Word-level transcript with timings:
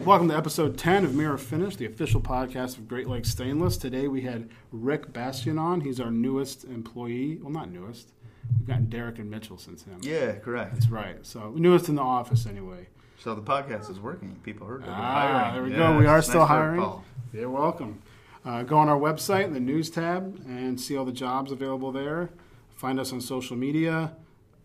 Welcome 0.00 0.28
to 0.30 0.36
episode 0.36 0.78
10 0.78 1.04
of 1.04 1.14
Mirror 1.14 1.38
Finish, 1.38 1.76
the 1.76 1.84
official 1.86 2.20
podcast 2.20 2.78
of 2.78 2.88
Great 2.88 3.06
Lakes 3.06 3.28
Stainless. 3.28 3.76
Today 3.76 4.08
we 4.08 4.22
had 4.22 4.48
Rick 4.72 5.12
Bastian 5.12 5.58
on. 5.58 5.82
He's 5.82 6.00
our 6.00 6.10
newest 6.10 6.64
employee. 6.64 7.38
Well, 7.40 7.50
not 7.52 7.70
newest. 7.70 8.12
We've 8.58 8.66
gotten 8.66 8.86
Derek 8.88 9.18
and 9.18 9.30
Mitchell 9.30 9.58
since 9.58 9.84
him. 9.84 9.98
Yeah, 10.02 10.32
correct. 10.36 10.74
That's 10.74 10.88
right. 10.88 11.24
So, 11.24 11.50
newest 11.54 11.88
in 11.88 11.94
the 11.96 12.02
office 12.02 12.46
anyway. 12.46 12.88
So 13.18 13.34
the 13.34 13.42
podcast 13.42 13.90
is 13.90 14.00
working. 14.00 14.36
People 14.42 14.66
heard 14.66 14.82
it. 14.82 14.86
We're 14.86 14.92
Ah, 14.94 15.50
hiring. 15.50 15.54
there 15.54 15.62
we 15.64 15.70
Yeah, 15.72 15.92
go. 15.92 15.98
We 15.98 16.06
are 16.06 16.22
still 16.22 16.40
work, 16.40 16.48
hiring. 16.48 16.80
Paul. 16.80 17.04
You're 17.32 17.50
welcome. 17.50 18.00
Uh, 18.44 18.62
go 18.62 18.78
on 18.78 18.88
our 18.88 18.98
website, 18.98 19.44
in 19.44 19.52
the 19.52 19.60
news 19.60 19.90
tab, 19.90 20.40
and 20.46 20.80
see 20.80 20.96
all 20.96 21.04
the 21.04 21.12
jobs 21.12 21.52
available 21.52 21.92
there. 21.92 22.30
Find 22.74 22.98
us 22.98 23.12
on 23.12 23.20
social 23.20 23.56
media. 23.56 24.12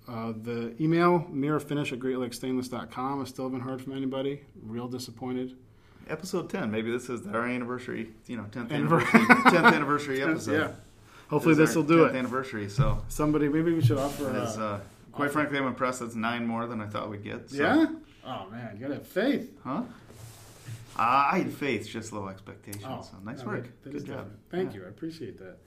Uh, 0.07 0.33
the 0.43 0.75
email, 0.81 1.25
mirrorfinish 1.31 1.91
at 1.91 1.99
greatlakestainless.com. 1.99 3.21
I 3.21 3.25
still 3.25 3.45
haven't 3.45 3.61
heard 3.61 3.81
from 3.81 3.93
anybody. 3.93 4.41
Real 4.63 4.87
disappointed. 4.87 5.55
Episode 6.07 6.49
ten. 6.49 6.69
Maybe 6.69 6.91
this 6.91 7.09
is 7.09 7.25
our 7.27 7.45
anniversary. 7.47 8.09
You 8.27 8.37
know, 8.37 8.45
tenth 8.51 8.71
anniversary. 8.71 9.25
Tenth 9.25 9.55
anniversary 9.73 10.21
episode. 10.21 10.59
Yeah. 10.59 10.71
Hopefully 11.29 11.55
This 11.55 11.75
will 11.75 11.81
do 11.81 12.05
10th 12.05 12.09
it. 12.11 12.15
Anniversary. 12.17 12.69
So, 12.69 13.01
Somebody, 13.07 13.49
maybe 13.49 13.73
we 13.73 13.81
should 13.81 13.97
offer. 13.97 14.29
is, 14.43 14.57
Uh, 14.59 14.79
quite 15.11 15.31
frankly, 15.31 15.57
I'm 15.57 15.65
impressed. 15.65 16.01
That's 16.01 16.13
nine 16.13 16.45
more 16.45 16.67
than 16.67 16.79
I 16.81 16.85
thought 16.85 17.09
we'd 17.09 17.23
get. 17.23 17.49
So. 17.49 17.63
yeah? 17.63 17.85
Oh, 18.23 18.45
man. 18.51 18.75
You 18.75 18.81
got 18.81 18.87
to 18.89 18.93
have 18.93 19.07
faith. 19.07 19.51
Huh? 19.63 19.81
Uh, 20.97 21.29
I 21.31 21.39
had 21.39 21.51
faith, 21.51 21.87
just 21.89 22.13
low 22.13 22.27
expectations. 22.27 22.83
Oh, 22.87 23.01
so 23.01 23.17
nice 23.25 23.39
no, 23.39 23.47
work. 23.47 23.63
that- 23.63 23.83
that 23.85 23.93
Good 23.93 24.05
job. 24.05 24.17
definite. 24.17 24.37
Thank 24.51 24.73
Yeah. 24.73 24.81
you. 24.81 24.85
I 24.85 24.89
appreciate 24.89 25.39
that. 25.39 25.57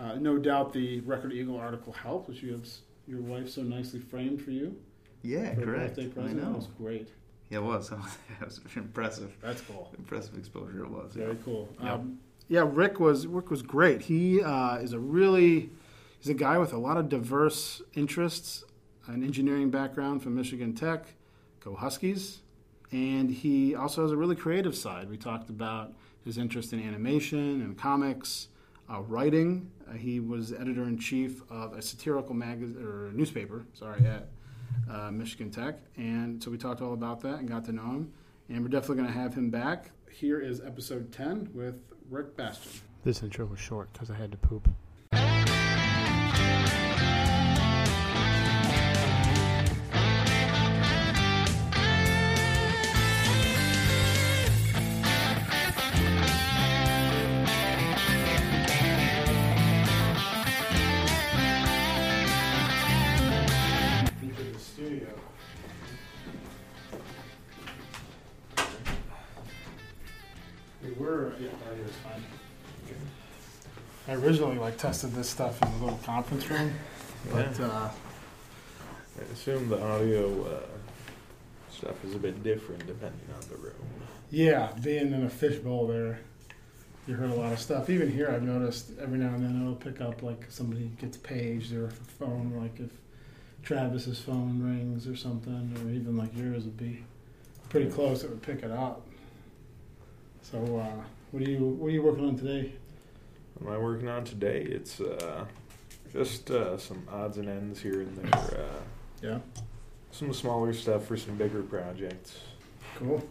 Uh, 0.00 0.14
no 0.14 0.38
doubt 0.38 0.72
the 0.72 1.00
Record 1.00 1.34
Eagle 1.34 1.58
article 1.58 1.92
helped, 1.92 2.30
which 2.30 2.42
you 2.42 2.52
have 2.52 2.66
your 3.06 3.20
wife 3.20 3.48
so 3.48 3.62
nicely 3.62 4.00
framed 4.00 4.42
for 4.42 4.50
you. 4.50 4.76
Yeah, 5.22 5.54
for 5.54 5.60
a 5.62 5.64
correct. 5.64 5.96
birthday 5.96 6.06
I 6.06 6.08
present. 6.08 6.40
That 6.40 6.50
was 6.54 6.68
great. 6.78 7.08
Yeah, 7.50 7.58
it 7.58 7.64
was. 7.64 7.90
it 8.40 8.44
was 8.44 8.60
impressive. 8.76 9.36
That's 9.40 9.60
cool. 9.62 9.92
Impressive 9.98 10.36
exposure 10.36 10.84
it 10.84 10.90
was. 10.90 11.12
Very 11.14 11.32
Yeah. 11.32 11.38
cool. 11.44 11.68
Yep. 11.82 11.92
Um, 11.92 12.18
yeah, 12.48 12.64
Rick 12.66 13.00
was 13.00 13.26
Rick 13.26 13.50
was 13.50 13.62
great. 13.62 14.02
He 14.02 14.40
uh, 14.42 14.76
is 14.76 14.92
a 14.92 14.98
really 15.00 15.70
he's 16.18 16.28
a 16.28 16.34
guy 16.34 16.58
with 16.58 16.72
a 16.72 16.78
lot 16.78 16.96
of 16.96 17.08
diverse 17.08 17.82
interests, 17.94 18.64
an 19.06 19.24
engineering 19.24 19.70
background 19.70 20.22
from 20.22 20.34
Michigan 20.36 20.72
Tech, 20.74 21.06
go 21.60 21.74
Huskies, 21.74 22.42
and 22.92 23.30
he 23.30 23.74
also 23.74 24.02
has 24.02 24.12
a 24.12 24.16
really 24.16 24.36
creative 24.36 24.76
side. 24.76 25.10
We 25.10 25.16
talked 25.16 25.50
about 25.50 25.92
his 26.24 26.38
interest 26.38 26.72
in 26.72 26.80
animation 26.80 27.60
and 27.62 27.76
comics, 27.76 28.48
uh, 28.92 29.00
writing. 29.02 29.70
Uh, 29.88 29.92
he 29.94 30.20
was 30.20 30.52
editor 30.52 30.84
in 30.84 30.98
chief 30.98 31.42
of 31.50 31.72
a 31.72 31.82
satirical 31.82 32.34
magazine 32.34 32.82
or 32.82 33.12
newspaper. 33.12 33.66
Sorry, 33.72 34.04
at 34.06 34.28
uh, 34.90 35.10
Michigan 35.10 35.50
Tech, 35.50 35.76
and 35.96 36.42
so 36.42 36.50
we 36.50 36.58
talked 36.58 36.80
all 36.80 36.92
about 36.92 37.20
that 37.20 37.38
and 37.38 37.48
got 37.48 37.64
to 37.66 37.72
know 37.72 37.82
him. 37.82 38.12
And 38.48 38.62
we're 38.62 38.68
definitely 38.68 38.96
going 38.96 39.08
to 39.08 39.18
have 39.18 39.34
him 39.34 39.50
back. 39.50 39.90
Here 40.10 40.40
is 40.40 40.60
episode 40.60 41.12
10 41.12 41.50
with 41.52 41.74
Rick 42.08 42.36
Bastian. 42.36 42.80
This 43.04 43.22
intro 43.22 43.44
was 43.46 43.58
short 43.58 43.92
because 43.92 44.10
I 44.10 44.14
had 44.14 44.30
to 44.32 44.38
poop. 44.38 44.68
I 74.08 74.14
originally 74.14 74.58
like 74.58 74.78
tested 74.78 75.12
this 75.12 75.28
stuff 75.28 75.60
in 75.62 75.72
the 75.72 75.84
little 75.84 76.00
conference 76.04 76.48
room, 76.48 76.72
but 77.32 77.58
uh, 77.60 77.88
I 79.18 79.32
assume 79.32 79.68
the 79.68 79.82
audio 79.82 80.44
uh, 80.44 80.60
stuff 81.72 82.04
is 82.04 82.14
a 82.14 82.18
bit 82.18 82.42
different 82.44 82.86
depending 82.86 83.28
on 83.34 83.48
the 83.48 83.56
room. 83.56 83.74
yeah, 84.30 84.72
being 84.82 85.12
in 85.12 85.24
a 85.24 85.30
fishbowl 85.30 85.88
there, 85.88 86.20
you 87.08 87.14
heard 87.14 87.30
a 87.30 87.34
lot 87.34 87.52
of 87.52 87.58
stuff. 87.58 87.90
Even 87.90 88.10
here, 88.10 88.30
I've 88.30 88.42
noticed 88.44 88.90
every 89.00 89.18
now 89.18 89.34
and 89.34 89.44
then 89.44 89.60
it'll 89.60 89.74
pick 89.74 90.00
up 90.00 90.22
like 90.22 90.46
somebody 90.50 90.90
gets 91.00 91.16
paged 91.16 91.72
or 91.72 91.86
if 91.86 92.00
a 92.00 92.04
phone, 92.04 92.52
like 92.60 92.78
if 92.78 92.90
Travis's 93.64 94.20
phone 94.20 94.62
rings 94.62 95.08
or 95.08 95.16
something, 95.16 95.76
or 95.82 95.90
even 95.90 96.16
like 96.16 96.36
yours 96.36 96.64
would 96.64 96.76
be 96.76 97.02
pretty 97.70 97.90
close. 97.90 98.22
It 98.22 98.30
would 98.30 98.42
pick 98.42 98.62
it 98.62 98.70
up. 98.70 99.04
So, 100.42 100.58
uh, 100.58 101.02
what 101.32 101.42
are 101.42 101.50
you 101.50 101.58
what 101.58 101.88
are 101.88 101.90
you 101.90 102.02
working 102.02 102.24
on 102.24 102.36
today? 102.36 102.72
What 103.58 103.68
am 103.70 103.74
I 103.74 103.78
working 103.78 104.08
on 104.08 104.24
today? 104.24 104.62
It's 104.62 105.00
uh, 105.00 105.44
just 106.12 106.50
uh, 106.50 106.76
some 106.78 107.06
odds 107.10 107.38
and 107.38 107.48
ends 107.48 107.80
here 107.80 108.00
and 108.02 108.16
there. 108.16 108.34
Uh, 108.60 108.80
Yeah, 109.22 109.38
some 110.10 110.32
smaller 110.32 110.72
stuff 110.72 111.06
for 111.06 111.16
some 111.16 111.36
bigger 111.36 111.62
projects. 111.62 112.40
cool. 112.96 113.26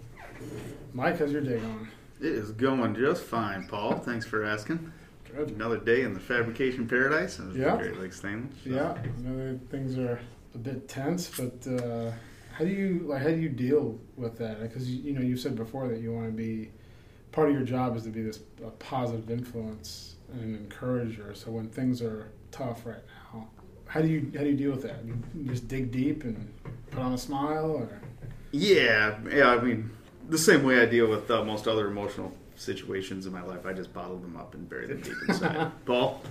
Mike, 0.93 1.19
how's 1.19 1.31
your 1.31 1.41
day 1.41 1.59
going? 1.59 1.87
It 2.19 2.27
is 2.27 2.51
going 2.51 2.95
just 2.95 3.23
fine, 3.23 3.67
Paul. 3.67 3.99
Thanks 3.99 4.25
for 4.25 4.43
asking. 4.43 4.91
Good. 5.33 5.51
Another 5.51 5.77
day 5.77 6.01
in 6.01 6.13
the 6.13 6.19
fabrication 6.19 6.87
paradise. 6.87 7.39
of 7.39 7.55
Yeah. 7.55 7.77
Great 7.77 7.99
Lakes 7.99 8.17
Stainless. 8.17 8.53
So- 8.63 8.69
Yeah, 8.69 8.91
I 8.93 9.21
know 9.21 9.37
that 9.53 9.69
things 9.69 9.97
are 9.97 10.19
a 10.53 10.57
bit 10.57 10.87
tense, 10.87 11.29
but 11.37 11.67
uh, 11.71 12.11
how 12.53 12.63
do 12.65 12.71
you 12.71 12.99
like 13.07 13.21
how 13.21 13.29
do 13.29 13.35
you 13.37 13.49
deal 13.49 13.99
with 14.15 14.37
that? 14.39 14.61
Because 14.61 14.89
you, 14.89 15.03
you 15.03 15.13
know 15.13 15.21
you 15.21 15.37
said 15.37 15.55
before 15.55 15.87
that 15.89 15.99
you 15.99 16.13
want 16.13 16.27
to 16.27 16.31
be 16.31 16.71
part 17.31 17.49
of 17.49 17.55
your 17.55 17.63
job 17.65 17.95
is 17.97 18.03
to 18.03 18.09
be 18.09 18.21
this 18.21 18.39
a 18.65 18.69
positive 18.71 19.29
influence 19.29 20.11
and 20.13 20.14
an 20.43 20.55
encourager. 20.55 21.33
So 21.33 21.51
when 21.51 21.69
things 21.69 22.01
are 22.01 22.27
tough 22.51 22.85
right 22.85 23.03
now, 23.33 23.47
how 23.87 24.01
do 24.01 24.07
you 24.07 24.31
how 24.35 24.43
do 24.43 24.49
you 24.49 24.57
deal 24.57 24.71
with 24.71 24.83
that? 24.83 25.03
You 25.05 25.17
just 25.45 25.67
dig 25.67 25.91
deep 25.91 26.23
and 26.23 26.51
put 26.91 26.99
on 27.01 27.13
a 27.13 27.17
smile, 27.17 27.71
or 27.71 27.89
Yeah, 28.51 29.17
yeah. 29.31 29.49
I 29.49 29.59
mean, 29.61 29.89
the 30.29 30.37
same 30.37 30.63
way 30.63 30.81
I 30.81 30.85
deal 30.85 31.07
with 31.07 31.29
uh, 31.31 31.43
most 31.43 31.67
other 31.67 31.87
emotional 31.87 32.33
situations 32.57 33.25
in 33.25 33.33
my 33.33 33.41
life, 33.43 33.65
I 33.65 33.73
just 33.73 33.93
bottle 33.93 34.17
them 34.17 34.37
up 34.37 34.53
and 34.53 34.67
bury 34.69 34.87
them 34.87 35.01
deep 35.01 35.15
inside. 35.27 35.71
Paul. 35.85 36.21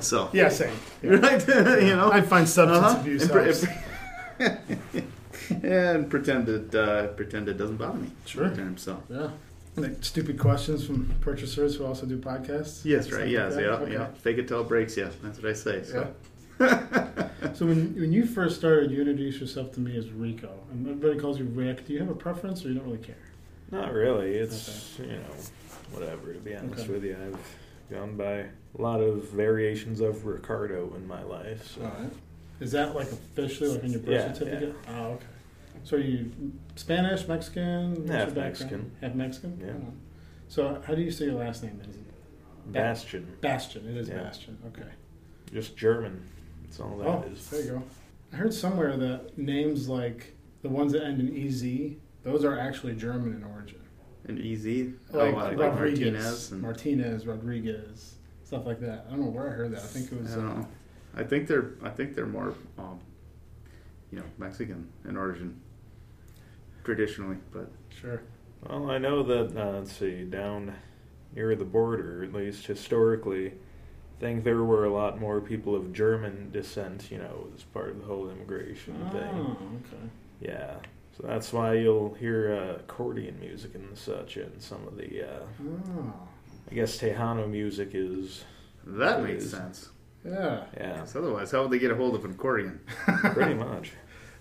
So. 0.00 0.30
yeah, 0.32 0.48
same. 0.48 0.74
Yeah. 1.02 1.10
Right. 1.16 1.46
you 1.82 1.94
know. 1.96 2.10
I 2.10 2.20
find 2.22 2.48
substance 2.48 2.84
Uh-huh. 2.84 3.00
abuse 3.00 3.22
And, 3.22 3.30
pre- 5.60 5.68
and 5.70 6.10
pretend 6.14 6.48
it 6.48 6.74
uh, 6.74 7.08
pretend 7.08 7.48
it 7.48 7.58
doesn't 7.58 7.76
bother 7.76 7.98
me. 7.98 8.08
Sure. 8.24 8.50
So. 8.76 9.02
Yeah. 9.10 9.30
Like 9.76 10.04
stupid 10.04 10.38
questions 10.38 10.86
from 10.86 11.12
purchasers 11.20 11.74
who 11.76 11.84
also 11.84 12.06
do 12.06 12.16
podcasts. 12.18 12.84
Yes, 12.84 13.10
right. 13.10 13.28
Yes, 13.28 13.54
that? 13.56 13.62
yeah, 13.62 13.68
Okay. 13.70 13.92
yeah. 13.92 14.06
Fake 14.14 14.38
it 14.38 14.46
till 14.46 14.60
it 14.60 14.68
breaks 14.68 14.96
you. 14.96 15.10
That's 15.22 15.38
what 15.42 15.50
I 15.50 15.52
say. 15.54 15.82
So. 15.82 16.14
So 17.54 17.66
when 17.66 17.94
when 17.94 18.10
you 18.12 18.26
first 18.26 18.56
started, 18.56 18.90
you 18.90 18.98
introduced 19.00 19.38
yourself 19.38 19.70
to 19.72 19.80
me 19.80 19.96
as 19.96 20.10
Rico, 20.10 20.50
and 20.72 20.88
everybody 20.88 21.20
calls 21.20 21.38
you 21.38 21.44
Rick. 21.44 21.86
Do 21.86 21.92
you 21.92 21.98
have 22.00 22.08
a 22.08 22.14
preference, 22.14 22.64
or 22.64 22.68
you 22.68 22.74
don't 22.74 22.86
really 22.86 22.98
care? 22.98 23.14
Not 23.70 23.92
really. 23.92 24.34
It's 24.34 24.98
you 24.98 25.06
know 25.06 25.20
whatever. 25.92 26.32
To 26.32 26.40
be 26.40 26.56
honest 26.56 26.84
Okay. 26.84 26.92
with 26.92 27.04
you, 27.04 27.16
I've 27.22 27.94
gone 27.94 28.16
by 28.16 28.32
a 28.32 28.46
lot 28.78 29.00
of 29.00 29.28
variations 29.30 30.00
of 30.00 30.24
Ricardo 30.26 30.92
in 30.96 31.06
my 31.06 31.22
life. 31.22 31.74
So. 31.76 31.82
All 31.82 31.88
right. 31.88 32.10
Is 32.60 32.72
that 32.72 32.94
like 32.94 33.12
officially 33.12 33.70
like 33.70 33.84
on 33.84 33.90
your 33.90 34.00
birth 34.00 34.10
Yeah, 34.14 34.32
certificate? 34.32 34.74
Oh, 34.88 35.02
okay. 35.12 35.24
So 35.84 35.96
are 35.96 36.00
you 36.00 36.30
Spanish, 36.76 37.28
Mexican? 37.28 37.90
What's 37.94 38.08
your 38.08 38.16
Half? 38.18 38.34
Mexican. 38.34 38.90
Half 39.00 39.14
Mexican. 39.14 39.60
Yeah. 39.60 39.72
Oh. 39.76 39.92
So 40.48 40.82
how 40.86 40.94
do 40.94 41.02
you 41.02 41.10
say 41.10 41.26
your 41.26 41.34
last 41.34 41.62
name? 41.62 41.78
Then? 41.78 41.90
Is 41.90 41.96
it 41.96 42.04
Bastion, 42.72 43.36
Bastion? 43.40 43.86
It 43.88 43.96
is 43.96 44.08
Yeah. 44.08 44.22
Bastion. 44.22 44.58
Okay. 44.68 44.88
just 45.52 45.76
German. 45.76 46.26
That's 46.62 46.80
all 46.80 46.96
that 46.98 47.06
oh, 47.06 47.24
is. 47.30 47.48
there 47.50 47.62
you 47.62 47.70
go. 47.72 47.82
I 48.32 48.36
heard 48.36 48.54
somewhere 48.54 48.96
that 48.96 49.36
names 49.38 49.88
like 49.88 50.34
the 50.62 50.68
ones 50.68 50.92
that 50.92 51.04
end 51.04 51.20
in 51.20 51.46
ez, 51.46 51.62
those 52.22 52.44
are 52.44 52.58
actually 52.58 52.94
German 52.94 53.34
in 53.34 53.44
origin. 53.44 53.78
And 54.26 54.38
EZ? 54.40 54.64
like, 55.12 55.34
oh, 55.34 55.36
like 55.36 55.58
Rodriguez, 55.58 56.12
Martinez. 56.12 56.52
And, 56.52 56.62
Martinez, 56.62 57.26
Rodriguez, 57.26 58.14
stuff 58.42 58.64
like 58.64 58.80
that. 58.80 59.04
I 59.06 59.10
don't 59.10 59.20
know 59.20 59.26
where 59.30 59.48
I 59.48 59.50
heard 59.52 59.72
that. 59.72 59.82
I 59.82 59.86
think 59.86 60.10
it 60.10 60.18
I 60.18 60.22
was. 60.22 60.34
don't 60.34 60.48
Uh, 60.48 60.54
know. 60.60 60.68
I 61.14 61.22
think 61.24 61.46
they're. 61.46 61.72
I 61.82 61.90
think 61.90 62.14
they're 62.14 62.24
more, 62.26 62.54
um, 62.78 62.98
you 64.10 64.18
know, 64.18 64.24
Mexican 64.38 64.88
in 65.06 65.16
origin, 65.18 65.60
traditionally. 66.84 67.36
But 67.52 67.70
sure. 67.88 68.22
Well, 68.68 68.90
I 68.90 68.98
know 68.98 69.22
that, 69.22 69.56
uh, 69.60 69.78
let's 69.78 69.92
see, 69.92 70.24
down 70.24 70.74
near 71.34 71.54
the 71.56 71.64
border, 71.64 72.22
at 72.24 72.32
least 72.32 72.66
historically, 72.66 73.48
I 73.48 74.20
think 74.20 74.44
there 74.44 74.62
were 74.62 74.84
a 74.84 74.92
lot 74.92 75.20
more 75.20 75.40
people 75.40 75.74
of 75.74 75.92
German 75.92 76.50
descent, 76.52 77.10
you 77.10 77.18
know, 77.18 77.48
as 77.54 77.62
part 77.64 77.90
of 77.90 77.98
the 77.98 78.04
whole 78.06 78.30
immigration 78.30 78.96
Oh, 79.08 79.12
thing. 79.12 79.80
okay. 79.86 80.02
Yeah. 80.40 80.76
So 81.16 81.26
that's 81.26 81.52
why 81.52 81.74
you'll 81.74 82.14
hear 82.14 82.54
uh, 82.54 82.76
accordion 82.80 83.38
music 83.40 83.74
and 83.74 83.96
such 83.96 84.36
in 84.36 84.58
some 84.60 84.86
of 84.86 84.96
the, 84.96 85.22
uh, 85.28 85.42
Oh, 85.62 86.12
I 86.70 86.74
guess 86.74 86.98
Tejano 86.98 87.48
music 87.50 87.90
is, 87.92 88.44
that 88.86 89.22
makes 89.22 89.44
is. 89.44 89.50
sense. 89.50 89.90
yeah. 90.24 90.64
yeah, 90.76 90.98
'Cause 91.00 91.14
otherwise, 91.16 91.50
how 91.50 91.62
would 91.62 91.70
they 91.70 91.78
get 91.78 91.90
a 91.90 91.94
hold 91.96 92.14
of 92.14 92.24
an 92.24 92.30
accordion? 92.32 92.80
pretty 93.06 93.54
much. 93.54 93.92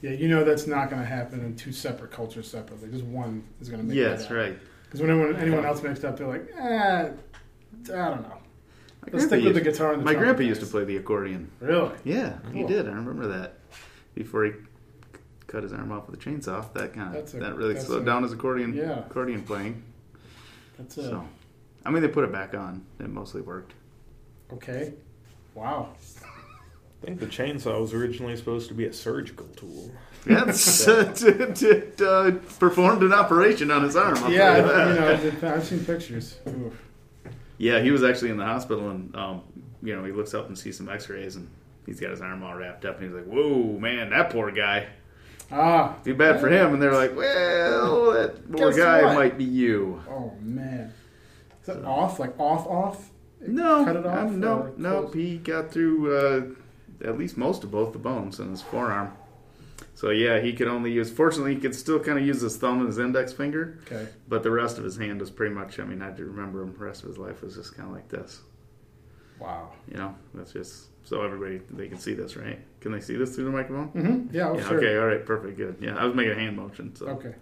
Yeah, 0.04 0.12
you 0.12 0.28
know 0.28 0.44
that's 0.44 0.68
not 0.68 0.90
going 0.90 1.02
to 1.02 1.08
happen 1.08 1.40
in 1.46 1.56
two 1.56 1.72
separate 1.72 2.12
cultures 2.12 2.46
separately. 2.52 2.90
Just 2.92 3.06
one 3.06 3.42
is 3.62 3.70
going 3.70 3.82
to 3.82 3.88
make 3.88 3.96
Yeah, 3.96 4.04
that 4.04 4.10
that's 4.18 4.24
happen. 4.24 4.38
right. 4.38 4.58
Because 4.84 5.00
when 5.00 5.10
anyone, 5.10 5.36
anyone 5.38 5.66
else 5.66 5.82
mixed 5.82 6.04
up, 6.04 6.18
they're 6.18 6.28
like, 6.28 6.46
eh, 6.60 7.04
I 7.06 7.88
don't 7.88 8.22
know. 8.22 8.38
My 9.02 9.10
Let's 9.14 9.26
grandpa, 9.26 9.28
stick 9.28 9.44
with 9.46 9.54
the 9.56 9.62
guitar 9.62 9.94
and 9.94 10.02
the 10.02 10.06
my 10.06 10.12
trumpet 10.12 10.26
grandpa 10.36 10.44
used 10.44 10.60
to 10.60 10.68
play 10.68 10.84
the 10.84 10.98
accordion. 10.98 11.50
Really? 11.62 11.94
Yeah, 12.04 12.38
he 12.54 12.64
did. 12.66 12.88
I 12.90 12.92
remember 12.92 13.28
that. 13.28 13.54
Before 14.14 14.44
he 14.44 14.52
cut 15.48 15.64
his 15.64 15.72
arm 15.72 15.94
off 15.94 16.10
with 16.10 16.20
a 16.20 16.30
chainsaw, 16.30 16.72
that 16.74 16.94
kind 16.94 17.16
of 17.16 17.32
that 17.32 17.56
really 17.56 17.80
slowed 17.80 18.02
a- 18.02 18.06
down 18.06 18.24
his 18.24 18.34
accordion 18.34 18.74
Yeah. 18.74 19.06
accordion 19.06 19.44
playing. 19.44 19.84
That's 20.78 20.98
it. 20.98 21.04
So, 21.04 21.26
I 21.86 21.92
mean, 21.92 22.02
they 22.02 22.10
put 22.10 22.26
it 22.26 22.32
back 22.34 22.54
on. 22.54 22.86
It 23.00 23.10
mostly 23.10 23.42
worked. 23.42 23.74
Okay. 24.52 24.94
Wow. 25.56 25.96
I 27.02 27.06
think 27.06 27.20
the 27.20 27.26
chainsaw 27.26 27.82
was 27.82 27.94
originally 27.94 28.36
supposed 28.38 28.68
to 28.70 28.74
be 28.74 28.86
a 28.86 28.94
surgical 28.94 29.48
tool. 29.58 29.92
That's 30.26 30.88
uh, 30.88 31.14
it, 31.22 32.02
uh, 32.02 32.32
performed 32.60 33.04
an 33.04 33.14
operation 33.14 33.72
on 33.72 33.84
his 33.84 33.96
arm. 33.96 34.18
I'll 34.18 34.32
yeah, 34.32 34.58
you 34.58 34.64
I- 34.64 34.68
that. 34.68 35.24
you 35.24 35.32
know, 35.42 35.54
I've 35.56 35.66
seen 35.66 35.84
pictures. 35.86 36.38
Oof. 36.48 36.74
Yeah, 37.58 37.82
he 37.82 37.92
was 37.92 38.04
actually 38.04 38.32
in 38.32 38.38
the 38.38 38.46
hospital, 38.46 38.90
and 38.90 39.16
um, 39.16 39.42
you 39.82 39.96
know, 39.96 40.04
he 40.04 40.12
looks 40.12 40.34
up 40.34 40.48
and 40.48 40.58
sees 40.58 40.78
some 40.78 40.90
X-rays, 40.90 41.36
and 41.36 41.50
he's 41.86 42.00
got 42.00 42.10
his 42.12 42.22
arm 42.22 42.44
all 42.44 42.56
wrapped 42.56 42.86
up, 42.86 43.00
and 43.00 43.06
he's 43.06 43.14
like, 43.14 43.26
"Whoa, 43.26 43.78
man, 43.80 44.10
that 44.10 44.30
poor 44.32 44.52
guy. 44.52 44.88
Ah. 45.52 45.96
Too 46.04 46.16
bad 46.16 46.40
for 46.40 46.50
him." 46.50 46.74
And 46.74 46.82
they're 46.82 46.94
like, 46.94 47.16
"Well, 47.16 48.12
that 48.14 48.52
poor 48.52 48.70
Guess 48.72 48.78
guy 48.78 49.04
what? 49.04 49.16
might 49.16 49.38
be 49.38 49.44
you." 49.44 50.02
Oh 50.10 50.34
man. 50.42 50.94
Is 51.62 51.68
that 51.68 51.84
off? 51.86 52.20
Like 52.20 52.38
off 52.40 52.66
off? 52.68 53.10
No, 53.40 53.86
Cut 53.86 53.96
it 53.98 54.06
off 54.06 54.18
um, 54.28 54.40
no, 54.40 54.74
no. 54.78 55.08
He 55.08 55.38
got 55.38 55.72
through 55.72 56.16
uh, 56.18 57.08
at 57.08 57.18
least 57.18 57.38
most 57.38 57.64
of 57.64 57.72
both 57.72 57.94
the 57.94 58.00
bones 58.00 58.40
in 58.40 58.50
his 58.50 58.62
forearm. 58.62 59.12
So 59.96 60.10
yeah, 60.10 60.40
he 60.40 60.54
could 60.54 60.68
only 60.68 60.92
use. 60.92 61.12
Fortunately, 61.12 61.54
he 61.56 61.62
could 61.62 61.76
still 61.76 62.00
kind 62.00 62.18
of 62.18 62.26
use 62.26 62.42
his 62.42 62.58
thumb 62.58 62.80
and 62.80 62.88
his 62.88 62.98
index 62.98 63.32
finger, 63.32 63.80
Okay. 63.86 64.08
but 64.28 64.42
the 64.44 64.50
rest 64.52 64.78
of 64.78 64.84
his 64.84 64.98
hand 64.98 65.20
was 65.20 65.30
pretty 65.30 65.54
much. 65.54 65.80
I 65.80 65.84
mean, 65.84 66.02
I 66.02 66.12
to 66.12 66.26
remember 66.26 66.62
him. 66.64 66.74
The 66.74 66.84
rest 66.84 67.04
of 67.04 67.10
his 67.10 67.18
life 67.18 67.42
was 67.44 67.56
just 67.56 67.76
kind 67.78 67.90
of 67.90 67.96
like 67.96 68.10
this. 68.10 68.42
Wow. 69.40 69.72
You 69.92 69.98
know, 69.98 70.16
that's 70.34 70.54
just 70.54 70.86
so 71.06 71.22
everybody 71.22 71.62
they 71.70 71.88
can 71.88 72.00
see 72.00 72.14
this, 72.14 72.36
right? 72.36 72.60
Can 72.82 72.92
they 72.92 73.02
see 73.02 73.16
this 73.18 73.36
through 73.36 73.46
the 73.46 73.52
microphone? 73.52 73.90
Mm-hmm. 73.90 74.36
Yeah. 74.36 74.50
Oh, 74.50 74.58
yeah. 74.58 74.68
sure. 74.68 74.78
Okay. 74.78 74.98
All 74.98 75.06
right. 75.06 75.26
Perfect. 75.26 75.58
Good. 75.58 75.76
Yeah. 75.80 75.96
I 75.96 76.06
was 76.06 76.16
making 76.16 76.32
a 76.32 76.36
hand 76.36 76.56
motion. 76.58 76.96
So. 76.96 77.08
Okay. 77.08 77.36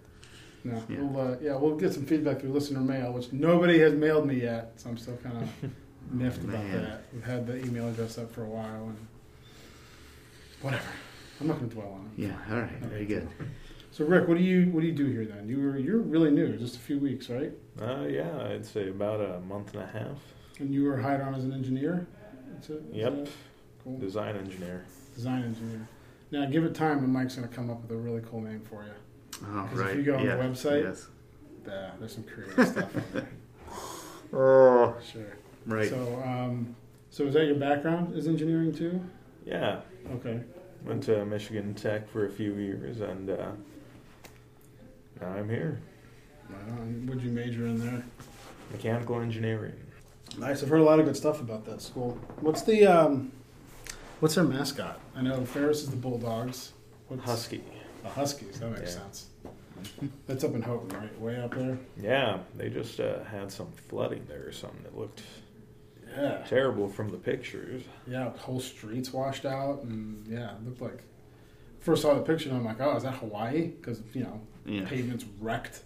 No, 0.64 0.84
Yeah. 0.90 1.02
we'll 1.02 1.20
uh, 1.34 1.36
yeah 1.42 1.56
we'll 1.56 1.76
get 1.76 1.92
some 1.94 2.06
feedback 2.06 2.42
through 2.42 2.52
listener 2.52 2.82
mail, 2.82 3.14
which 3.14 3.32
nobody 3.32 3.80
has 3.80 3.94
mailed 3.94 4.28
me 4.28 4.42
yet, 4.42 4.74
so 4.76 4.90
I'm 4.90 4.98
still 4.98 5.18
kind 5.18 5.38
of 5.38 5.72
miffed 6.12 6.44
about 6.44 6.70
that. 6.72 7.04
We've 7.14 7.24
had 7.24 7.48
the 7.48 7.58
email 7.66 7.88
address 7.88 8.18
up 8.20 8.32
for 8.32 8.44
a 8.44 8.50
while, 8.50 8.84
and 8.90 8.98
whatever. 10.62 10.84
I'm 11.42 11.48
not 11.48 11.58
going 11.58 11.70
to 11.70 11.76
dwell 11.76 11.92
on 11.94 12.12
it. 12.16 12.22
Yeah. 12.28 12.38
All 12.50 12.62
right. 12.62 12.72
Very 12.84 13.06
good. 13.06 13.28
So 13.92 14.06
Rick, 14.06 14.28
what 14.30 14.38
do 14.38 14.44
you 14.44 14.68
what 14.72 14.82
do 14.82 14.88
you 14.88 14.94
do 14.94 15.08
here 15.08 15.26
then? 15.26 15.50
You 15.50 15.60
were 15.62 15.78
you're 15.78 16.00
really 16.00 16.32
new, 16.32 16.56
just 16.58 16.78
a 16.78 16.80
few 16.80 16.98
weeks, 16.98 17.30
right? 17.30 17.52
Uh, 17.82 18.06
yeah, 18.10 18.48
I'd 18.50 18.66
say 18.66 18.88
about 18.90 19.20
a 19.20 19.40
month 19.42 19.74
and 19.74 19.84
a 19.84 19.88
half. 19.88 20.18
And 20.60 20.74
you 20.74 20.84
were 20.86 20.96
hired 20.98 21.22
on 21.22 21.36
as 21.36 21.44
an 21.44 21.52
engineer. 21.52 22.08
That's 22.54 22.70
it? 22.70 22.84
Is 22.92 22.96
Yep. 22.96 23.14
that 23.16 23.22
it? 23.24 23.30
Cool. 23.84 23.98
Design 24.00 24.36
engineer. 24.38 24.86
Design 25.16 25.44
engineer. 25.44 25.88
Now 26.32 26.46
give 26.46 26.64
it 26.64 26.74
time, 26.74 27.00
and 27.00 27.12
Mike's 27.12 27.36
going 27.36 27.50
to 27.50 27.54
come 27.54 27.70
up 27.70 27.82
with 27.82 27.92
a 27.92 27.96
really 27.98 28.22
cool 28.30 28.40
name 28.40 28.62
for 28.62 28.84
you. 28.84 28.92
Oh, 29.44 29.68
'Cause 29.70 29.80
if 29.82 29.98
you 29.98 30.04
go 30.04 30.16
on 30.18 30.26
the 30.26 30.32
website- 30.34 30.84
Yes. 30.84 31.08
Yeah, 31.68 31.92
there's 32.00 32.14
some 32.14 32.24
creative 32.24 32.68
stuff 32.68 32.96
on 32.96 33.04
there. 33.14 33.28
Oh. 34.34 34.96
Sure. 35.12 35.34
Right. 35.66 35.90
So, 35.90 36.22
um, 36.26 36.76
so 37.10 37.26
is 37.26 37.34
that 37.34 37.46
your 37.46 37.56
background? 37.56 38.16
Is 38.16 38.28
engineering 38.28 38.72
too? 38.72 39.02
Yeah, 39.46 39.82
Okay. 40.16 40.42
Went 40.86 41.04
to 41.04 41.26
Michigan 41.26 41.74
Tech 41.74 42.10
for 42.10 42.26
a 42.26 42.30
few 42.30 42.54
years, 42.56 43.02
and 43.02 43.30
uh, 43.30 43.52
now 45.20 45.28
I'm 45.28 45.50
here. 45.50 45.80
On. 46.50 47.06
What'd 47.08 47.24
you 47.24 47.32
major 47.32 47.66
in 47.66 47.80
there? 47.80 48.04
Mechanical 48.72 49.20
engineering. 49.22 49.74
Nice. 50.38 50.64
I've 50.64 50.70
heard 50.70 50.82
a 50.82 50.84
lot 50.84 51.00
of 51.00 51.06
good 51.06 51.16
stuff 51.18 51.40
about 51.42 51.66
that 51.66 51.82
school. 51.82 52.18
What's 52.40 52.62
the 52.64 52.86
um, 52.86 53.32
what's 54.20 54.36
their 54.36 54.44
mascot? 54.44 55.00
I 55.16 55.22
know 55.22 55.46
Ferris 55.46 55.84
is 55.84 55.90
the 55.90 55.98
Bulldogs. 55.98 56.72
What's 57.08 57.24
Husky. 57.24 57.64
The 58.04 58.10
Huskies. 58.10 58.60
That 58.60 58.72
makes 58.72 58.82
Yeah. 58.96 59.02
sense. 59.02 59.28
That's 60.28 60.44
up 60.44 60.54
in 60.54 60.62
Houghton, 60.62 60.90
right? 60.90 61.20
Way 61.20 61.42
up 61.42 61.56
there. 61.56 61.78
Yeah, 62.00 62.38
they 62.56 62.70
just 62.70 63.00
uh, 63.00 63.24
had 63.24 63.52
some 63.52 63.72
flooding 63.90 64.24
there 64.28 64.46
or 64.48 64.52
something 64.52 64.84
that 64.84 64.96
looked 64.98 65.24
Yeah. 66.16 66.44
terrible 66.48 66.88
from 66.90 67.10
the 67.10 67.18
pictures. 67.18 67.84
Yeah. 68.08 68.30
Whole 68.38 68.60
streets 68.60 69.14
washed 69.14 69.46
out, 69.46 69.84
and 69.84 70.26
yeah, 70.28 70.56
it 70.56 70.66
looked 70.66 70.82
like. 70.82 71.04
First 71.80 72.02
saw 72.04 72.14
the 72.14 72.22
picture, 72.22 72.50
and 72.50 72.58
I'm 72.60 72.66
like, 72.66 72.80
oh, 72.80 72.96
is 72.96 73.04
that 73.04 73.16
Hawaii? 73.16 73.68
Because 73.68 74.02
you 74.14 74.24
know, 74.24 74.42
Yeah. 74.66 74.86
pavements 74.86 75.26
wrecked. 75.40 75.84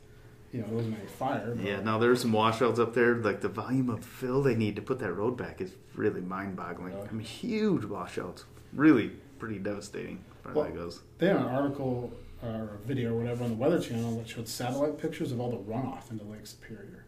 You 0.51 0.61
know, 0.61 0.67
there 0.67 0.75
wasn't 0.77 0.97
any 0.99 1.07
fire. 1.07 1.53
But 1.55 1.65
Yeah, 1.65 1.81
now 1.81 1.97
there's 1.99 2.21
some 2.21 2.31
washouts 2.31 2.79
up 2.79 2.93
there. 2.93 3.15
Like 3.15 3.41
the 3.41 3.49
volume 3.49 3.89
of 3.89 4.03
fill 4.05 4.41
they 4.41 4.55
need 4.55 4.75
to 4.77 4.81
put 4.81 4.99
that 4.99 5.11
road 5.13 5.37
back 5.37 5.59
is 5.61 5.73
really 5.95 6.21
mind-boggling. 6.21 6.93
Really? 6.95 7.07
I 7.07 7.11
mean, 7.11 7.25
huge 7.25 7.83
washouts. 7.85 8.45
Really, 8.73 9.09
pretty 9.39 9.59
devastating 9.59 10.23
as 10.37 10.43
far 10.43 10.53
Well- 10.53 10.65
that 10.65 10.75
goes. 10.75 11.01
They 11.17 11.27
had 11.27 11.37
an 11.37 11.43
article 11.43 12.11
or 12.43 12.79
a 12.83 12.87
video 12.87 13.13
or 13.13 13.19
whatever 13.19 13.43
on 13.43 13.51
the 13.51 13.55
Weather 13.55 13.79
Channel 13.79 14.17
that 14.17 14.27
showed 14.27 14.47
satellite 14.47 14.97
pictures 14.97 15.31
of 15.31 15.39
all 15.39 15.49
the 15.49 15.57
runoff 15.57 16.11
into 16.11 16.23
Lake 16.25 16.45
Superior. 16.45 17.04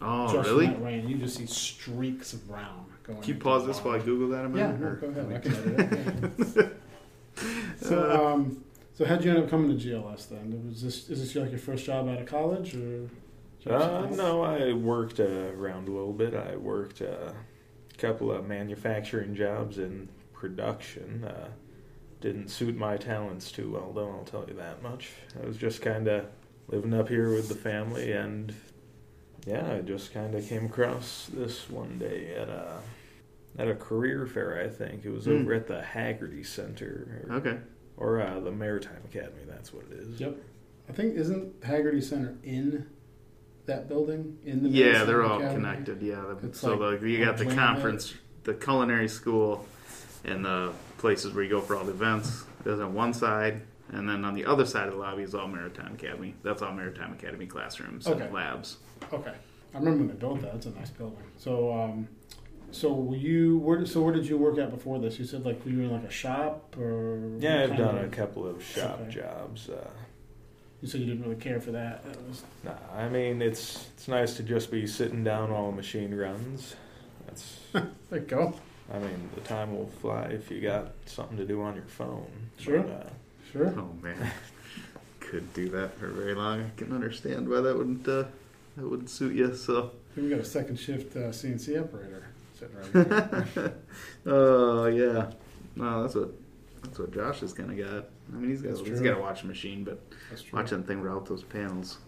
Oh, 0.00 0.32
Just 0.32 0.48
really? 0.48 0.66
From 0.66 0.74
that 0.74 0.82
rain, 0.84 1.08
you 1.08 1.16
just 1.16 1.36
see 1.36 1.46
streaks 1.46 2.32
of 2.32 2.46
brown 2.46 2.86
going. 3.02 3.20
Can 3.20 3.34
you 3.34 3.40
pause 3.40 3.66
this 3.66 3.78
while 3.80 3.96
I. 3.96 3.98
Google 3.98 4.28
that 4.28 4.44
a 4.44 4.48
Yeah, 4.56 4.72
minute? 4.72 4.80
no, 4.80 4.86
or- 4.86 4.94
go 4.96 5.06
ahead. 5.08 5.32
I 5.32 5.38
can 5.38 5.80
edit 5.80 6.56
it. 6.56 6.76
yeah. 7.42 7.44
so, 7.80 8.26
um, 8.32 8.64
so 8.94 9.04
how'd 9.04 9.24
you 9.24 9.30
end 9.30 9.40
up 9.42 9.50
coming 9.50 9.76
to 9.76 9.84
GLS 9.86 10.28
then? 10.28 10.64
Was 10.68 10.82
this 10.82 11.08
is 11.10 11.20
this 11.20 11.34
like 11.40 11.50
your 11.50 11.58
first 11.58 11.84
job 11.84 12.08
out 12.08 12.20
of 12.20 12.26
college 12.26 12.74
or? 12.74 12.78
did 12.78 13.10
you 13.64 13.72
have 13.72 13.82
Uh, 13.82 14.06
no, 14.14 14.42
I 14.42 14.72
worked 14.72 15.18
uh, 15.20 15.24
around 15.56 15.88
a 15.88 15.90
little 15.92 16.12
bit. 16.12 16.34
I 16.34 16.56
worked 16.56 17.02
uh, 17.02 17.32
a 17.32 17.96
couple 17.98 18.30
of 18.30 18.46
manufacturing 18.46 19.34
jobs 19.34 19.78
in 19.78 20.08
production. 20.32 21.24
Uh, 21.24 21.48
didn't 22.20 22.48
suit 22.48 22.76
my 22.76 22.96
talents 22.96 23.50
too 23.52 23.70
well, 23.72 23.92
though, 23.92 24.10
I'll 24.10 24.24
tell 24.24 24.44
you 24.48 24.54
that 24.54 24.82
much. 24.82 25.10
I 25.40 25.46
was 25.46 25.56
just 25.56 25.80
kind 25.82 26.06
of 26.08 26.26
living 26.68 26.92
up 26.94 27.08
here 27.08 27.30
with 27.32 27.48
the 27.48 27.54
family, 27.54 28.10
and 28.12 28.52
yeah, 29.48 29.72
I 29.74 29.80
just 29.80 30.12
kind 30.12 30.34
of 30.34 30.46
came 30.46 30.66
across 30.66 31.30
this 31.32 31.70
one 31.70 31.98
day 31.98 32.34
at 32.34 32.48
a, 32.50 32.78
at 33.58 33.68
a 33.68 33.74
career 33.74 34.26
fair, 34.26 34.60
I 34.62 34.68
think. 34.68 35.04
It 35.04 35.10
was 35.10 35.24
Hmm. 35.24 35.32
over 35.40 35.54
at 35.54 35.66
the 35.66 35.80
Hagerty 35.94 36.44
Center, 36.44 37.24
or, 37.28 37.36
Okay. 37.36 37.58
or 37.96 38.20
uh, 38.20 38.40
the 38.40 38.50
Maritime 38.52 39.00
Academy, 39.10 39.42
that's 39.48 39.72
what 39.72 39.84
it 39.90 39.98
is. 39.98 40.20
Yep. 40.20 40.36
I 40.88 40.92
think 40.92 41.16
isn't 41.16 41.60
Hagerty 41.62 42.02
Center 42.02 42.36
in 42.44 42.86
that 43.66 43.88
building 43.88 44.38
in 44.44 44.62
the 44.62 44.68
Yeah, 44.68 44.84
Maritime 44.84 45.06
they're 45.06 45.22
all 45.24 45.38
Academy? 45.38 45.54
connected. 45.64 46.02
Yeah. 46.02 46.34
The, 46.40 46.48
It's 46.48 46.60
so 46.60 46.76
like 46.76 47.00
the, 47.00 47.10
you 47.10 47.24
got 47.24 47.36
the 47.38 47.44
a 47.44 47.46
jam 47.46 47.56
conference, 47.56 48.14
the 48.44 48.54
culinary 48.54 49.08
school, 49.08 49.66
and 50.24 50.44
the 50.44 50.72
places 50.98 51.32
where 51.32 51.42
you 51.44 51.50
go 51.50 51.60
for 51.60 51.76
all 51.76 51.84
the 51.84 51.92
events. 51.92 52.44
There's 52.64 52.80
on 52.80 52.92
one 52.94 53.14
side, 53.14 53.62
and 53.92 54.06
then 54.08 54.24
on 54.24 54.34
the 54.34 54.44
other 54.44 54.66
side 54.66 54.88
of 54.88 54.94
the 54.94 55.00
lobby 55.00 55.22
is 55.22 55.34
all 55.34 55.48
Maritime 55.48 55.94
Academy. 55.94 56.34
That's 56.42 56.60
all 56.60 56.72
Maritime 56.72 57.12
Academy 57.12 57.46
classrooms 57.46 58.06
Okay. 58.06 58.24
and 58.24 58.34
labs. 58.34 58.78
Okay, 59.12 59.32
I 59.74 59.78
remember 59.78 59.98
when 59.98 60.08
they 60.08 60.14
built 60.14 60.42
that. 60.42 60.54
It's 60.56 60.66
a 60.66 60.70
nice 60.70 60.90
building. 60.90 61.18
So, 61.38 61.72
um, 61.72 62.08
so 62.70 62.92
were 62.92 63.16
you 63.16 63.58
where? 63.58 63.84
So 63.86 64.02
where 64.02 64.12
did 64.14 64.26
you 64.26 64.36
work 64.38 64.58
at 64.58 64.70
before 64.70 64.98
this? 64.98 65.18
You 65.18 65.24
said 65.24 65.44
like 65.46 65.64
were 65.64 65.70
you 65.70 65.80
in 65.82 65.90
like 65.92 66.04
a 66.04 66.10
shop 66.10 66.76
or? 66.78 67.30
Yeah, 67.38 67.62
I've 67.64 67.76
done 67.76 67.96
kind 67.96 68.12
a 68.12 68.16
couple 68.16 68.46
of 68.46 68.62
shop 68.62 69.00
Okay. 69.02 69.10
jobs. 69.10 69.68
Uh, 69.70 69.88
You 70.82 70.86
said 70.88 71.00
you 71.00 71.06
didn't 71.06 71.22
really 71.24 71.40
care 71.40 71.60
for 71.60 71.72
that. 71.72 72.04
That 72.04 72.16
was 72.28 72.42
Nah, 72.64 72.72
I 72.94 73.08
mean 73.08 73.40
it's 73.42 73.86
it's 73.94 74.08
nice 74.08 74.36
to 74.36 74.42
just 74.42 74.70
be 74.70 74.86
sitting 74.86 75.24
down 75.24 75.50
while 75.52 75.66
a 75.66 75.72
machine 75.72 76.14
runs. 76.14 76.76
That's 77.26 77.58
there 77.72 77.90
you 78.12 78.20
go. 78.20 78.54
I 78.92 78.98
mean 78.98 79.30
the 79.34 79.40
time 79.42 79.74
will 79.76 79.88
fly 80.00 80.24
if 80.24 80.50
you 80.50 80.60
got 80.60 80.92
something 81.06 81.36
to 81.38 81.44
do 81.46 81.62
on 81.62 81.74
your 81.74 81.84
phone. 81.86 82.30
Sure. 82.58 82.80
But, 82.82 82.90
uh, 82.92 83.08
Sure. 83.50 83.74
Oh 83.78 83.88
man, 84.02 84.30
could 85.20 85.52
do 85.54 85.70
that 85.70 85.98
for 85.98 86.08
very 86.08 86.34
long. 86.34 86.60
I 86.64 86.70
can 86.76 86.92
understand 86.92 87.48
why 87.48 87.62
that 87.62 87.74
wouldn't 87.76 88.06
uh, 88.06 88.24
that 88.78 88.88
wouldn't 88.88 89.10
suit 89.10 89.34
you. 89.34 89.54
So, 89.54 89.92
We 90.16 90.28
got 90.30 90.38
a 90.40 90.44
second 90.44 90.76
shift 90.78 91.16
uh, 91.16 91.30
CNC 91.30 91.80
operator 91.82 92.26
sitting 92.58 92.76
right 92.76 93.46
here. 93.54 93.74
oh 94.26 94.86
yeah, 94.86 95.30
no, 95.76 96.02
that's 96.02 96.14
what 96.14 96.30
that's 96.82 96.98
what 96.98 97.12
Josh 97.12 97.40
has 97.40 97.52
kind 97.52 97.70
of 97.70 97.78
got. 97.90 98.08
I 98.32 98.36
mean, 98.36 98.50
he's 98.50 98.62
got 98.62 98.68
That's 98.70 98.80
he's 98.80 98.98
true. 99.00 99.08
got 99.10 99.18
a 99.18 99.20
watch 99.20 99.44
machine, 99.44 99.84
but 99.84 100.00
That's 100.30 100.42
true. 100.42 100.58
watch 100.58 100.70
thing 100.70 101.00
route 101.00 101.26
those 101.26 101.42
panels 101.42 101.98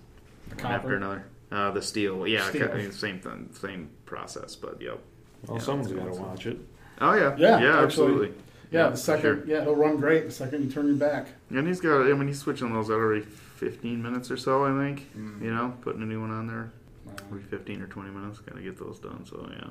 The 0.57 0.62
one 0.62 0.73
after 0.73 0.97
another. 0.97 1.25
Uh, 1.50 1.71
the 1.73 1.83
steel, 1.83 2.27
yeah, 2.29 2.49
Steel. 2.49 2.71
I 2.71 2.77
mean, 2.77 2.93
same 2.93 3.19
thing, 3.19 3.50
same 3.53 3.91
process, 4.07 4.55
but 4.55 4.81
yep. 4.81 5.00
well, 5.47 5.57
Yeah, 5.59 5.62
someone's 5.65 5.89
that's 5.89 5.99
got 5.99 6.05
to 6.07 6.11
awesome. 6.12 6.27
watch 6.29 6.47
it. 6.47 6.59
Oh 7.00 7.15
yeah, 7.15 7.35
Yeah, 7.37 7.49
yeah, 7.61 7.69
actually, 7.71 7.85
absolutely. 7.85 8.33
Yeah, 8.71 8.85
for 8.87 8.91
the 8.93 8.97
second. 8.99 9.23
sure. 9.23 9.47
Yeah, 9.47 9.62
he'll 9.65 9.75
run 9.75 9.97
great 9.97 10.27
the 10.27 10.31
second 10.31 10.62
you 10.62 10.71
turn 10.71 10.87
your 10.87 10.95
back. 10.97 11.27
And 11.50 11.67
he's 11.67 11.81
got. 11.81 12.03
I 12.03 12.12
mean, 12.12 12.29
he's 12.29 12.39
switching 12.39 12.73
those 12.73 12.89
out 12.89 12.95
every 13.00 13.27
15 13.61 14.02
minutes 14.02 14.31
or 14.31 14.37
so. 14.37 14.64
I 14.64 14.76
think. 14.87 15.11
Mm. 15.17 15.43
You 15.43 15.55
know, 15.55 15.75
putting 15.83 16.02
a 16.02 16.07
new 16.07 16.21
one 16.21 16.31
on 16.31 16.47
there 16.47 16.73
Wow. 17.07 17.12
every 17.31 17.43
15 17.43 17.83
or 17.83 17.87
20 17.87 18.11
minutes. 18.11 18.38
Got 18.40 18.57
to 18.57 18.62
get 18.62 18.79
those 18.79 18.99
done. 18.99 19.25
So 19.26 19.49
yeah. 19.52 19.71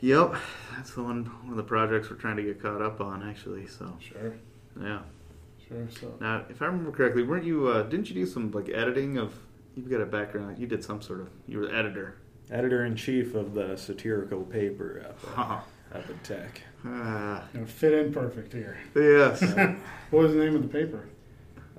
Yep, 0.00 0.34
that's 0.76 0.94
the 0.94 1.02
one. 1.02 1.26
One 1.42 1.50
of 1.52 1.56
the 1.56 1.62
projects 1.62 2.10
we're 2.10 2.16
trying 2.16 2.36
to 2.36 2.42
get 2.42 2.60
caught 2.60 2.82
up 2.82 3.00
on, 3.00 3.22
actually. 3.28 3.66
So 3.68 3.96
Sure. 4.00 4.34
yeah, 4.80 5.00
Sure. 5.68 5.86
So 6.00 6.14
Now, 6.20 6.44
if 6.50 6.60
I 6.60 6.66
remember 6.66 6.90
correctly, 6.90 7.22
weren't 7.22 7.44
you? 7.44 7.68
Uh, 7.68 7.82
didn't 7.84 8.08
you 8.08 8.14
do 8.16 8.26
some 8.26 8.50
like 8.50 8.68
editing 8.68 9.16
of? 9.18 9.32
You've 9.76 9.88
got 9.88 10.00
a 10.00 10.06
background. 10.06 10.58
You 10.58 10.66
did 10.66 10.82
some 10.84 11.00
sort 11.00 11.20
of. 11.20 11.28
You 11.46 11.60
were 11.60 11.72
editor. 11.74 12.16
Editor 12.50 12.84
in 12.84 12.96
chief 12.96 13.34
of 13.36 13.54
the 13.54 13.76
satirical 13.76 14.42
paper 14.42 15.06
up 15.08 15.24
Haha. 15.34 15.60
at, 15.92 16.00
up 16.00 16.10
at 16.10 16.24
Tech. 16.24 16.60
Ah, 16.84 17.44
you 17.54 17.60
know, 17.60 17.66
fit 17.66 17.92
in 17.94 18.12
perfect 18.12 18.52
here. 18.52 18.76
yes. 18.96 19.40
What 20.10 20.24
was 20.24 20.32
the 20.34 20.40
name 20.40 20.56
of 20.56 20.62
the 20.62 20.68
paper? 20.68 21.06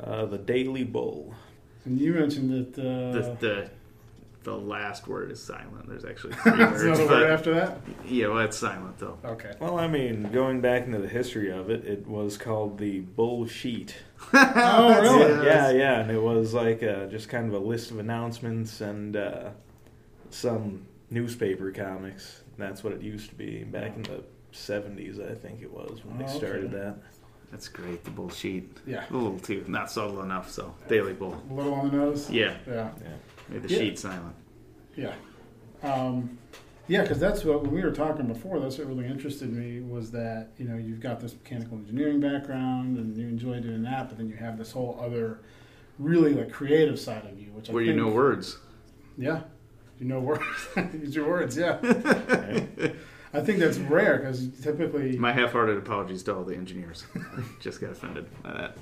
Uh, 0.04 0.26
the 0.26 0.38
Daily 0.38 0.84
Bull. 0.84 1.34
And 1.86 2.00
you 2.00 2.14
mentioned 2.14 2.74
that. 2.74 2.80
Uh, 2.82 3.12
the, 3.14 3.38
the 3.40 3.70
the 4.44 4.58
last 4.58 5.08
word 5.08 5.32
is 5.32 5.42
silent. 5.42 5.88
There's 5.88 6.04
actually 6.04 6.34
three 6.44 6.52
words, 6.60 6.82
another 6.82 7.08
word 7.08 7.32
after 7.32 7.54
that. 7.54 7.78
yeah, 8.06 8.28
well, 8.28 8.40
it's 8.40 8.58
silent 8.58 8.98
though. 9.00 9.18
Okay. 9.24 9.54
Well, 9.60 9.80
I 9.80 9.88
mean, 9.88 10.32
going 10.34 10.60
back 10.60 10.86
into 10.86 11.00
the 11.00 11.08
history 11.08 11.50
of 11.50 11.70
it, 11.70 11.86
it 11.86 12.06
was 12.06 12.38
called 12.38 12.78
the 12.78 13.00
Bull 13.00 13.46
Sheet. 13.48 13.96
Oh, 14.34 15.00
really? 15.02 15.46
Yeah, 15.46 15.72
yeah, 15.72 16.00
and 16.02 16.12
it 16.12 16.22
was 16.22 16.54
like 16.54 16.84
uh, 16.84 17.06
just 17.06 17.30
kind 17.30 17.48
of 17.48 17.54
a 17.62 17.66
list 17.66 17.92
of 17.92 18.00
announcements 18.00 18.82
and 18.82 19.16
uh, 19.16 19.50
some 20.30 20.86
newspaper 21.10 21.72
comics. 21.72 22.42
That's 22.58 22.84
what 22.84 22.92
it 22.94 23.02
used 23.02 23.30
to 23.30 23.36
be 23.36 23.64
back 23.64 23.96
in 23.96 24.04
the 24.04 24.24
'70s, 24.54 25.20
I 25.26 25.36
think 25.36 25.62
it 25.62 25.72
was 25.72 26.04
when 26.04 26.16
Oh, 26.16 26.20
they 26.20 26.26
okay. 26.26 26.38
started 26.38 26.72
that. 26.72 26.98
That's 27.54 27.68
great. 27.68 28.04
The 28.04 28.10
bullshit. 28.10 28.64
Yeah. 28.88 29.06
A 29.12 29.14
little 29.14 29.38
too 29.38 29.64
not 29.68 29.92
subtle 29.92 30.24
enough. 30.24 30.50
So 30.50 30.74
daily 30.90 31.14
bull. 31.14 31.40
A 31.52 31.54
little 31.54 31.76
on 31.76 31.92
the 31.92 31.98
nose. 31.98 32.28
Yeah, 32.28 32.56
Yeah. 32.68 32.90
Yeah. 33.00 33.10
made 33.48 33.62
the 33.62 33.70
Yeah. 33.70 33.78
sheet 33.78 34.00
silent. 34.00 34.36
Yeah. 34.96 35.14
Um, 35.84 36.40
yeah, 36.88 37.04
because 37.04 37.20
that's 37.20 37.46
what 37.46 37.62
when 37.62 37.72
we 37.72 37.84
were 37.84 37.92
talking 37.92 38.26
before. 38.26 38.60
That's 38.60 38.80
what 38.80 38.88
really 38.88 39.06
interested 39.06 39.54
me 39.54 39.82
was 39.82 40.10
that 40.12 40.48
you 40.58 40.66
know 40.68 40.78
you've 40.78 41.00
got 41.00 41.20
this 41.20 41.34
mechanical 41.36 41.78
engineering 41.78 42.20
background 42.20 42.98
and 42.98 43.16
you 43.16 43.28
enjoy 43.28 43.60
doing 43.60 43.84
that, 43.84 44.10
but 44.10 44.18
then 44.18 44.28
you 44.30 44.36
have 44.38 44.58
this 44.58 44.72
whole 44.72 45.00
other 45.00 45.42
really 46.00 46.34
like 46.34 46.52
creative 46.52 47.00
side 47.00 47.24
of 47.26 47.40
you, 47.40 47.52
which 47.52 47.70
I 47.70 47.74
Where 47.74 47.84
you 47.84 47.92
think, 47.94 48.04
know 48.04 48.12
words. 48.12 48.58
Yeah, 49.16 49.42
you 50.00 50.08
know 50.08 50.20
words. 50.22 50.44
Use 50.76 51.16
your 51.16 51.28
words. 51.30 51.56
Yeah. 51.56 51.78
I 53.34 53.42
think 53.42 53.60
that's 53.60 53.78
rare 53.78 54.18
because 54.18 54.48
typically, 54.62 55.18
My 55.18 55.32
half-hearted 55.32 55.78
apologies 55.78 56.24
to 56.24 56.36
all 56.36 56.44
the 56.44 56.56
engineers. 56.56 57.06
Just 57.60 57.82
got 57.82 57.92
offended 57.92 58.28
by 58.44 58.52
that. 58.54 58.78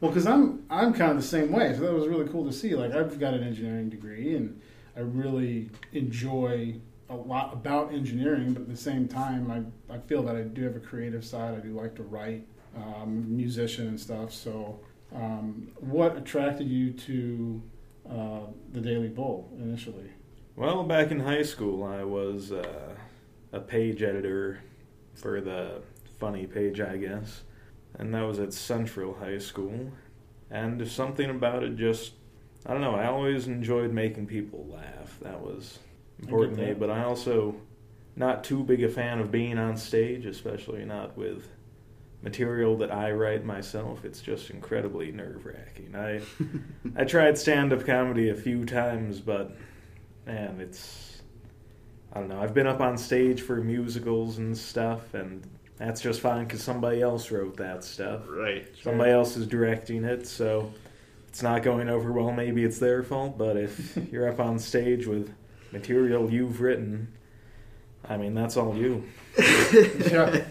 well, 0.00 0.10
because 0.10 0.26
I'm 0.26 0.64
I'm 0.68 0.92
kind 0.92 1.12
of 1.12 1.16
the 1.16 1.22
same 1.22 1.52
way. 1.52 1.74
So 1.74 1.80
that 1.82 1.92
was 1.92 2.08
really 2.08 2.26
cool 2.28 2.44
to 2.44 2.52
see. 2.52 2.74
Like 2.74 2.92
I've 2.92 3.18
got 3.20 3.34
an 3.34 3.44
engineering 3.44 3.88
degree 3.90 4.34
and 4.34 4.60
I 4.96 5.00
really 5.00 5.70
enjoy 5.92 6.74
a 7.08 7.14
lot 7.14 7.52
about 7.52 7.92
engineering, 7.92 8.52
but 8.52 8.62
at 8.62 8.68
the 8.68 8.76
same 8.76 9.06
time, 9.08 9.50
I, 9.50 9.94
I 9.94 9.98
feel 9.98 10.22
that 10.24 10.36
I 10.36 10.42
do 10.42 10.62
have 10.64 10.76
a 10.76 10.80
creative 10.80 11.24
side. 11.24 11.54
I 11.54 11.60
do 11.60 11.72
like 11.72 11.94
to 11.96 12.02
write, 12.02 12.46
um, 12.76 13.24
musician 13.36 13.88
and 13.88 14.00
stuff. 14.00 14.32
So, 14.32 14.80
um, 15.14 15.68
what 15.80 16.16
attracted 16.16 16.66
you 16.68 16.92
to 16.92 17.62
uh, 18.10 18.40
the 18.72 18.80
Daily 18.80 19.08
Bull 19.08 19.52
initially? 19.60 20.10
Well, 20.56 20.82
back 20.84 21.10
in 21.10 21.20
high 21.20 21.42
school, 21.42 21.84
I 21.84 22.04
was 22.04 22.52
uh, 22.52 22.94
a 23.54 23.60
page 23.60 24.02
editor 24.02 24.60
for 25.14 25.40
the 25.40 25.80
funny 26.18 26.46
page, 26.46 26.80
I 26.80 26.96
guess, 26.96 27.42
and 27.98 28.12
that 28.14 28.22
was 28.22 28.40
at 28.40 28.52
Central 28.52 29.14
High 29.14 29.38
School. 29.38 29.92
And 30.50 30.86
something 30.86 31.30
about 31.30 31.62
it 31.62 31.76
just, 31.76 32.12
I 32.66 32.72
don't 32.72 32.82
know, 32.82 32.94
I 32.94 33.06
always 33.06 33.46
enjoyed 33.46 33.92
making 33.92 34.26
people 34.26 34.66
laugh. 34.68 35.18
That 35.22 35.40
was 35.40 35.78
important 36.20 36.58
to 36.58 36.66
me, 36.66 36.74
but 36.74 36.90
I 36.90 37.04
also 37.04 37.54
not 38.16 38.44
too 38.44 38.62
big 38.64 38.82
a 38.82 38.88
fan 38.88 39.20
of 39.20 39.30
being 39.30 39.58
on 39.58 39.76
stage, 39.76 40.26
especially 40.26 40.84
not 40.84 41.16
with 41.16 41.48
material 42.22 42.76
that 42.78 42.92
I 42.92 43.12
write 43.12 43.44
myself. 43.44 44.04
It's 44.04 44.20
just 44.20 44.50
incredibly 44.50 45.12
nerve 45.12 45.44
wracking. 45.46 45.94
I 45.94 46.22
I 47.00 47.04
tried 47.04 47.38
stand 47.38 47.72
up 47.72 47.84
comedy 47.86 48.30
a 48.30 48.34
few 48.34 48.64
times, 48.64 49.20
but 49.20 49.56
man, 50.26 50.60
it's 50.60 51.03
I 52.14 52.20
don't 52.20 52.28
know. 52.28 52.40
I've 52.40 52.54
been 52.54 52.66
up 52.66 52.80
on 52.80 52.96
stage 52.96 53.40
for 53.42 53.56
musicals 53.56 54.38
and 54.38 54.56
stuff, 54.56 55.14
and 55.14 55.42
that's 55.76 56.00
just 56.00 56.20
fine 56.20 56.44
because 56.44 56.62
somebody 56.62 57.02
else 57.02 57.30
wrote 57.30 57.56
that 57.56 57.82
stuff. 57.82 58.22
Right. 58.28 58.66
Somebody 58.82 59.10
else 59.10 59.36
is 59.36 59.46
directing 59.46 60.04
it, 60.04 60.26
so 60.26 60.72
it's 61.28 61.42
not 61.42 61.62
going 61.64 61.88
over 61.88 62.12
well. 62.12 62.30
Maybe 62.30 62.62
it's 62.62 62.78
their 62.78 63.02
fault, 63.02 63.36
but 63.36 63.56
if 63.56 63.96
you're 64.12 64.28
up 64.28 64.38
on 64.38 64.58
stage 64.60 65.06
with 65.06 65.34
material 65.72 66.30
you've 66.30 66.60
written, 66.60 67.08
I 68.08 68.16
mean, 68.16 68.34
that's 68.34 68.56
all 68.56 68.76
you. 68.76 69.02
yeah. 69.38 70.44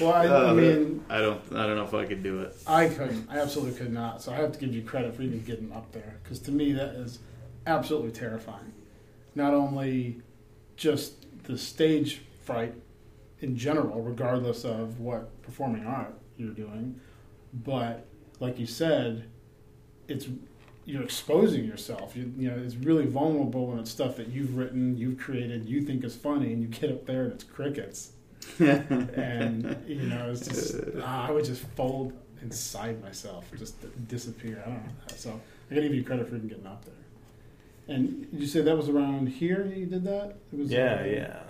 Well, 0.00 0.12
I, 0.12 0.24
I 0.26 0.50
Uh, 0.50 0.54
mean, 0.54 1.04
I 1.08 1.20
don't. 1.20 1.40
I 1.52 1.66
don't 1.66 1.76
know 1.76 1.84
if 1.84 1.94
I 1.94 2.06
could 2.06 2.24
do 2.24 2.40
it. 2.40 2.56
I 2.66 2.88
couldn't. 2.88 3.28
I 3.30 3.38
absolutely 3.38 3.78
could 3.78 3.92
not. 3.92 4.20
So 4.20 4.32
I 4.32 4.36
have 4.36 4.50
to 4.52 4.58
give 4.58 4.74
you 4.74 4.82
credit 4.82 5.14
for 5.14 5.22
even 5.22 5.44
getting 5.44 5.70
up 5.72 5.92
there 5.92 6.16
because 6.24 6.40
to 6.40 6.50
me 6.50 6.72
that 6.72 6.94
is 6.96 7.20
absolutely 7.68 8.10
terrifying. 8.10 8.72
Not 9.36 9.54
only 9.54 10.22
just 10.78 11.26
the 11.44 11.58
stage 11.58 12.22
fright 12.44 12.74
in 13.40 13.56
general, 13.56 14.00
regardless 14.00 14.64
of 14.64 15.00
what 15.00 15.42
performing 15.42 15.84
art 15.84 16.14
you're 16.38 16.50
doing, 16.50 16.98
but 17.52 18.06
like 18.40 18.58
you 18.58 18.66
said, 18.66 19.28
it's 20.06 20.26
you're 20.86 21.02
exposing 21.02 21.64
yourself. 21.64 22.16
You, 22.16 22.32
you 22.38 22.50
know, 22.50 22.56
it's 22.56 22.76
really 22.76 23.04
vulnerable 23.04 23.66
when 23.66 23.78
it's 23.78 23.90
stuff 23.90 24.16
that 24.16 24.28
you've 24.28 24.56
written, 24.56 24.96
you've 24.96 25.18
created, 25.18 25.68
you 25.68 25.82
think 25.82 26.02
is 26.02 26.16
funny, 26.16 26.52
and 26.54 26.62
you 26.62 26.68
get 26.68 26.90
up 26.90 27.04
there 27.04 27.24
and 27.24 27.32
it's 27.34 27.44
crickets 27.44 28.12
and 28.58 29.76
you 29.86 30.02
know, 30.02 30.30
it's 30.30 30.46
just 30.46 30.76
ah, 31.02 31.28
I 31.28 31.30
would 31.30 31.44
just 31.44 31.62
fold 31.76 32.12
inside 32.42 33.02
myself, 33.02 33.46
just 33.56 33.76
disappear. 34.08 34.62
I 34.64 34.70
don't 34.70 34.84
know. 34.84 34.90
So 35.16 35.40
I 35.70 35.74
gotta 35.74 35.88
give 35.88 35.96
you 35.96 36.04
credit 36.04 36.28
for 36.28 36.36
even 36.36 36.48
getting 36.48 36.66
up 36.66 36.84
there. 36.84 36.94
And 37.88 38.28
you 38.32 38.46
say 38.46 38.60
that 38.60 38.76
was 38.76 38.88
around 38.88 39.28
here 39.28 39.64
you 39.74 39.86
did 39.86 40.04
that? 40.04 40.36
It 40.52 40.58
was 40.58 40.70
Yeah, 40.70 41.04
yeah. 41.04 41.40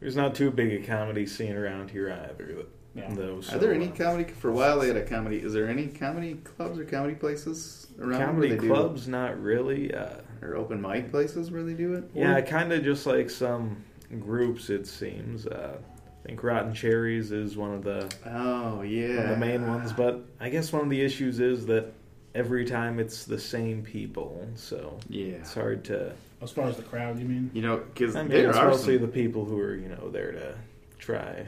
There's 0.00 0.16
not 0.16 0.34
too 0.34 0.50
big 0.50 0.82
a 0.82 0.86
comedy 0.86 1.26
scene 1.26 1.56
around 1.56 1.90
here 1.90 2.10
either, 2.10 2.64
yeah. 2.94 3.12
though. 3.14 3.40
So, 3.40 3.56
Are 3.56 3.58
there 3.58 3.72
any 3.74 3.88
uh, 3.88 3.92
comedy? 3.92 4.32
For 4.32 4.48
a 4.48 4.52
while, 4.52 4.80
they 4.80 4.88
had 4.88 4.96
a 4.96 5.04
comedy. 5.04 5.38
Is 5.38 5.52
there 5.52 5.68
any 5.68 5.88
comedy 5.88 6.34
clubs 6.34 6.78
or 6.78 6.84
comedy 6.84 7.14
places 7.14 7.86
around 7.98 8.24
comedy 8.24 8.48
where 8.48 8.58
they 8.58 8.66
clubs? 8.66 9.08
Not 9.08 9.40
really. 9.42 9.94
Uh, 9.94 10.16
or 10.42 10.56
open 10.56 10.80
mic 10.80 11.10
places 11.10 11.50
where 11.50 11.62
they 11.62 11.74
do 11.74 11.94
it? 11.94 12.04
yeah, 12.14 12.40
kind 12.40 12.72
of 12.72 12.82
just 12.82 13.06
like 13.06 13.28
some 13.28 13.84
groups. 14.20 14.70
It 14.70 14.86
seems. 14.86 15.46
Uh, 15.46 15.76
I 16.22 16.26
think 16.26 16.42
Rotten 16.42 16.74
Cherries 16.74 17.32
is 17.32 17.56
one 17.56 17.72
of 17.72 17.82
the 17.82 18.10
Oh 18.26 18.82
yeah. 18.82 19.16
one 19.16 19.24
of 19.24 19.30
the 19.30 19.36
main 19.36 19.66
ones, 19.66 19.92
but 19.92 20.22
I 20.38 20.48
guess 20.50 20.72
one 20.72 20.82
of 20.82 20.90
the 20.90 21.00
issues 21.00 21.40
is 21.40 21.66
that 21.66 21.92
every 22.34 22.64
time 22.64 22.98
it's 22.98 23.24
the 23.24 23.38
same 23.38 23.82
people, 23.82 24.46
so 24.54 24.98
yeah. 25.08 25.34
it's 25.34 25.54
hard 25.54 25.84
to. 25.84 26.12
As 26.42 26.50
far 26.50 26.68
as 26.68 26.76
the 26.76 26.82
crowd, 26.82 27.18
you 27.18 27.26
mean? 27.26 27.50
You 27.52 27.62
know, 27.62 27.76
because 27.78 28.16
I 28.16 28.22
mean, 28.22 28.30
there 28.30 28.48
it's 28.48 28.58
are 28.58 28.70
mostly 28.70 28.96
some, 28.96 29.06
the 29.06 29.12
people 29.12 29.44
who 29.44 29.58
are 29.58 29.74
you 29.74 29.88
know 29.88 30.10
there 30.10 30.32
to 30.32 30.54
try 30.98 31.46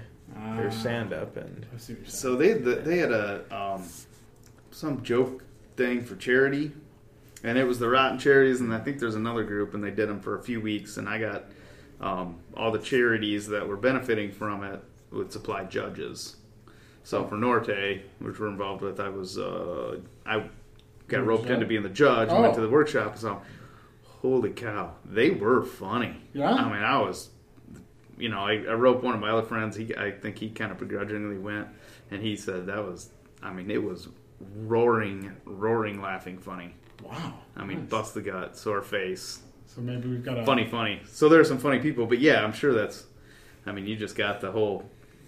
their 0.56 0.68
Ah, 0.68 0.70
stand 0.70 1.12
up 1.12 1.36
and 1.36 1.66
I 1.74 1.78
see 1.78 1.94
what 1.94 2.02
you're. 2.02 2.10
So 2.10 2.36
they 2.36 2.52
they 2.54 2.98
had 2.98 3.12
a 3.12 3.44
um, 3.54 3.88
some 4.70 5.02
joke 5.02 5.44
thing 5.76 6.02
for 6.02 6.16
charity, 6.16 6.72
and 7.42 7.58
it 7.58 7.64
was 7.64 7.78
the 7.78 7.88
Rotten 7.88 8.18
Charities, 8.18 8.60
and 8.60 8.72
I 8.72 8.78
think 8.78 8.98
there's 8.98 9.14
another 9.14 9.44
group, 9.44 9.74
and 9.74 9.82
they 9.82 9.90
did 9.90 10.08
them 10.08 10.20
for 10.20 10.38
a 10.38 10.42
few 10.42 10.60
weeks, 10.60 10.96
and 10.96 11.08
I 11.08 11.18
got 11.18 11.44
um, 12.00 12.38
all 12.56 12.70
the 12.70 12.78
charities 12.78 13.46
that 13.48 13.66
were 13.66 13.76
benefiting 13.76 14.32
from 14.32 14.64
it 14.64 14.82
would 15.10 15.32
supply 15.32 15.64
judges. 15.64 16.36
So 17.04 17.24
for 17.24 17.36
Norte, 17.36 18.02
which 18.20 18.38
we're 18.38 18.48
involved 18.48 18.82
with, 18.82 19.00
I 19.00 19.08
was 19.08 19.38
uh, 19.38 19.98
I 20.24 20.36
You 20.36 20.50
got 21.12 21.26
roped 21.26 21.44
judge? 21.44 21.52
in 21.52 21.60
to 21.60 21.66
being 21.66 21.82
the 21.82 21.88
judge. 21.88 22.28
and 22.30 22.40
Went 22.40 22.52
Oh. 22.52 22.56
to 22.56 22.60
the 22.62 22.68
workshop, 22.68 23.12
and 23.12 23.20
so 23.20 23.42
holy 24.20 24.50
cow, 24.50 24.92
they 25.04 25.30
were 25.30 25.62
funny. 25.62 26.16
Yeah? 26.32 26.52
I 26.52 26.64
mean, 26.72 26.82
I 26.82 26.98
was 27.00 27.30
you 28.18 28.28
know, 28.28 28.40
I, 28.40 28.52
I 28.68 28.74
roped 28.74 29.02
one 29.02 29.14
of 29.14 29.20
my 29.20 29.30
other 29.30 29.42
friends. 29.46 29.74
He, 29.74 29.96
I 29.96 30.12
think 30.12 30.38
he 30.38 30.50
kind 30.50 30.70
of 30.70 30.78
begrudgingly 30.78 31.38
went, 31.38 31.66
and 32.10 32.22
he 32.22 32.36
said 32.36 32.66
that 32.66 32.84
was, 32.84 33.10
I 33.42 33.52
mean, 33.52 33.68
it 33.70 33.82
was 33.82 34.08
roaring, 34.56 35.34
roaring, 35.44 36.00
laughing, 36.00 36.38
funny. 36.38 36.74
wow. 37.02 37.34
I 37.56 37.64
mean, 37.64 37.80
Nice. 37.80 37.88
bust 37.90 38.14
the 38.14 38.20
gut, 38.22 38.56
sore 38.56 38.82
face, 38.82 39.40
So 39.66 39.80
maybe 39.80 40.08
we've 40.08 40.22
got 40.24 40.38
a 40.38 40.44
funny, 40.44 40.66
funny. 40.66 41.00
So 41.06 41.28
there 41.28 41.40
are 41.40 41.44
some 41.44 41.58
funny 41.58 41.78
people, 41.80 42.06
but 42.06 42.18
yeah, 42.20 42.44
I'm 42.44 42.52
sure 42.52 42.72
that's. 42.72 43.06
I 43.66 43.72
mean, 43.72 43.86
you 43.86 43.96
just 43.96 44.14
got 44.16 44.40
the 44.40 44.52
whole. 44.52 44.84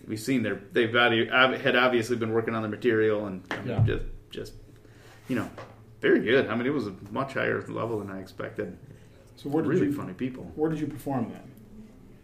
We've 0.06 0.20
seen 0.20 0.42
their 0.42 0.60
they've 0.72 0.92
got, 0.92 1.12
had 1.12 1.74
obviously 1.76 2.16
been 2.16 2.32
working 2.32 2.54
on 2.54 2.62
the 2.62 2.68
material 2.68 3.26
and 3.26 3.42
I 3.50 3.56
mean, 3.58 3.68
Yeah. 3.68 3.82
just 3.86 4.04
just 4.30 4.52
you 5.28 5.36
know 5.36 5.48
very 6.04 6.20
good. 6.20 6.48
I 6.48 6.54
mean, 6.54 6.66
it 6.66 6.74
was 6.74 6.86
a 6.86 6.94
much 7.10 7.32
higher 7.32 7.62
level 7.66 7.98
than 7.98 8.10
I 8.10 8.20
expected. 8.20 8.76
So 9.36 9.48
where 9.48 9.62
did 9.62 9.70
really 9.70 9.86
you 9.86 9.92
funny 9.94 10.12
people. 10.12 10.44
where 10.54 10.70
did 10.70 10.78
you 10.78 10.86
perform 10.86 11.30
then? 11.30 11.40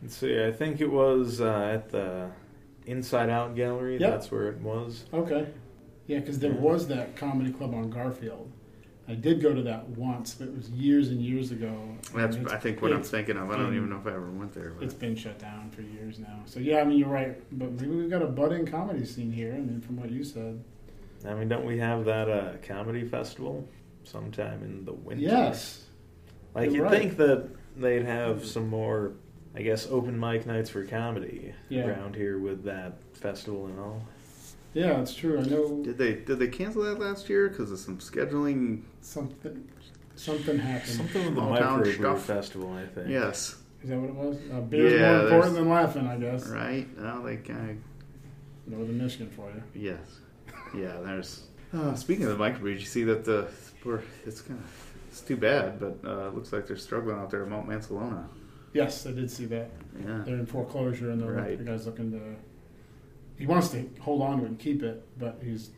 Let's 0.02 0.16
see. 0.16 0.44
I 0.44 0.52
think 0.52 0.80
it 0.82 0.90
was 0.90 1.40
uh, 1.40 1.70
at 1.74 1.88
the 1.90 2.28
Inside 2.86 3.30
Out 3.30 3.56
Gallery. 3.56 3.96
Yep. 3.98 4.10
That's 4.10 4.30
where 4.30 4.48
it 4.48 4.58
was. 4.60 5.04
Okay. 5.14 5.46
Yeah, 6.06 6.18
because 6.20 6.38
there 6.38 6.52
Yeah. 6.52 6.60
was 6.60 6.88
that 6.88 7.16
comedy 7.16 7.52
club 7.52 7.74
on 7.74 7.88
Garfield. 7.90 8.50
I 9.08 9.14
did 9.14 9.40
go 9.42 9.52
to 9.54 9.62
that 9.62 9.88
once, 9.88 10.34
but 10.34 10.48
it 10.48 10.56
was 10.56 10.70
years 10.70 11.08
and 11.08 11.20
years 11.20 11.50
ago. 11.50 11.72
That's 12.14 12.36
And 12.36 12.44
it's- 12.46 12.52
I 12.52 12.58
think 12.58 12.80
what 12.82 12.92
I'm 12.92 13.02
thinking 13.02 13.36
of. 13.38 13.50
I 13.50 13.56
don't 13.56 13.66
been- 13.66 13.76
even 13.76 13.88
know 13.90 13.96
if 13.98 14.06
I 14.06 14.10
ever 14.10 14.30
went 14.30 14.52
there. 14.52 14.70
But. 14.76 14.84
It's 14.84 14.94
been 14.94 15.16
shut 15.16 15.38
down 15.38 15.70
for 15.70 15.82
years 15.82 16.18
now. 16.18 16.42
So 16.44 16.60
yeah, 16.60 16.80
I 16.80 16.84
mean 16.84 16.98
you're 16.98 17.08
right, 17.08 17.34
but 17.58 17.72
maybe 17.72 17.94
we've 17.96 18.10
got 18.10 18.22
a 18.22 18.26
budding 18.26 18.66
comedy 18.66 19.04
scene 19.06 19.32
here. 19.32 19.52
I 19.54 19.58
mean, 19.60 19.80
from 19.80 19.96
what 19.96 20.10
you 20.10 20.22
said, 20.22 20.62
I 21.26 21.34
mean, 21.34 21.48
don't 21.48 21.64
we 21.66 21.78
have 21.78 22.04
that 22.06 22.28
uh, 22.30 22.52
comedy 22.66 23.04
festival 23.04 23.68
sometime 24.04 24.62
in 24.62 24.84
the 24.84 24.92
winter? 24.92 25.22
Yes. 25.22 25.84
Like 26.54 26.66
You're 26.66 26.76
you'd 26.76 26.82
right. 26.84 26.98
think 27.00 27.16
that 27.18 27.48
they'd 27.76 28.04
have 28.04 28.44
some 28.44 28.68
more, 28.68 29.12
I 29.54 29.62
guess, 29.62 29.86
open 29.88 30.18
mic 30.18 30.46
nights 30.46 30.70
for 30.70 30.84
comedy 30.84 31.54
Yeah. 31.68 31.86
around 31.86 32.16
here 32.16 32.38
with 32.38 32.64
that 32.64 32.94
festival 33.14 33.66
and 33.66 33.78
all. 33.78 34.02
Yeah, 34.72 35.00
it's 35.00 35.14
true. 35.14 35.38
I 35.38 35.42
know 35.42 35.82
Did 35.82 35.98
they 35.98 36.14
did 36.14 36.38
they 36.38 36.46
cancel 36.48 36.82
that 36.84 36.98
last 37.00 37.28
year 37.28 37.48
because 37.48 37.70
of 37.72 37.78
some 37.80 37.98
scheduling? 37.98 38.82
something 39.00 39.68
something 40.14 40.58
happened. 40.58 40.88
Something 40.90 41.24
with 41.26 41.34
the 41.34 41.40
Small 41.40 41.56
town 41.56 41.82
microbrew 41.82 42.18
festival, 42.18 42.72
I 42.74 42.86
think. 42.86 43.08
Yes, 43.08 43.56
Is 43.82 43.88
that 43.90 43.98
what 43.98 44.10
it 44.10 44.14
was? 44.14 44.36
Uh, 44.52 44.60
beer's 44.60 44.92
Yeah, 44.92 45.00
more 45.00 45.14
important 45.22 45.30
there's- 45.42 45.54
than 45.54 45.68
laughing, 45.68 46.06
I 46.06 46.16
guess. 46.18 46.46
right. 46.48 46.86
Well, 46.98 47.22
they 47.22 47.36
kind 47.38 47.70
of. 47.70 47.76
Northern 48.72 48.98
Michigan 48.98 49.28
for 49.30 49.50
you. 49.50 49.62
yes, 49.74 50.20
yeah. 50.76 50.96
There's. 51.04 51.44
Uh, 51.72 51.94
speaking 51.94 52.26
of 52.26 52.36
the 52.36 52.44
microbrews, 52.44 52.80
you 52.80 52.86
see 52.86 53.04
that 53.04 53.24
the 53.24 53.46
we're, 53.84 54.00
it's 54.26 54.40
kind 54.40 54.58
of 54.58 54.92
it's 55.08 55.20
too 55.20 55.36
bad, 55.36 55.78
but 55.80 55.98
uh, 56.04 56.28
it 56.28 56.34
looks 56.34 56.52
like 56.52 56.66
they're 56.66 56.76
struggling 56.76 57.16
out 57.16 57.30
there 57.30 57.42
at 57.42 57.48
Mount 57.48 57.68
Mancelona. 57.68 58.26
Yes, 58.72 59.06
I 59.06 59.12
did 59.12 59.30
see 59.30 59.46
that. 59.46 59.70
Yeah, 60.00 60.22
They're 60.24 60.36
in 60.36 60.46
foreclosure, 60.46 61.10
and 61.10 61.20
the, 61.20 61.26
Right. 61.30 61.58
the 61.58 61.64
guy's 61.64 61.86
looking 61.86 62.12
to. 62.12 62.20
He 63.38 63.46
wants 63.46 63.68
to 63.70 63.88
hold 64.00 64.22
on 64.22 64.38
to 64.40 64.44
it 64.44 64.48
and 64.48 64.58
keep 64.58 64.82
it, 64.82 65.06
but 65.18 65.40
he's 65.42 65.70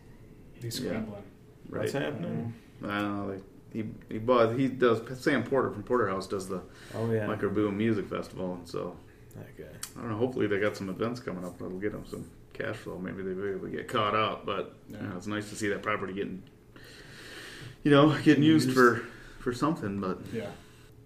he's 0.61 0.79
Yeah. 0.81 0.89
scrambling. 0.91 1.23
right. 1.69 1.81
What's 1.81 1.93
happening? 1.93 2.53
I 2.85 2.99
don't 3.01 3.17
know. 3.29 3.31
They, 3.33 3.43
he 3.83 3.89
he 4.11 4.19
bought 4.19 4.59
he 4.59 4.69
does 4.69 5.01
Sam 5.23 5.43
Porter 5.45 5.71
from 5.71 5.83
Porterhouse 5.83 6.27
does 6.27 6.49
the 6.49 6.61
Oh 6.95 7.11
yeah, 7.11 7.27
Micro 7.27 7.49
Boom 7.51 7.77
Music 7.79 8.07
Festival, 8.09 8.55
and 8.55 8.69
so 8.69 8.97
that 9.37 9.57
guy. 9.57 9.65
I 9.97 10.01
don't 10.01 10.11
know. 10.11 10.17
Hopefully, 10.17 10.47
they 10.47 10.59
got 10.59 10.77
some 10.77 10.89
events 10.91 11.21
coming 11.21 11.45
up 11.45 11.59
that'll 11.59 11.79
get 11.79 11.93
them 11.93 12.05
some 12.07 12.29
cash 12.53 12.77
flow. 12.77 12.99
Maybe 12.99 13.23
they'll 13.23 13.35
be 13.35 13.49
able 13.51 13.67
to 13.67 13.71
get 13.77 13.89
caught 13.89 14.15
up. 14.15 14.45
But 14.47 14.75
you 14.89 14.97
know, 14.99 15.13
it's 15.17 15.27
nice 15.27 15.49
to 15.51 15.57
see 15.57 15.69
that 15.69 15.83
property 15.83 16.13
getting, 16.13 16.43
you 17.83 17.91
know, 17.91 18.17
getting 18.23 18.43
used, 18.45 18.67
Used. 18.69 18.79
for 18.79 19.03
for 19.41 19.53
something. 19.53 20.01
But 20.01 20.21
Yeah. 20.33 20.51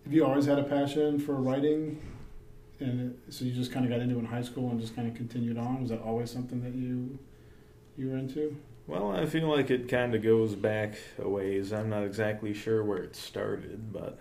Have 0.05 0.13
you 0.13 0.25
always 0.25 0.47
had 0.47 0.59
a 0.59 0.63
passion 0.65 1.19
for 1.19 1.35
writing? 1.35 2.01
And 2.79 3.19
so 3.31 3.45
you 3.45 3.53
just 3.53 3.73
kind 3.73 3.85
of 3.87 3.91
got 3.91 4.01
into 4.01 4.17
it 4.17 4.19
in 4.21 4.27
high 4.27 4.43
school 4.43 4.71
and 4.71 4.79
just 4.81 4.95
kind 4.95 5.09
of 5.09 5.15
continued 5.15 5.57
on? 5.59 5.81
Was 5.81 5.91
that 5.91 6.03
always 6.03 6.31
something 6.31 6.63
that 6.63 6.75
you 6.75 7.19
you 7.97 8.11
were 8.11 8.17
into? 8.19 8.57
Well, 8.87 9.11
I 9.11 9.27
feel 9.27 9.49
like 9.49 9.71
it 9.71 9.89
kind 9.89 10.15
of 10.15 10.23
goes 10.23 10.55
back 10.55 10.97
a 11.19 11.29
ways. 11.29 11.73
I'm 11.73 11.89
not 11.89 12.05
exactly 12.05 12.55
sure 12.55 12.85
where 12.85 12.99
it 13.03 13.17
started, 13.17 13.93
but 13.93 14.21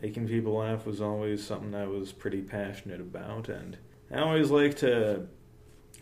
making 0.00 0.28
people 0.28 0.52
laugh 0.58 0.86
was 0.86 1.00
always 1.00 1.44
something 1.44 1.74
I 1.74 1.86
was 1.88 2.12
pretty 2.12 2.40
passionate 2.42 3.00
about, 3.00 3.48
and 3.48 3.78
I 4.12 4.20
always 4.20 4.50
like 4.52 4.76
to 4.76 5.26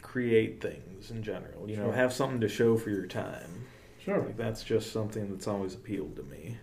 create 0.03 0.61
things 0.61 1.11
in 1.11 1.23
general. 1.23 1.69
You 1.69 1.77
know, 1.77 1.85
Sure. 1.87 1.93
have 1.93 2.13
something 2.13 2.41
to 2.41 2.49
show 2.49 2.77
for 2.77 2.91
your 2.91 3.07
time. 3.07 3.65
Sure. 3.99 4.19
Like 4.21 4.37
that's 4.37 4.63
just 4.63 4.93
something 4.93 5.31
that's 5.31 5.47
always 5.47 5.75
appealed 5.75 6.17
to 6.17 6.23
me. 6.25 6.57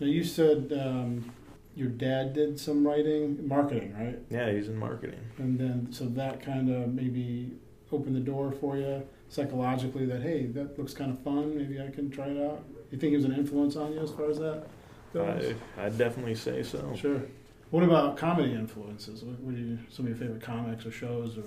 Now 0.00 0.06
you 0.06 0.24
said 0.24 0.72
um, 0.78 1.32
your 1.74 1.88
dad 1.88 2.32
did 2.32 2.58
some 2.60 2.86
writing, 2.86 3.46
marketing, 3.46 3.94
right? 3.98 4.18
Yeah, 4.30 4.50
he's 4.52 4.68
in 4.68 4.76
marketing. 4.76 5.20
And 5.38 5.58
then 5.58 5.88
so 5.92 6.04
that 6.06 6.42
kind 6.42 6.70
of 6.70 6.92
maybe 6.94 7.52
opened 7.90 8.16
the 8.16 8.20
door 8.20 8.52
for 8.52 8.76
you 8.76 9.06
psychologically 9.28 10.04
that 10.06 10.22
hey, 10.22 10.46
that 10.46 10.78
looks 10.78 10.92
kind 10.94 11.10
of 11.10 11.18
fun. 11.22 11.56
Maybe 11.56 11.80
I 11.80 11.90
can 11.90 12.10
try 12.10 12.26
it 12.28 12.38
out. 12.46 12.62
You 12.90 12.98
think 12.98 13.10
he 13.10 13.16
was 13.16 13.24
an 13.24 13.34
influence 13.34 13.76
on 13.76 13.92
you 13.94 14.00
as 14.00 14.10
far 14.10 14.30
as 14.30 14.38
that 14.38 14.66
goes? 15.14 15.54
I, 15.78 15.86
I'd 15.86 15.96
definitely 15.98 16.34
say 16.34 16.62
so. 16.62 16.94
Sure. 16.94 17.22
What 17.70 17.82
about 17.82 18.18
comedy 18.18 18.52
influences? 18.52 19.24
What, 19.24 19.40
what 19.40 19.54
are 19.54 19.58
you, 19.58 19.78
some 19.88 20.04
of 20.04 20.10
your 20.10 20.18
favorite 20.18 20.42
comics 20.42 20.84
or 20.84 20.90
shows 20.90 21.38
or? 21.38 21.44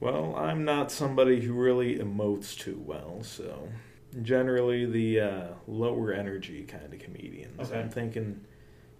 Well, 0.00 0.34
I'm 0.36 0.64
not 0.64 0.90
somebody 0.90 1.40
who 1.42 1.52
really 1.52 1.98
emotes 1.98 2.56
too 2.58 2.82
well, 2.86 3.22
so 3.22 3.68
generally 4.22 4.86
the 4.86 5.20
uh, 5.20 5.46
lower 5.66 6.12
energy 6.12 6.64
kind 6.64 6.92
of 6.92 6.98
comedians. 7.00 7.70
Okay. 7.70 7.78
I'm 7.80 7.90
thinking 7.90 8.40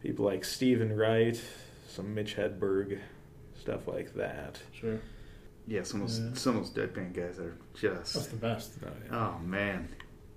people 0.02 0.26
like 0.26 0.45
Steven 0.45 0.95
Wright, 0.95 1.40
some 1.88 2.14
Mitch 2.14 2.37
Hedberg, 2.37 2.99
stuff 3.59 3.88
like 3.88 4.14
that. 4.14 4.59
Sure. 4.73 5.00
yeah, 5.67 5.82
some 5.84 6.02
of 6.02 6.08
those, 6.08 6.21
Yeah. 6.21 6.34
some 6.34 6.56
of 6.58 6.75
those 6.75 6.86
deadpan 6.89 7.15
guys 7.15 7.39
are 7.39 7.56
just 7.75 7.82
That's 7.97 8.13
just 8.13 8.30
the 8.32 8.36
best. 8.36 8.73
Oh, 8.84 8.89
yeah. 9.10 9.17
oh 9.36 9.39
man. 9.43 9.89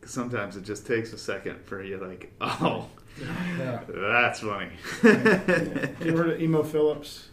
Sometimes 0.05 0.57
it 0.57 0.63
just 0.63 0.85
takes 0.85 1.13
a 1.13 1.17
second 1.17 1.63
for 1.65 1.81
you, 1.83 1.97
like, 1.97 2.31
oh, 2.41 2.87
Yeah. 3.19 3.81
that's 3.87 4.39
funny. 4.39 4.71
You 5.03 6.15
heard 6.17 6.29
of 6.31 6.41
Emo 6.41 6.63
Philips? 6.63 7.29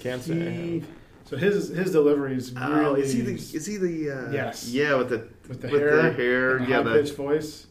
Can't 0.00 0.22
say 0.22 0.32
I 0.46 0.50
He, 0.50 0.78
have. 0.80 0.88
So 1.24 1.36
his 1.36 1.68
his 1.68 1.90
delivery 1.92 2.34
is 2.36 2.52
Oh, 2.56 2.80
really 2.80 3.02
is 3.02 3.12
he 3.12 3.22
the 3.22 3.34
is 3.34 3.66
he 3.66 3.76
the 3.78 4.10
uh, 4.10 4.30
Yes. 4.30 4.68
yeah 4.68 4.94
with 4.96 5.08
the 5.08 5.26
with 5.48 5.62
the 5.62 5.68
with 5.68 5.80
hair, 5.80 6.02
the 6.02 6.12
hair 6.12 6.56
and 6.58 6.68
yeah 6.68 6.76
high 6.76 6.82
the 6.82 6.92
pitched 7.02 7.16
voice, 7.16 7.66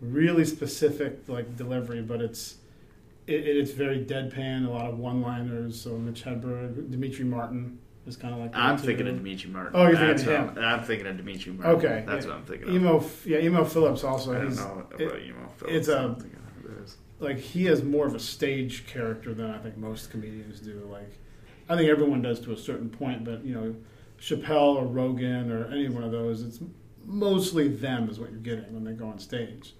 really 0.00 0.44
specific 0.44 1.20
like 1.28 1.56
delivery, 1.56 2.00
but 2.02 2.20
it's 2.22 2.56
it, 3.26 3.46
it's 3.46 3.70
very 3.72 4.04
deadpan. 4.04 4.66
A 4.66 4.70
lot 4.70 4.86
of 4.90 4.98
one 4.98 5.20
liners. 5.22 5.80
So 5.80 5.96
Mitch 5.98 6.24
Hedberg, 6.24 6.90
Demetri 6.90 7.24
Martin 7.24 7.78
is 8.06 8.16
kind 8.16 8.34
of 8.34 8.40
like. 8.40 8.52
that 8.52 8.58
I'm 8.58 8.76
too. 8.78 8.86
thinking 8.86 9.08
of 9.08 9.16
Demetri 9.16 9.50
Martin. 9.50 9.72
Oh, 9.74 9.86
you're 9.86 9.92
That's 9.96 10.22
thinking 10.24 10.48
of 10.48 10.54
what 10.56 10.64
I'm, 10.64 10.78
I'm 10.80 10.84
thinking 10.84 11.06
of 11.06 11.16
Demetri 11.18 11.52
Martin. 11.52 11.76
Okay, 11.76 12.04
that's 12.06 12.24
yeah. 12.26 12.30
what 12.32 12.38
I'm 12.40 12.44
thinking 12.46 12.68
of. 12.68 12.74
Emo, 12.74 13.04
yeah, 13.26 13.38
Emo 13.38 13.64
Philips 13.64 14.04
also. 14.04 14.32
I 14.34 14.38
don't 14.42 14.56
know 14.56 14.84
about 14.88 15.00
it- 15.00 15.22
emo. 15.26 15.44
it's 15.68 15.86
Philips. 15.86 15.88
a- 15.88 15.98
I'm 15.98 16.14
thinking 16.16 16.38
of 16.38 16.62
who 16.62 16.68
it 16.78 16.84
is. 16.84 16.96
like 17.20 17.38
he 17.38 17.64
has 17.66 17.82
more 17.82 18.06
of 18.06 18.14
a 18.14 18.20
stage 18.20 18.86
character 18.86 19.32
than 19.34 19.50
I 19.50 19.58
think 19.58 19.76
most 19.78 20.10
comedians 20.10 20.60
do. 20.60 20.86
Like 20.90 21.18
I 21.68 21.76
think 21.76 21.88
everyone 21.88 22.22
does 22.22 22.40
to 22.40 22.52
a 22.52 22.56
certain 22.56 22.90
point, 22.90 23.24
but 23.24 23.44
you 23.44 23.54
know, 23.54 23.74
Chappelle 24.20 24.76
or 24.76 24.86
Rogan 24.86 25.50
or 25.50 25.66
any 25.66 25.88
one 25.88 26.02
of 26.02 26.12
those, 26.12 26.42
it's 26.42 26.60
mostly 27.04 27.68
them 27.68 28.08
is 28.08 28.18
what 28.18 28.30
you're 28.30 28.40
getting 28.40 28.72
when 28.72 28.84
they 28.84 28.92
go 28.92 29.06
on 29.06 29.18
stage. 29.18 29.74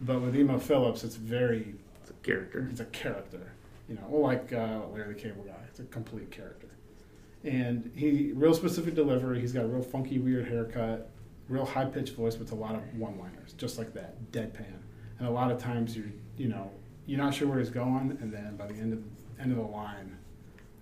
But 0.00 0.20
with 0.20 0.36
Emo 0.36 0.58
Philips, 0.58 1.04
it's 1.04 1.16
very 1.16 1.74
It's 2.02 2.10
a 2.10 2.14
character. 2.14 2.68
it's 2.70 2.80
a 2.80 2.86
character. 2.86 3.52
You 3.88 3.96
know, 3.96 4.16
like 4.16 4.52
uh, 4.52 4.80
Larry 4.92 5.14
the 5.14 5.20
Cable 5.20 5.44
Guy, 5.44 5.52
it's 5.68 5.80
a 5.80 5.84
complete 5.84 6.30
character. 6.30 6.68
And 7.44 7.90
he 7.94 8.32
real 8.34 8.54
specific 8.54 8.94
delivery. 8.94 9.40
He's 9.40 9.52
got 9.52 9.64
a 9.64 9.68
real 9.68 9.82
funky, 9.82 10.18
weird 10.18 10.48
haircut, 10.48 11.10
real 11.48 11.66
high 11.66 11.84
pitched 11.84 12.14
voice 12.14 12.38
with 12.38 12.52
a 12.52 12.54
lot 12.54 12.74
of 12.74 12.80
one 12.98 13.18
liners, 13.18 13.52
just 13.58 13.76
like 13.76 13.92
that, 13.94 14.32
deadpan. 14.32 14.78
And 15.18 15.28
a 15.28 15.30
lot 15.30 15.50
of 15.50 15.58
times 15.58 15.96
you're 15.96 16.06
you 16.38 16.48
know 16.48 16.70
you're 17.06 17.18
not 17.18 17.34
sure 17.34 17.46
where 17.48 17.58
he's 17.58 17.70
going, 17.70 18.16
and 18.20 18.32
then 18.32 18.56
by 18.56 18.66
the 18.66 18.74
end 18.74 18.94
of 18.94 19.02
end 19.38 19.52
of 19.52 19.58
the 19.58 19.64
line, 19.64 20.16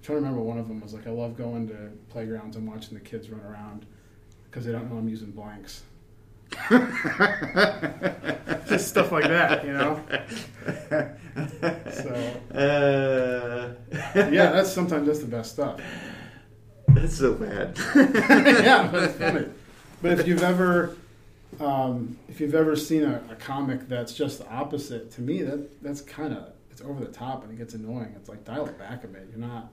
trying 0.02 0.18
to 0.18 0.22
remember 0.24 0.40
one 0.42 0.58
of 0.58 0.68
them 0.68 0.80
was 0.80 0.92
like, 0.94 1.06
I 1.06 1.10
love 1.10 1.36
going 1.36 1.68
to 1.68 1.90
playgrounds 2.08 2.56
and 2.56 2.66
watching 2.66 2.94
the 2.94 3.00
kids 3.04 3.30
run 3.30 3.40
around 3.40 3.86
because 4.44 4.64
they 4.64 4.72
don't 4.72 4.90
know 4.90 4.98
I'm 4.98 5.08
using 5.08 5.30
blanks. 5.30 5.82
Just 8.68 8.88
stuff 8.88 9.10
like 9.12 9.24
that, 9.24 9.64
you 9.64 9.72
know. 9.72 10.00
So 11.90 12.14
Uh, 12.54 13.74
yeah, 14.30 14.50
that's 14.52 14.72
sometimes 14.74 15.06
that's 15.06 15.20
the 15.20 15.26
best 15.26 15.52
stuff. 15.52 15.80
that's 16.88 17.16
so 17.16 17.34
bad. 17.34 17.78
yeah, 17.96 18.88
but 18.90 19.02
it's 19.04 19.18
funny. 19.18 19.46
But 20.02 20.18
if 20.20 20.26
you've 20.26 20.42
ever, 20.42 20.96
um, 21.60 22.18
if 22.28 22.40
you've 22.40 22.54
ever 22.54 22.76
seen 22.76 23.04
a, 23.04 23.22
a 23.30 23.36
comic 23.36 23.88
that's 23.88 24.12
just 24.12 24.40
the 24.40 24.48
opposite, 24.50 25.10
to 25.12 25.22
me 25.22 25.42
that 25.42 25.82
that's 25.82 26.00
kind 26.02 26.34
of 26.34 26.52
it's 26.70 26.82
over 26.82 27.04
the 27.04 27.10
top 27.12 27.44
and 27.44 27.52
it 27.52 27.56
gets 27.56 27.74
annoying. 27.74 28.12
It's 28.16 28.28
like 28.28 28.44
dial 28.44 28.66
it 28.66 28.78
back 28.78 29.04
a 29.04 29.06
bit. 29.06 29.28
You're 29.30 29.46
not 29.46 29.70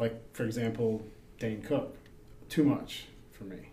like, 0.00 0.34
for 0.34 0.44
example, 0.44 1.02
Dane 1.38 1.62
Cook, 1.62 1.96
too 2.48 2.64
much 2.64 3.04
for 3.32 3.44
me. 3.44 3.68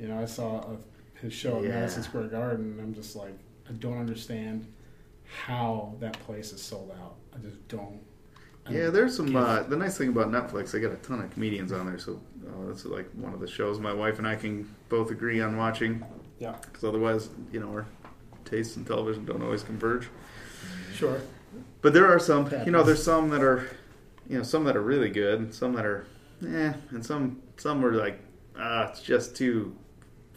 You 0.00 0.08
know, 0.08 0.20
I 0.20 0.26
saw 0.26 0.58
a, 0.60 0.76
his 1.20 1.32
show 1.32 1.58
at 1.58 1.64
Yeah. 1.64 1.70
Madison 1.70 2.02
Square 2.04 2.28
Garden, 2.28 2.72
and 2.72 2.80
I'm 2.80 2.94
just 2.94 3.16
like, 3.16 3.36
I 3.68 3.72
don't 3.72 3.98
understand 3.98 4.72
how 5.46 5.94
that 6.00 6.18
place 6.20 6.52
is 6.52 6.62
sold 6.62 6.92
out. 7.02 7.16
I 7.34 7.38
just 7.38 7.66
don't. 7.68 8.00
I 8.66 8.72
Yeah, 8.72 8.84
don't 8.84 8.94
there's 8.94 9.16
some. 9.16 9.34
Uh, 9.34 9.62
the 9.62 9.76
nice 9.76 9.98
thing 9.98 10.08
about 10.08 10.28
Netflix, 10.30 10.70
they 10.70 10.80
got 10.80 10.92
a 10.92 10.96
ton 10.96 11.20
of 11.20 11.30
comedians 11.30 11.72
on 11.72 11.86
there, 11.86 11.98
so 11.98 12.20
uh, 12.46 12.66
that's 12.68 12.84
like 12.84 13.10
one 13.14 13.34
of 13.34 13.40
the 13.40 13.48
shows 13.48 13.78
my 13.80 13.92
wife 13.92 14.18
and 14.18 14.26
I 14.28 14.36
can 14.36 14.72
both 14.88 15.10
agree 15.10 15.40
on 15.40 15.56
watching. 15.56 16.04
Yeah. 16.38 16.54
Because 16.62 16.84
otherwise, 16.84 17.30
you 17.52 17.58
know, 17.60 17.70
our 17.70 17.86
tastes 18.44 18.76
in 18.76 18.84
television 18.84 19.24
don't 19.24 19.42
always 19.42 19.62
converge. 19.62 20.08
Sure. 20.94 21.20
But 21.82 21.92
there 21.92 22.06
are 22.06 22.18
some, 22.18 22.48
you 22.64 22.70
know, 22.70 22.82
there's 22.82 23.02
some 23.02 23.30
that 23.30 23.42
are, 23.42 23.68
you 24.28 24.36
know, 24.36 24.42
some 24.42 24.64
that 24.64 24.76
are 24.76 24.82
really 24.82 25.10
good, 25.10 25.52
some 25.54 25.72
that 25.74 25.86
are, 25.86 26.06
eh, 26.46 26.72
and 26.90 27.04
some 27.04 27.40
some 27.56 27.84
are 27.84 27.94
like, 27.94 28.20
ah, 28.58 28.88
it's 28.88 29.00
just 29.02 29.34
too, 29.36 29.74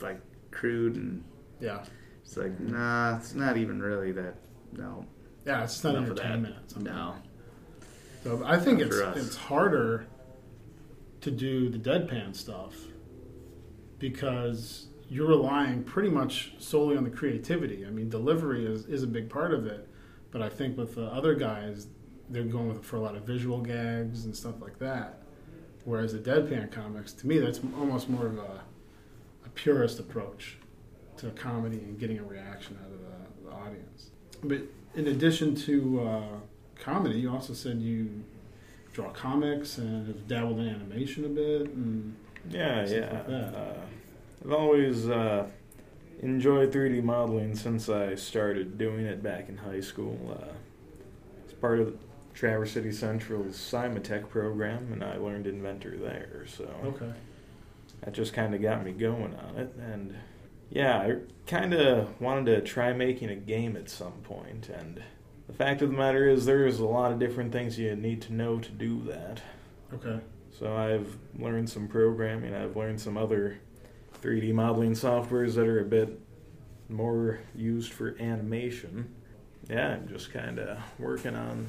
like, 0.02 0.20
crude, 0.52 0.96
and 0.96 1.24
Yeah. 1.60 1.84
it's 2.24 2.38
like, 2.38 2.60
nah, 2.60 3.18
it's 3.18 3.36
not 3.36 3.58
even 3.58 3.82
really 3.82 4.12
that. 4.14 4.36
No, 4.74 5.06
Yeah, 5.46 5.64
it's 5.64 5.84
not 5.84 5.96
of 5.96 6.04
that. 6.06 6.12
entertainment. 6.12 6.72
Something. 6.72 6.94
No, 6.94 7.16
So 8.24 8.44
I 8.46 8.58
think 8.58 8.80
Not 8.80 8.88
it's 9.18 9.28
it's 9.28 9.36
harder 9.36 10.06
to 11.22 11.32
do 11.32 11.70
the 11.70 11.78
deadpan 11.78 12.36
stuff 12.36 12.76
because 14.00 14.88
you're 15.10 15.28
relying 15.28 15.84
pretty 15.84 16.10
much 16.10 16.54
solely 16.58 16.96
on 16.98 17.04
the 17.04 17.10
creativity. 17.10 17.86
I 17.86 17.90
mean, 17.90 18.10
delivery 18.10 18.66
is, 18.66 18.86
is 18.86 19.04
a 19.04 19.08
big 19.08 19.30
part 19.30 19.54
of 19.54 19.66
it, 19.68 19.88
but 20.32 20.42
I 20.42 20.50
think 20.50 20.78
with 20.78 20.96
the 20.96 21.06
other 21.06 21.36
guys, 21.36 21.88
they're 22.32 22.44
going 22.44 22.68
with 22.70 22.84
for 22.84 22.96
a 22.96 23.02
lot 23.02 23.16
of 23.16 23.24
visual 23.24 23.60
gags 23.60 24.26
and 24.26 24.36
stuff 24.36 24.56
like 24.62 24.80
that. 24.80 25.20
Whereas 25.84 26.14
the 26.14 26.20
deadpan 26.20 26.72
comics, 26.72 27.12
to 27.14 27.28
me, 27.28 27.40
that's 27.40 27.60
almost 27.78 28.10
more 28.10 28.28
of 28.28 28.38
a, 28.38 28.62
a 29.46 29.50
purist 29.56 30.00
approach 30.00 30.58
to 31.18 31.30
comedy 31.32 31.78
and 31.78 32.00
getting 32.00 32.20
a 32.20 32.24
reaction 32.24 32.78
out 32.84 32.92
of 32.92 33.00
the, 33.00 33.50
the 33.50 33.56
audience. 33.56 34.12
But 34.44 34.62
in 34.96 35.08
addition 35.08 35.56
to 35.56 36.02
uh, 36.02 36.38
comedy, 36.80 37.20
you 37.20 37.32
also 37.32 37.54
said 37.54 37.80
you 37.80 38.24
draw 38.94 39.10
comics 39.10 39.78
and 39.78 40.08
have 40.08 40.28
dabbled 40.28 40.60
in 40.60 40.68
animation 40.68 41.26
a 41.26 41.30
bit. 41.30 41.74
And 41.74 42.16
Yeah, 42.50 42.88
yeah. 42.88 43.24
like. 43.28 43.30
Uh, 43.30 43.74
I've 44.44 44.52
always 44.52 45.08
uh, 45.08 45.48
enjoyed 46.22 46.72
3D 46.72 47.04
modeling 47.04 47.56
since 47.56 47.90
I 47.90 48.16
started 48.16 48.78
doing 48.78 49.06
it 49.06 49.22
back 49.22 49.50
in 49.50 49.58
high 49.58 49.82
school. 49.82 50.38
Uh, 50.40 50.54
it's 51.44 51.54
part 51.54 51.80
of 51.80 51.96
Traverse 52.34 52.72
City 52.72 52.92
Central's 52.92 53.58
Cymatech 53.58 54.30
program, 54.30 54.92
and 54.92 55.04
I 55.04 55.18
learned 55.18 55.48
Inventor 55.48 55.98
there. 55.98 56.46
So 56.48 56.70
okay, 56.84 57.12
that 58.02 58.14
just 58.14 58.34
kind 58.34 58.56
of 58.56 58.62
got 58.62 58.84
me 58.84 58.92
going 58.92 59.36
on 59.36 59.58
it. 59.58 59.74
And 59.80 60.16
yeah, 60.70 60.98
I 61.00 61.16
kind 61.48 61.74
of 61.74 62.20
wanted 62.22 62.46
to 62.46 62.62
try 62.62 62.94
making 62.94 63.30
a 63.30 63.36
game 63.36 63.76
at 63.76 63.90
some 63.90 64.14
point. 64.24 64.70
And 64.70 65.02
the 65.48 65.54
fact 65.54 65.82
of 65.82 65.92
the 65.92 65.98
matter 65.98 66.28
is, 66.30 66.46
there's 66.46 66.80
a 66.80 66.86
lot 66.86 67.12
of 67.12 67.20
different 67.20 67.52
things 67.52 67.78
you 67.78 67.96
need 67.96 68.22
to 68.24 68.34
know 68.34 68.60
to 68.60 68.70
do 68.72 69.02
that. 69.04 69.42
okay, 69.94 70.20
So 70.58 70.76
I've 70.76 71.18
learned 71.38 71.70
some 71.70 71.88
programming. 71.90 72.54
I've 72.56 72.78
learned 72.78 73.02
some 73.02 73.18
other 73.18 73.60
3D 74.22 74.54
modeling 74.54 74.94
softwares 74.94 75.56
that 75.56 75.68
are 75.68 75.82
a 75.82 75.86
bit 75.86 76.20
more 76.88 77.40
used 77.56 77.92
for 77.92 78.16
animation. 78.20 79.14
Yeah, 79.70 79.90
I'm 79.96 80.08
just 80.08 80.32
kind 80.32 80.60
of 80.60 80.80
working 81.00 81.36
on 81.36 81.68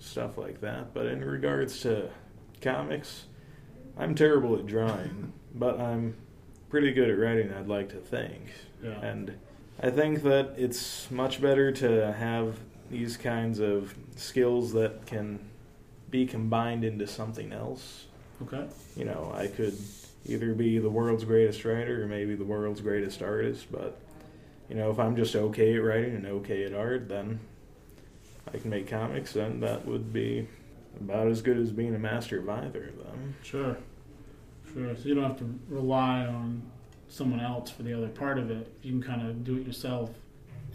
stuff 0.00 0.36
like 0.36 0.60
that. 0.62 0.92
But 0.92 1.06
in 1.06 1.24
regards 1.24 1.80
to 1.82 2.10
comics, 2.60 3.26
I'm 3.96 4.14
terrible 4.14 4.56
at 4.56 4.66
drawing, 4.66 5.32
but 5.54 5.78
I'm 5.80 6.16
pretty 6.68 6.92
good 6.92 7.08
at 7.08 7.18
writing, 7.18 7.52
I'd 7.52 7.68
like 7.68 7.90
to 7.90 7.96
think. 7.96 8.52
yeah, 8.82 9.00
And 9.00 9.36
I 9.80 9.90
think 9.90 10.22
that 10.24 10.54
it's 10.56 11.10
much 11.10 11.40
better 11.40 11.70
to 11.72 12.12
have 12.12 12.58
these 12.90 13.16
kinds 13.16 13.60
of 13.60 13.94
skills 14.16 14.72
that 14.72 15.06
can 15.06 15.38
be 16.10 16.26
combined 16.26 16.84
into 16.84 17.06
something 17.06 17.52
else. 17.52 18.06
okay, 18.42 18.66
You 18.96 19.04
know, 19.04 19.32
I 19.34 19.46
could 19.46 19.76
either 20.26 20.54
be 20.54 20.78
the 20.78 20.90
world's 20.90 21.24
greatest 21.24 21.64
writer 21.64 22.02
or 22.02 22.06
maybe 22.06 22.34
the 22.34 22.44
world's 22.44 22.80
greatest 22.80 23.22
artist, 23.22 23.66
but 23.70 23.98
you 24.68 24.76
know, 24.76 24.90
if 24.90 24.98
I'm 24.98 25.16
just 25.16 25.34
okay 25.34 25.74
at 25.76 25.82
writing 25.82 26.14
and 26.14 26.26
okay 26.26 26.64
at 26.64 26.74
art, 26.74 27.08
then 27.08 27.40
I 28.52 28.58
can 28.58 28.70
make 28.70 28.88
comics, 28.88 29.36
and 29.36 29.62
that 29.62 29.86
would 29.86 30.12
be 30.12 30.48
about 31.00 31.28
as 31.28 31.40
good 31.42 31.56
as 31.56 31.70
being 31.70 31.94
a 31.94 31.98
master 31.98 32.40
of 32.40 32.48
either 32.48 32.88
of 32.88 32.98
them. 32.98 33.34
sure, 33.42 33.76
sure. 34.72 34.96
So 34.96 35.08
you 35.08 35.14
don't 35.14 35.24
have 35.24 35.38
to 35.38 35.58
rely 35.68 36.26
on 36.26 36.62
someone 37.08 37.40
else 37.40 37.70
for 37.70 37.82
the 37.82 37.92
other 37.92 38.08
part 38.08 38.38
of 38.38 38.50
it. 38.50 38.72
You 38.82 38.92
can 38.92 39.02
kind 39.02 39.26
of 39.26 39.44
do 39.44 39.56
it 39.56 39.66
yourself. 39.66 40.10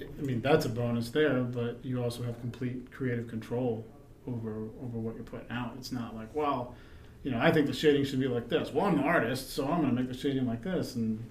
I 0.01 0.21
mean, 0.21 0.41
that's 0.41 0.65
a 0.65 0.69
bonus 0.69 1.09
there, 1.09 1.41
but 1.41 1.79
you 1.83 2.03
also 2.03 2.23
have 2.23 2.39
complete 2.41 2.91
creative 2.91 3.27
control 3.27 3.85
over 4.27 4.67
over 4.83 4.97
what 4.97 5.15
you're 5.15 5.23
putting 5.23 5.49
out. 5.49 5.73
It's 5.77 5.91
not 5.91 6.15
like, 6.15 6.33
well, 6.33 6.75
you 7.23 7.31
know, 7.31 7.39
I 7.39 7.51
think 7.51 7.67
the 7.67 7.73
shading 7.73 8.03
should 8.05 8.19
be 8.19 8.27
like 8.27 8.49
this. 8.49 8.71
Well, 8.71 8.85
I'm 8.85 8.97
the 8.97 9.03
artist, 9.03 9.53
so 9.53 9.65
I'm 9.65 9.81
going 9.81 9.95
to 9.95 10.01
make 10.01 10.11
the 10.11 10.17
shading 10.17 10.45
like 10.45 10.63
this, 10.63 10.95
and 10.95 11.23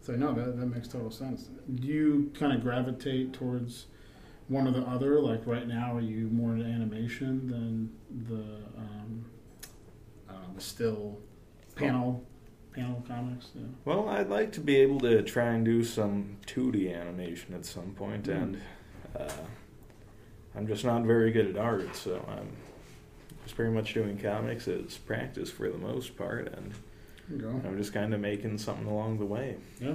so 0.00 0.14
no, 0.14 0.32
that 0.32 0.58
that 0.58 0.66
makes 0.66 0.88
total 0.88 1.10
sense. 1.10 1.48
Do 1.74 1.86
you 1.86 2.32
kind 2.38 2.52
of 2.52 2.62
gravitate 2.62 3.32
towards 3.32 3.86
one 4.50 4.66
or 4.68 4.72
the 4.72 4.82
other? 4.82 5.20
Like 5.20 5.46
right 5.46 5.66
now, 5.66 5.96
are 5.96 6.00
you 6.00 6.28
more 6.28 6.54
into 6.54 6.66
animation 6.66 7.48
than 7.48 7.90
the 8.28 8.78
um, 8.78 9.24
uh, 10.28 10.32
the 10.54 10.60
still 10.60 11.18
panel 11.76 12.22
panel 12.74 13.02
comics? 13.08 13.50
Yeah. 13.54 13.62
Well, 13.84 14.08
I'd 14.08 14.28
like 14.28 14.52
to 14.52 14.60
be 14.60 14.76
able 14.76 15.00
to 15.00 15.22
try 15.22 15.46
and 15.54 15.64
do 15.64 15.82
some 15.84 16.36
2D 16.46 16.94
animation 16.94 17.54
at 17.54 17.64
some 17.64 17.92
point, 17.94 18.24
Mm. 18.24 18.42
and 18.42 18.60
uh, 19.18 19.28
I'm 20.54 20.66
just 20.66 20.84
not 20.84 21.04
very 21.04 21.30
good 21.30 21.46
at 21.46 21.56
art, 21.56 21.94
so 21.96 22.24
I'm 22.28 22.48
just 23.44 23.54
pretty 23.56 23.72
much 23.72 23.94
doing 23.94 24.18
comics 24.18 24.66
as 24.68 24.98
practice 24.98 25.50
for 25.50 25.68
the 25.70 25.78
most 25.78 26.16
part, 26.16 26.52
and 26.52 26.72
There 27.28 27.38
you 27.38 27.60
go. 27.60 27.68
I'm 27.68 27.76
just 27.78 27.92
kind 27.92 28.12
of 28.12 28.20
making 28.20 28.58
something 28.58 28.86
along 28.86 29.18
the 29.20 29.26
way. 29.26 29.56
Yeah. 29.80 29.94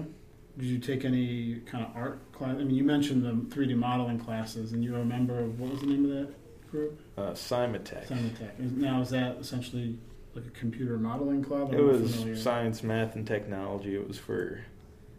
Did 0.58 0.66
you 0.68 0.80
take 0.80 1.04
any 1.04 1.56
kind 1.66 1.86
of 1.86 1.96
art 1.96 2.32
class? 2.32 2.52
I 2.58 2.64
mean, 2.64 2.76
you 2.76 2.84
mentioned 2.84 3.24
the 3.24 3.56
3D 3.56 3.76
modeling 3.76 4.20
classes, 4.20 4.72
and 4.72 4.84
you're 4.84 5.00
a 5.00 5.06
member 5.06 5.38
of 5.40 5.60
what 5.60 5.72
was 5.72 5.82
the 5.82 5.88
name 5.88 6.06
of 6.06 6.12
that 6.12 6.72
group? 6.72 7.00
Uh, 7.18 7.32
Cymatech. 7.32 8.08
Semitech. 8.08 8.58
Now, 8.78 9.02
is 9.02 9.10
that 9.10 9.38
essentially 9.38 9.98
like 10.34 10.46
a 10.46 10.50
computer 10.52 10.98
modeling 10.98 11.44
club? 11.44 11.74
It 11.74 11.78
I'm 11.80 11.86
not 11.88 12.02
was 12.02 12.16
familiar. 12.16 12.38
science, 12.38 12.84
math, 12.84 13.16
and 13.16 13.28
technology. 13.28 13.96
It 13.96 14.08
was 14.08 14.18
for 14.18 14.62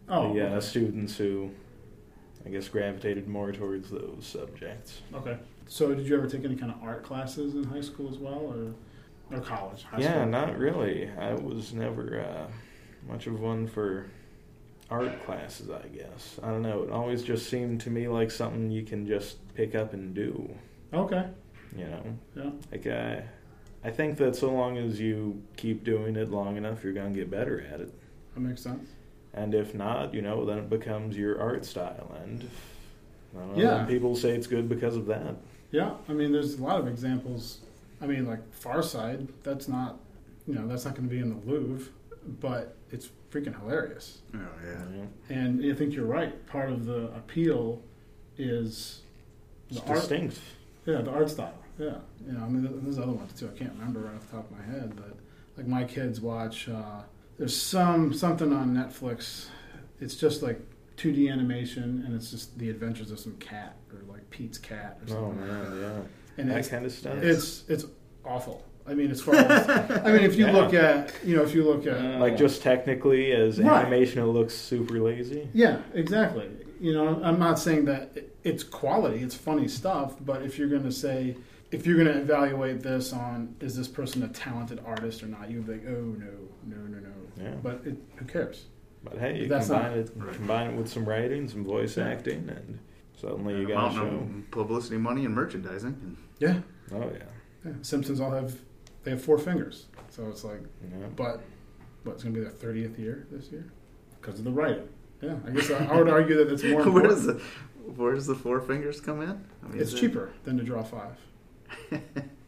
Oh, 0.09 0.33
the 0.33 0.55
uh, 0.57 0.61
students 0.61 1.17
who, 1.17 1.51
I 2.45 2.49
guess, 2.49 2.67
gravitated 2.69 3.27
more 3.27 3.51
towards 3.51 3.89
those 3.91 4.25
subjects. 4.25 5.01
okay. 5.13 5.37
So, 5.69 5.93
did 5.93 6.07
you 6.07 6.15
ever 6.17 6.27
take 6.27 6.45
any 6.45 6.55
kind 6.55 6.71
of 6.71 6.81
art 6.81 7.03
classes 7.03 7.53
in 7.55 7.65
high 7.65 7.81
school 7.81 8.09
as 8.09 8.17
well, 8.17 8.39
or 8.39 8.73
or 9.37 9.41
college? 9.41 9.85
Yeah, 9.97 10.13
school? 10.21 10.25
not 10.27 10.57
really. 10.57 11.11
I 11.19 11.33
was 11.33 11.73
never 11.73 12.21
uh, 12.21 12.47
much 13.11 13.27
of 13.27 13.39
one 13.41 13.67
for 13.67 14.09
art 14.89 15.23
classes, 15.25 15.69
I 15.69 15.87
guess. 15.89 16.39
I 16.41 16.47
don't 16.49 16.61
know. 16.61 16.83
It 16.83 16.91
always 16.91 17.23
just 17.23 17.49
seemed 17.49 17.81
to 17.81 17.89
me 17.89 18.07
like 18.07 18.31
something 18.31 18.71
you 18.71 18.83
can 18.83 19.05
just 19.05 19.37
pick 19.55 19.75
up 19.75 19.93
and 19.93 20.13
do, 20.15 20.49
Okay. 20.93 21.25
you 21.75 21.85
know? 21.85 22.03
Yeah. 22.35 22.49
Like, 22.71 22.87
I, 22.87 23.23
I 23.83 23.91
think 23.91 24.17
that 24.17 24.35
so 24.35 24.51
long 24.51 24.77
as 24.77 24.99
you 24.99 25.41
keep 25.57 25.83
doing 25.83 26.15
it 26.15 26.29
long 26.29 26.55
enough, 26.57 26.83
you're 26.83 26.93
going 26.93 27.13
to 27.13 27.19
get 27.19 27.29
better 27.29 27.61
at 27.71 27.81
it. 27.81 27.93
That 28.33 28.39
makes 28.39 28.61
sense. 28.61 28.89
And 29.33 29.53
if 29.53 29.75
not, 29.75 30.13
you 30.13 30.21
know, 30.21 30.45
then 30.45 30.57
it 30.59 30.69
becomes 30.69 31.17
your 31.17 31.39
art 31.41 31.65
style. 31.65 32.15
And 32.23 32.49
I 33.35 33.39
don't 33.39 33.57
know, 33.57 33.61
Yeah. 33.63 33.85
people 33.85 34.15
say 34.15 34.31
it's 34.31 34.47
good 34.47 34.69
because 34.69 34.95
of 34.95 35.05
that. 35.07 35.35
Yeah. 35.71 35.95
I 36.07 36.13
mean, 36.13 36.31
there's 36.31 36.55
a 36.57 36.63
lot 36.63 36.79
of 36.79 36.87
examples. 36.87 37.59
I 38.01 38.07
mean, 38.07 38.25
like 38.25 38.39
Far 38.53 38.81
Side. 38.81 39.27
That's 39.43 39.67
not, 39.67 39.99
you 40.47 40.53
know, 40.55 40.65
that's 40.67 40.85
not 40.85 40.95
going 40.95 41.07
to 41.09 41.13
be 41.13 41.19
in 41.21 41.29
the 41.29 41.51
Louvre, 41.51 41.87
but 42.39 42.75
it's 42.91 43.09
freaking 43.31 43.57
hilarious. 43.59 44.19
Oh 44.33 44.39
yeah. 44.63 44.69
you 44.69 44.97
know? 44.97 45.07
And 45.29 45.71
I 45.71 45.75
think 45.75 45.93
you're 45.93 46.05
right. 46.05 46.45
Part 46.47 46.69
of 46.71 46.85
the 46.85 47.05
appeal 47.15 47.81
is 48.37 49.01
It's 49.69 49.79
the 49.81 49.87
art. 49.87 49.99
distinct. 49.99 50.39
Yeah, 50.85 51.01
the 51.01 51.11
art 51.11 51.29
style. 51.29 51.53
Yeah, 51.77 51.97
you 52.25 52.31
know, 52.33 52.43
I 52.43 52.47
mean, 52.47 52.67
th- 52.67 52.79
there's 52.83 52.97
other 52.97 53.11
ones 53.11 53.33
too. 53.39 53.49
I 53.53 53.57
can't 53.57 53.71
remember 53.73 53.99
right 53.99 54.15
off 54.15 54.25
the 54.29 54.37
top 54.37 54.49
of 54.51 54.57
my 54.57 54.63
head, 54.63 54.95
but 54.95 55.15
like 55.57 55.67
my 55.67 55.83
kids 55.83 56.19
watch. 56.21 56.67
Uh, 56.69 57.01
there's 57.37 57.55
some 57.59 58.13
something 58.13 58.51
on 58.53 58.73
Netflix. 58.73 59.47
It's 59.99 60.15
just 60.15 60.41
like 60.41 60.59
2D 60.97 61.31
animation, 61.31 62.03
and 62.05 62.15
it's 62.15 62.31
just 62.31 62.57
the 62.57 62.69
adventures 62.69 63.11
of 63.11 63.19
some 63.19 63.35
cat 63.37 63.75
or 63.93 64.01
like 64.11 64.27
Pete's 64.31 64.57
cat 64.57 64.97
or 65.01 65.03
Oh, 65.03 65.07
something. 65.29 65.41
like 65.41 65.47
man, 65.51 65.81
that. 65.81 65.87
yeah. 65.87 66.01
And 66.39 66.49
that 66.51 66.57
it's 66.59 66.67
kind 66.67 66.85
of 66.85 66.91
stuff. 66.91 67.17
it's 67.21 67.63
it's 67.67 67.85
awful. 68.25 68.63
I 68.87 68.93
mean, 68.93 69.11
as 69.11 69.21
far 69.21 69.35
as 69.35 69.69
I 70.05 70.11
mean, 70.13 70.23
if 70.23 70.35
you 70.35 70.45
Yeah. 70.45 70.53
look 70.53 70.73
at 70.73 71.13
you 71.25 71.35
know, 71.35 71.43
if 71.43 71.53
you 71.53 71.63
look 71.63 71.85
at 71.85 71.97
Uh, 71.97 72.19
like 72.19 72.37
just 72.37 72.61
technically 72.61 73.31
as 73.33 73.59
Right. 73.59 73.81
animation, 73.85 74.21
it 74.21 74.25
looks 74.27 74.53
super 74.53 74.99
lazy. 74.99 75.49
Yeah, 75.53 75.79
exactly. 75.93 76.47
You 76.79 76.93
know, 76.93 77.19
I'm 77.23 77.39
not 77.39 77.59
saying 77.59 77.85
that 77.85 78.17
it's 78.43 78.63
quality, 78.63 79.19
it's 79.23 79.35
funny 79.35 79.67
stuff, 79.67 80.15
but 80.25 80.41
if 80.43 80.57
you're 80.57 80.69
going 80.69 80.83
to 80.83 80.91
say, 80.91 81.35
if 81.71 81.85
you're 81.85 81.95
going 82.01 82.07
to 82.15 82.21
evaluate 82.21 82.81
this 82.81 83.11
on 83.11 83.55
is 83.59 83.75
this 83.75 83.87
person 83.87 84.23
a 84.23 84.27
talented 84.29 84.79
artist 84.85 85.21
or 85.23 85.27
not, 85.27 85.49
you'd 85.49 85.65
be 85.65 85.73
like, 85.73 85.85
oh 85.87 86.15
no, 86.25 86.33
no, 86.65 86.77
no, 86.77 86.99
no. 86.99 87.43
Yeah. 87.43 87.55
But 87.61 87.81
it, 87.85 87.97
who 88.17 88.25
cares? 88.25 88.65
But 89.03 89.17
hey, 89.17 89.39
you 89.41 89.47
That's 89.47 89.67
combine 89.67 89.89
not- 89.91 89.97
it 89.97 90.11
Right. 90.15 90.33
combine 90.35 90.69
it 90.71 90.77
with 90.77 90.87
some 90.87 91.03
writing, 91.05 91.47
some 91.49 91.63
voice 91.65 91.97
Yeah. 91.97 92.07
acting, 92.07 92.47
and 92.49 92.79
suddenly 93.19 93.53
you 93.55 93.61
And 93.61 93.69
a 93.71 93.73
got 93.73 93.91
a 93.91 93.95
mountain 93.95 94.45
show. 94.51 94.57
publicity 94.61 94.97
money 94.97 95.25
and 95.25 95.33
merchandising. 95.35 95.95
And 96.03 96.17
Yeah. 96.39 96.59
Oh 96.93 96.99
yeah. 96.99 97.23
yeah. 97.65 97.71
Simpsons 97.81 98.19
all 98.21 98.31
have 98.31 98.55
they 99.07 99.11
have 99.11 99.23
four 99.23 99.37
fingers, 99.37 99.85
so 100.09 100.27
it's 100.27 100.43
like, 100.43 100.59
yeah. 100.83 101.07
but 101.15 101.41
what's 102.03 102.23
going 102.23 102.35
to 102.35 102.41
be 102.41 102.45
their 102.45 102.53
30th 102.53 102.99
year 102.99 103.25
this 103.31 103.49
year 103.53 103.71
because 104.19 104.37
of 104.37 104.43
the 104.43 104.51
writing. 104.51 104.89
Yeah, 105.21 105.37
I 105.47 105.51
guess 105.51 105.71
I, 105.71 105.85
I 105.85 105.97
would 105.97 106.09
argue 106.09 106.35
that 106.35 106.51
it's 106.51 106.61
more. 106.61 106.83
where 106.91 107.07
does 107.07 107.25
the 107.25 107.41
where 107.95 108.13
does 108.13 108.27
the 108.27 108.35
four 108.35 108.59
fingers 108.59 108.99
come 108.99 109.21
in? 109.21 109.29
I 109.63 109.67
mean, 109.69 109.79
It's 109.79 109.91
is 109.91 109.93
it- 109.93 110.01
cheaper 110.01 110.33
than 110.43 110.57
to 110.57 110.63
draw 110.63 110.83
five. 110.83 111.15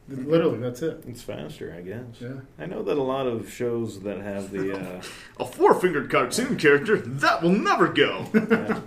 Literally, 0.09 0.57
that's 0.57 0.81
it. 0.81 1.01
It's 1.07 1.21
faster, 1.21 1.73
I 1.77 1.81
guess. 1.81 2.19
Yeah. 2.19 2.41
I 2.57 2.65
know 2.65 2.83
that 2.83 2.97
a 2.97 3.01
lot 3.01 3.25
of 3.25 3.49
shows 3.49 4.01
that 4.01 4.17
have 4.17 4.51
the 4.51 4.75
uh, 4.75 5.01
a 5.39 5.45
four-fingered 5.45 6.11
cartoon 6.11 6.57
character 6.57 6.97
that 6.97 7.41
will 7.41 7.51
never 7.51 7.87
go. 7.87 8.25
yeah. 8.33 8.81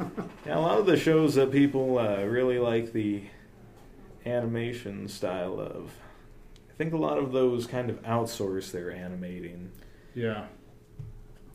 Yeah, 0.44 0.58
a 0.58 0.60
lot 0.60 0.78
of 0.78 0.84
the 0.84 0.98
shows 0.98 1.36
that 1.36 1.50
people 1.50 1.96
uh, 1.98 2.24
really 2.24 2.58
like 2.58 2.92
the 2.92 3.22
animation 4.26 5.08
style 5.08 5.58
of. 5.58 5.92
I 6.82 6.84
think 6.84 6.94
a 6.94 6.98
lot 6.98 7.16
of 7.18 7.30
those 7.30 7.64
kind 7.68 7.90
of 7.90 8.02
outsource 8.02 8.72
their 8.72 8.90
animating. 8.90 9.70
Yeah. 10.16 10.46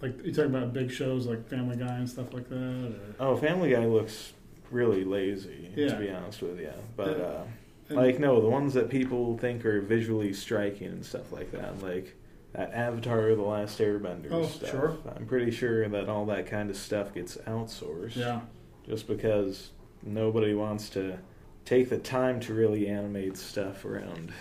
Like 0.01 0.23
you 0.25 0.33
talking 0.33 0.55
about 0.55 0.71
big 0.71 0.89
shows 0.89 1.25
like 1.27 1.49
Family 1.49 1.75
Guy 1.75 1.95
and 1.97 2.09
stuff 2.09 2.31
like 2.33 2.47
that, 2.47 2.95
or 3.19 3.31
Oh, 3.33 3.35
Family 3.35 3.71
Guy 3.71 3.85
looks 3.87 4.31
really 4.71 5.03
lazy, 5.03 5.69
Yeah. 5.75 5.89
to 5.89 5.95
be 5.97 6.09
honest 6.09 6.41
with 6.41 6.61
you. 6.61 6.71
But 6.95 7.19
uh, 7.19 7.43
like, 7.89 8.19
no, 8.19 8.39
the 8.39 8.47
ones 8.47 8.73
that 8.75 8.87
people 8.89 9.37
think 9.37 9.65
are 9.65 9.81
visually 9.81 10.31
striking 10.31 10.87
and 10.87 11.05
stuff 11.05 11.33
like 11.33 11.51
that, 11.51 11.83
like 11.83 12.15
that 12.53 12.71
Avatar: 12.73 13.35
The 13.35 13.41
Last 13.41 13.79
Airbender 13.79 14.31
Oh, 14.31 14.45
stuff. 14.45 14.69
sure. 14.71 14.97
I'm 15.13 15.25
pretty 15.25 15.51
sure 15.51 15.89
that 15.89 16.07
all 16.07 16.25
that 16.27 16.47
kind 16.47 16.69
of 16.69 16.77
stuff 16.77 17.13
gets 17.13 17.35
outsourced. 17.35 18.15
Yeah. 18.15 18.39
Just 18.87 19.07
because 19.09 19.71
nobody 20.03 20.53
wants 20.53 20.89
to 20.91 21.17
take 21.65 21.89
the 21.89 21.97
time 21.97 22.39
to 22.39 22.53
really 22.53 22.87
animate 22.87 23.35
stuff 23.35 23.83
around 23.83 24.31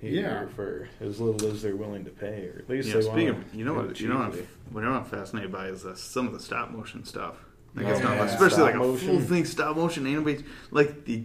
here 0.00 0.22
Yeah. 0.22 0.46
for 0.54 0.88
as 1.00 1.20
little 1.20 1.50
as 1.50 1.62
they're 1.62 1.76
willing 1.76 2.04
to 2.04 2.10
pay, 2.10 2.48
or 2.48 2.58
at 2.60 2.68
least 2.70 2.88
Yeah, 2.88 2.94
they 2.94 3.02
speaking 3.02 3.32
want. 3.34 3.46
of, 3.46 3.54
you 3.54 3.64
know 3.64 3.74
what, 3.74 4.00
you 4.00 4.08
know 4.08 4.18
what. 4.18 4.32
I'm, 4.34 4.46
what 4.72 4.84
I'm 4.84 5.04
fascinated 5.04 5.52
by 5.52 5.66
is 5.68 5.84
uh, 5.84 5.94
some 5.94 6.26
of 6.26 6.32
the 6.32 6.40
stop 6.40 6.70
motion 6.70 7.04
stuff. 7.04 7.36
Like 7.74 7.86
Oh, 7.86 7.90
it's 7.90 8.00
not, 8.02 8.16
yeah. 8.16 8.24
especially 8.24 8.48
Stop 8.70 8.74
like 8.74 8.74
a 8.74 8.96
full 8.96 9.20
thing 9.20 9.44
stop 9.44 9.76
motion 9.76 10.06
animation, 10.06 10.44
like 10.70 11.04
the 11.04 11.24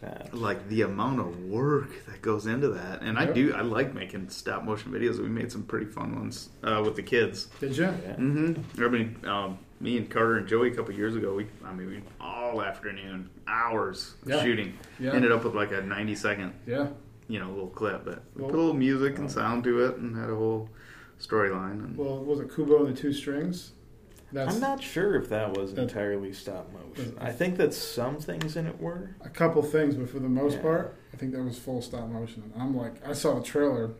That- 0.00 0.32
like 0.32 0.68
the 0.68 0.82
amount 0.82 1.20
of 1.20 1.38
work 1.46 2.04
that 2.06 2.22
goes 2.22 2.46
into 2.46 2.68
that. 2.68 3.02
And 3.02 3.18
I 3.18 3.26
do, 3.26 3.52
I 3.54 3.62
like 3.62 3.94
making 3.94 4.28
stop 4.30 4.62
motion 4.64 4.92
videos. 4.92 5.18
We 5.18 5.28
made 5.28 5.50
some 5.52 5.64
pretty 5.64 5.86
fun 5.86 6.14
ones 6.16 6.50
uh, 6.62 6.82
with 6.84 6.94
the 6.96 7.02
kids. 7.02 7.46
Did 7.60 7.76
you? 7.76 7.84
yeah. 7.84 8.14
Mm-hmm. 8.16 8.84
I 8.84 8.88
mean, 8.88 9.16
um, 9.24 9.58
me 9.80 9.96
and 9.96 10.08
Carter 10.10 10.36
and 10.38 10.46
Joey 10.48 10.70
a 10.70 10.74
couple 10.74 10.92
years 10.94 11.14
ago, 11.16 11.34
we, 11.34 11.46
I 11.64 11.72
mean, 11.72 11.88
we 11.88 12.02
all 12.20 12.62
afternoon, 12.62 13.28
hours 13.48 14.14
of 14.22 14.28
Yeah. 14.30 14.42
shooting, 14.42 14.74
Yeah. 15.00 15.12
ended 15.14 15.30
up 15.32 15.42
with 15.44 15.54
like 15.54 15.72
a 15.72 15.80
90 15.82 16.14
second, 16.16 16.52
Yeah. 16.66 16.88
You 17.28 17.38
know, 17.38 17.48
a 17.48 17.52
little 17.52 17.68
clip. 17.68 18.04
But 18.04 18.22
we 18.34 18.42
Well- 18.42 18.50
put 18.50 18.56
a 18.58 18.62
little 18.62 18.74
music 18.74 19.18
and 19.18 19.30
sound 19.30 19.64
to 19.64 19.84
it, 19.84 19.96
and 19.96 20.16
had 20.16 20.30
a 20.30 20.34
whole 20.34 20.68
storyline. 21.20 21.96
Well, 21.96 22.24
was 22.24 22.40
it 22.40 22.52
Kubo 22.54 22.84
and 22.86 22.96
the 22.96 23.00
Two 23.00 23.12
Strings? 23.12 23.72
That's 24.30 24.54
I'm 24.56 24.60
not 24.60 24.82
sure 24.82 25.14
if 25.14 25.28
that 25.30 25.56
was 25.56 25.72
that- 25.74 25.82
entirely 25.82 26.32
stop 26.34 26.70
motion. 26.72 27.16
I 27.18 27.32
think 27.32 27.56
that 27.56 27.72
some 27.72 28.16
things 28.18 28.56
in 28.56 28.66
it 28.66 28.78
were. 28.80 29.10
a 29.22 29.28
couple 29.30 29.62
things, 29.62 29.94
but 29.96 30.08
for 30.10 30.18
the 30.18 30.28
most 30.28 30.56
Yeah. 30.56 30.62
part, 30.62 30.94
I 31.14 31.16
think 31.16 31.32
that 31.32 31.42
was 31.42 31.58
full 31.58 31.80
stop 31.80 32.08
motion. 32.10 32.52
I'm 32.56 32.76
like, 32.76 33.06
I 33.06 33.14
saw 33.14 33.34
the 33.38 33.42
trailer. 33.42 33.92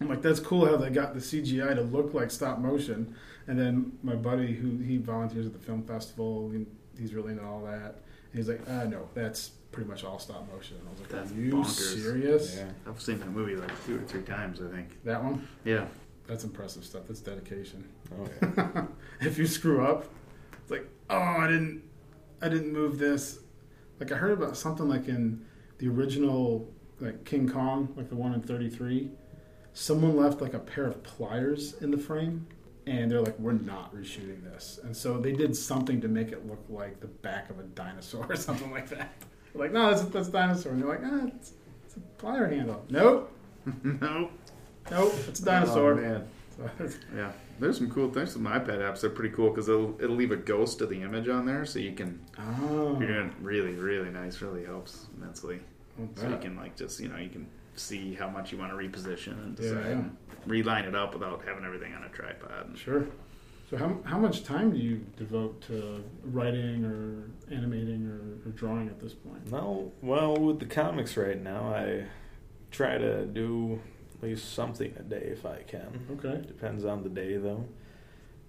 I'm 0.00 0.08
like, 0.08 0.22
that's 0.22 0.40
cool 0.40 0.66
how 0.66 0.76
they 0.76 0.90
got 0.90 1.14
the 1.14 1.20
CGI 1.20 1.72
to 1.74 1.82
look 1.82 2.14
like 2.14 2.32
stop 2.32 2.58
motion. 2.58 3.14
And 3.46 3.56
then 3.56 3.92
my 4.02 4.16
buddy, 4.16 4.54
who 4.54 4.78
he 4.78 4.96
volunteers 4.96 5.46
at 5.46 5.52
the 5.52 5.58
film 5.60 5.82
festival, 5.84 6.50
he- 6.50 6.66
he's 6.98 7.14
really 7.14 7.30
into 7.32 7.44
all 7.44 7.62
that. 7.64 8.00
And 8.32 8.34
he's 8.40 8.48
like, 8.48 8.62
ah, 8.68 8.84
no, 8.84 9.08
that's 9.14 9.52
pretty 9.74 9.90
much 9.90 10.04
all 10.04 10.18
stop 10.18 10.46
motion. 10.52 10.76
And 10.78 10.88
I 10.88 10.90
was 10.92 11.00
like, 11.00 11.08
That's 11.10 11.32
are 11.32 11.34
you 11.34 11.52
bonkers. 11.52 12.00
serious? 12.00 12.56
Yeah. 12.56 12.70
I've 12.86 13.00
seen 13.02 13.18
that 13.18 13.30
movie 13.30 13.56
like 13.56 13.84
two 13.84 13.96
or 13.96 14.02
three 14.02 14.22
times, 14.22 14.60
I 14.62 14.74
think. 14.74 15.02
That 15.04 15.22
one? 15.22 15.46
Yeah. 15.64 15.86
That's 16.26 16.44
impressive 16.44 16.84
stuff. 16.84 17.02
That's 17.08 17.20
dedication. 17.20 17.86
Oh 18.16 18.28
yeah. 18.56 18.84
if 19.20 19.36
you 19.36 19.46
screw 19.46 19.84
up, 19.84 20.06
it's 20.62 20.70
like, 20.70 20.88
oh, 21.10 21.18
I 21.18 21.48
didn't, 21.48 21.82
I 22.40 22.48
didn't 22.48 22.72
move 22.72 22.98
this. 22.98 23.40
Like 24.00 24.12
I 24.12 24.16
heard 24.16 24.32
about 24.32 24.56
something 24.56 24.88
like 24.88 25.08
in 25.08 25.44
the 25.78 25.88
original, 25.88 26.72
like 27.00 27.24
King 27.24 27.48
Kong, 27.48 27.92
like 27.96 28.08
the 28.08 28.16
one 28.16 28.32
in 28.32 28.40
'33. 28.40 29.10
Someone 29.74 30.16
left 30.16 30.40
like 30.40 30.54
a 30.54 30.58
pair 30.60 30.86
of 30.86 31.02
pliers 31.02 31.74
in 31.82 31.90
the 31.90 31.98
frame, 31.98 32.46
and 32.86 33.10
they're 33.10 33.20
like, 33.20 33.38
we're 33.38 33.52
not 33.52 33.94
reshooting 33.94 34.42
this. 34.44 34.78
And 34.82 34.96
so 34.96 35.18
they 35.18 35.32
did 35.32 35.56
something 35.56 36.00
to 36.00 36.08
make 36.08 36.30
it 36.32 36.46
look 36.46 36.64
like 36.68 37.00
the 37.00 37.08
back 37.08 37.50
of 37.50 37.58
a 37.58 37.64
dinosaur 37.64 38.24
or 38.30 38.36
something 38.36 38.70
like 38.70 38.88
that. 38.90 39.12
They're 39.54 39.62
like, 39.62 39.72
no, 39.72 39.90
that's 39.90 40.02
that's 40.02 40.28
dinosaur. 40.28 40.72
And 40.72 40.82
they're 40.82 40.88
like, 40.88 41.00
ah, 41.04 41.26
it's, 41.34 41.52
it's 41.86 41.96
a 41.96 42.22
plier 42.22 42.50
handle. 42.50 42.84
Nope, 42.90 43.30
no. 43.84 44.30
nope, 44.90 45.14
it's 45.28 45.40
a 45.40 45.44
dinosaur. 45.44 45.92
Oh, 45.92 45.96
man. 45.96 46.28
Yeah. 47.16 47.32
There's 47.58 47.78
some 47.78 47.90
cool 47.90 48.10
things. 48.12 48.32
Some 48.32 48.44
iPad 48.44 48.78
apps 48.78 49.00
They're 49.00 49.10
pretty 49.10 49.34
cool 49.34 49.50
because 49.50 49.68
it'll 49.68 49.96
it'll 50.02 50.14
leave 50.16 50.30
a 50.32 50.36
ghost 50.36 50.80
of 50.82 50.88
the 50.88 51.02
image 51.02 51.28
on 51.28 51.46
there, 51.46 51.64
so 51.64 51.78
you 51.80 51.92
can. 51.92 52.20
oh, 52.38 52.96
You're 53.00 53.08
doing 53.08 53.34
really 53.40 53.72
really 53.74 54.10
nice. 54.10 54.40
Really 54.40 54.64
helps 54.64 55.06
immensely. 55.16 55.60
I'll 55.98 56.08
So 56.16 56.28
you 56.28 56.36
can 56.38 56.56
like 56.56 56.76
just 56.76 57.00
you 57.00 57.08
know 57.08 57.16
you 57.16 57.28
can 57.28 57.46
see 57.76 58.14
how 58.14 58.28
much 58.28 58.52
you 58.52 58.58
want 58.58 58.70
to 58.72 58.76
reposition 58.76 59.32
and 59.44 59.58
Yeah, 59.58 59.68
decide 59.68 59.84
yeah. 59.84 59.90
and 59.92 60.16
reline 60.46 60.84
it 60.84 60.94
up 60.94 61.12
without 61.14 61.42
having 61.44 61.64
everything 61.64 61.92
on 61.94 62.04
a 62.04 62.08
tripod. 62.08 62.76
Sure. 62.76 63.04
So 63.70 63.78
how, 63.78 63.96
how 64.04 64.18
much 64.18 64.44
time 64.44 64.72
do 64.72 64.78
you 64.78 65.04
devote 65.16 65.60
to 65.62 66.04
writing 66.24 66.84
or 66.84 67.30
animating 67.50 68.06
or, 68.06 68.48
or 68.48 68.52
drawing 68.52 68.88
at 68.88 69.00
this 69.00 69.14
point? 69.14 69.50
No, 69.50 69.90
well, 70.02 70.36
with 70.36 70.60
the 70.60 70.66
comics 70.66 71.16
right 71.16 71.42
now, 71.42 71.74
I 71.74 72.04
try 72.70 72.98
to 72.98 73.24
do 73.24 73.80
at 74.16 74.22
least 74.22 74.52
something 74.52 74.94
a 74.98 75.02
day 75.02 75.28
if 75.32 75.46
I 75.46 75.62
can. 75.66 76.06
Okay. 76.12 76.46
Depends 76.46 76.84
on 76.84 77.02
the 77.02 77.08
day, 77.08 77.36
though. 77.38 77.64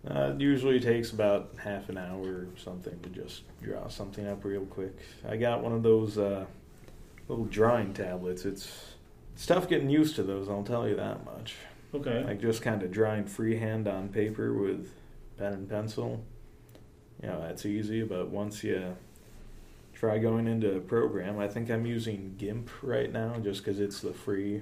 Uh, 0.09 0.33
it 0.35 0.41
usually 0.41 0.79
takes 0.79 1.11
about 1.11 1.51
half 1.57 1.89
an 1.89 1.97
hour 1.97 2.21
or 2.21 2.47
something 2.57 2.99
to 2.99 3.09
just 3.09 3.43
draw 3.63 3.87
something 3.87 4.27
up 4.27 4.43
real 4.43 4.65
quick. 4.65 4.97
I 5.27 5.37
got 5.37 5.63
one 5.63 5.71
of 5.71 5.81
those 5.81 6.17
uh, 6.17 6.45
little 7.27 7.45
drawing 7.45 7.93
tablets. 7.93 8.45
It's 8.45 8.95
it's 9.33 9.45
tough 9.45 9.67
getting 9.67 9.89
used 9.89 10.15
to 10.17 10.23
those. 10.23 10.47
I'll 10.47 10.63
tell 10.63 10.87
you 10.87 10.95
that 10.95 11.25
much. 11.25 11.55
Okay. 11.93 12.23
Like 12.23 12.39
just 12.39 12.61
kind 12.61 12.83
of 12.83 12.91
drawing 12.91 13.25
freehand 13.25 13.87
on 13.87 14.09
paper 14.09 14.53
with 14.53 14.91
pen 15.37 15.53
and 15.53 15.69
pencil. 15.69 16.23
You 17.21 17.29
know, 17.29 17.41
that's 17.41 17.65
easy, 17.65 18.03
but 18.03 18.29
once 18.29 18.63
you 18.63 18.95
try 19.93 20.17
going 20.17 20.47
into 20.47 20.75
a 20.75 20.79
program, 20.79 21.39
I 21.39 21.47
think 21.47 21.69
I'm 21.69 21.85
using 21.85 22.35
GIMP 22.37 22.69
right 22.81 23.11
now 23.11 23.37
just 23.41 23.63
because 23.63 23.79
it's 23.79 24.01
the 24.01 24.13
free, 24.13 24.61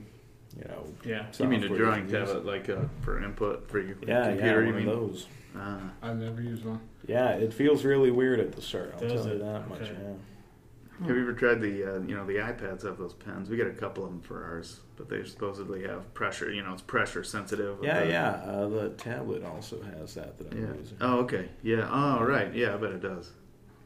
you 0.57 0.65
know. 0.67 0.86
yeah. 1.03 1.25
You 1.39 1.47
mean 1.47 1.59
a 1.63 1.67
software 1.67 1.79
drawing 1.79 2.07
to 2.07 2.19
use. 2.19 2.29
tablet 2.29 2.45
like 2.45 2.69
uh, 2.69 2.81
for 3.01 3.23
input 3.23 3.69
for 3.69 3.79
your 3.79 3.97
Yeah, 4.07 4.23
computer? 4.27 4.62
yeah, 4.62 4.67
you 4.67 4.73
one 4.73 4.75
mean? 4.86 4.88
of 4.88 4.99
those. 4.99 5.27
Ah. 5.57 5.79
I've 6.01 6.17
never 6.17 6.41
used 6.41 6.65
one. 6.65 6.79
Yeah, 7.07 7.29
it 7.31 7.53
feels 7.53 7.83
really 7.83 8.12
weird 8.12 8.39
at 8.39 8.53
the 8.53 8.62
start. 8.62 8.91
I'll 8.95 8.99
Does 9.01 9.13
tell 9.25 9.27
you 9.27 9.41
it? 9.41 9.45
that 9.45 9.67
much. 9.69 9.81
Okay. 9.81 9.95
Yeah. 11.01 11.08
Have 11.08 11.15
you 11.15 11.21
ever 11.23 11.34
tried 11.34 11.62
the 11.62 11.84
uh, 11.95 11.99
you 12.01 12.15
know 12.15 12.25
the 12.25 12.36
iPads 12.36 12.84
have 12.84 12.97
those 12.97 13.13
pens? 13.13 13.49
We 13.49 13.58
got 13.58 13.67
a 13.67 13.71
couple 13.71 14.03
of 14.06 14.12
them 14.12 14.21
for 14.21 14.43
ours, 14.45 14.79
but 14.95 15.10
they 15.10 15.23
supposedly 15.25 15.84
have 15.88 16.13
pressure. 16.13 16.51
You 16.51 16.63
know, 16.63 16.73
it's 16.73 16.82
pressure 16.82 17.23
sensitive. 17.23 17.79
with 17.79 17.88
Yeah, 17.88 18.01
the- 18.03 18.10
yeah. 18.10 18.29
Uh, 18.45 18.67
the 18.67 18.89
tablet 18.89 19.43
also 19.43 19.82
has 19.82 20.13
that 20.15 20.38
that 20.38 20.51
I'm 20.51 20.62
Yeah. 20.62 20.73
using. 20.79 20.97
Oh, 21.01 21.19
okay. 21.21 21.49
Yeah. 21.63 21.89
Oh, 21.91 22.23
right. 22.23 22.53
Yeah, 22.53 22.73
I 22.75 22.77
bet 22.77 22.91
it 22.91 23.01
does. 23.01 23.32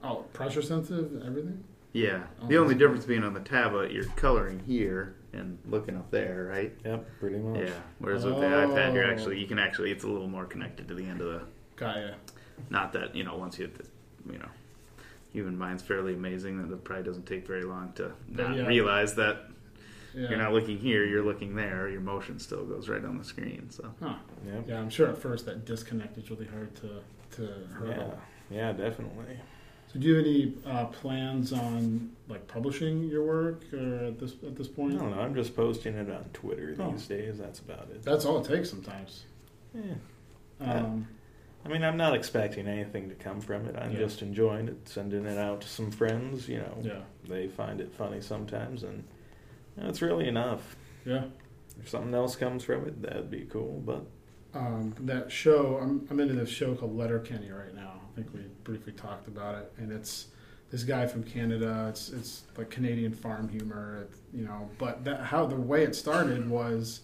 Oh, 0.04 0.26
pressure 0.34 0.62
sensitive 0.62 1.12
and 1.14 1.24
everything? 1.24 1.64
Yeah. 1.94 2.24
Oh, 2.42 2.48
the 2.48 2.58
only 2.58 2.74
that's 2.76 2.80
difference 2.80 3.06
being 3.06 3.24
on 3.24 3.34
the 3.34 3.40
tablet, 3.40 3.92
you're 3.92 4.04
coloring 4.16 4.60
here 4.60 5.16
and 5.34 5.58
looking 5.66 5.96
up 5.96 6.12
there, 6.12 6.48
right? 6.52 6.76
Yep, 6.86 7.10
pretty 7.20 7.38
much. 7.40 7.68
Yeah. 7.68 7.74
Whereas 8.00 8.26
with 8.26 8.36
the 8.36 8.42
iPad, 8.46 8.94
you're 8.94 9.06
Oh. 9.08 9.12
actually 9.12 9.40
you 9.40 9.48
can 9.48 9.58
actually 9.60 9.92
it's 9.92 10.04
a 10.04 10.08
little 10.08 10.28
more 10.28 10.46
connected 10.46 10.88
to 10.90 10.94
the 10.94 11.06
end 11.06 11.22
of 11.22 11.28
the. 11.28 11.42
Got 11.78 11.98
ya. 11.98 12.10
Not 12.70 12.92
that 12.94 13.16
you 13.16 13.24
know 13.24 13.36
once 13.38 13.58
you 13.58 13.66
hit 13.66 13.76
the, 13.76 14.32
you 14.34 14.40
know, 14.40 14.50
human 15.32 15.58
mind's 15.58 15.84
fairly 15.84 16.14
amazing 16.14 16.58
that 16.62 16.74
it 16.74 16.84
probably 16.84 17.04
doesn't 17.06 17.26
take 17.26 17.46
very 17.48 17.64
long 17.64 17.92
to 17.94 18.12
not 18.30 18.56
yeah. 18.56 18.66
realize 18.66 19.16
that 19.16 19.38
Yeah. 20.16 20.30
you're 20.30 20.38
not 20.40 20.54
looking 20.54 20.78
here, 20.78 21.06
you're 21.06 21.24
looking 21.24 21.56
there. 21.56 21.90
Your 21.90 22.02
motion 22.02 22.40
still 22.40 22.66
goes 22.66 22.90
right 22.90 23.04
on 23.04 23.18
the 23.18 23.24
screen. 23.24 23.70
So. 23.70 23.94
Huh. 24.02 24.16
Yep. 24.46 24.66
Yeah, 24.68 24.80
I'm 24.80 24.90
sure 24.90 25.08
at 25.10 25.18
first 25.18 25.46
that 25.46 25.66
disconnect 25.66 26.18
is 26.18 26.30
really 26.32 26.48
hard 26.48 26.74
to, 26.78 26.90
to 27.36 27.44
Yeah. 27.44 27.74
hurdle. 27.78 28.20
Yeah, 28.50 28.72
definitely. 28.74 29.38
So 29.94 30.00
do 30.00 30.08
you 30.08 30.16
have 30.16 30.26
any 30.26 30.54
uh, 30.66 30.86
plans 30.88 31.54
on 31.54 32.12
like 32.28 32.46
publishing 32.48 33.04
your 33.04 33.24
work 33.26 33.62
or 33.74 34.06
at 34.08 34.20
this 34.20 34.34
at 34.46 34.56
this 34.56 34.68
I 34.68 34.72
point? 34.72 35.00
don't 35.00 35.12
know. 35.16 35.22
I'm 35.22 35.34
just 35.36 35.56
posting 35.56 35.94
it 35.96 36.10
on 36.10 36.26
Twitter 36.34 36.76
Oh. 36.80 36.92
these 36.92 37.08
days. 37.08 37.38
That's 37.38 37.60
about 37.60 37.90
it. 37.92 38.04
That's 38.04 38.26
all 38.26 38.40
it 38.40 38.48
takes 38.48 38.70
sometimes. 38.70 39.24
Yeah. 39.74 39.94
Um, 40.60 41.08
I 41.68 41.70
mean, 41.74 41.84
I'm 41.84 41.98
not 41.98 42.16
expecting 42.16 42.66
anything 42.68 43.10
to 43.10 43.16
come 43.16 43.42
from 43.42 43.66
it. 43.66 43.76
I'm 43.78 43.92
Yeah. 43.92 44.00
just 44.00 44.22
enjoying 44.22 44.70
it, 44.70 44.88
sending 44.88 45.26
it 45.26 45.38
out 45.38 45.62
to 45.62 45.68
some 45.68 45.92
friends. 45.92 46.48
You 46.48 46.60
know, 46.60 46.78
yeah. 46.82 47.02
they 47.28 47.48
find 47.48 47.82
it 47.82 47.92
funny 47.92 48.22
sometimes, 48.22 48.84
and 48.84 49.04
you 49.76 49.84
know, 49.84 49.90
it's 49.90 50.02
really 50.02 50.28
enough. 50.28 50.78
Yeah. 51.06 51.26
If 51.80 51.90
something 51.90 52.14
else 52.14 52.36
comes 52.36 52.64
from 52.64 52.88
it, 52.88 53.02
that'd 53.02 53.30
be 53.30 53.46
cool. 53.46 53.82
But 53.86 54.06
um, 54.54 54.96
that 55.02 55.32
show. 55.32 55.78
I'm, 55.82 56.08
I'm 56.10 56.20
into 56.20 56.34
this 56.34 56.50
show 56.50 56.74
called 56.74 56.96
Letterkenny 56.98 57.52
right 57.52 57.76
now. 57.76 58.02
I 58.12 58.16
think 58.16 58.34
we 58.34 58.42
briefly 58.64 58.94
talked 58.94 59.28
about 59.28 59.56
it, 59.56 59.74
and 59.78 59.92
it's 59.92 60.28
this 60.72 60.84
guy 60.84 61.06
from 61.06 61.24
Canada. 61.24 61.88
It's 61.90 62.10
it's 62.10 62.44
like 62.58 62.70
Canadian 62.70 63.14
farm 63.14 63.50
humor, 63.50 64.04
it, 64.04 64.38
you 64.38 64.46
know. 64.46 64.70
But 64.78 65.04
that 65.04 65.20
how 65.22 65.46
the 65.46 65.58
way 65.58 65.84
it 65.84 65.96
started 65.96 66.50
was 66.50 67.02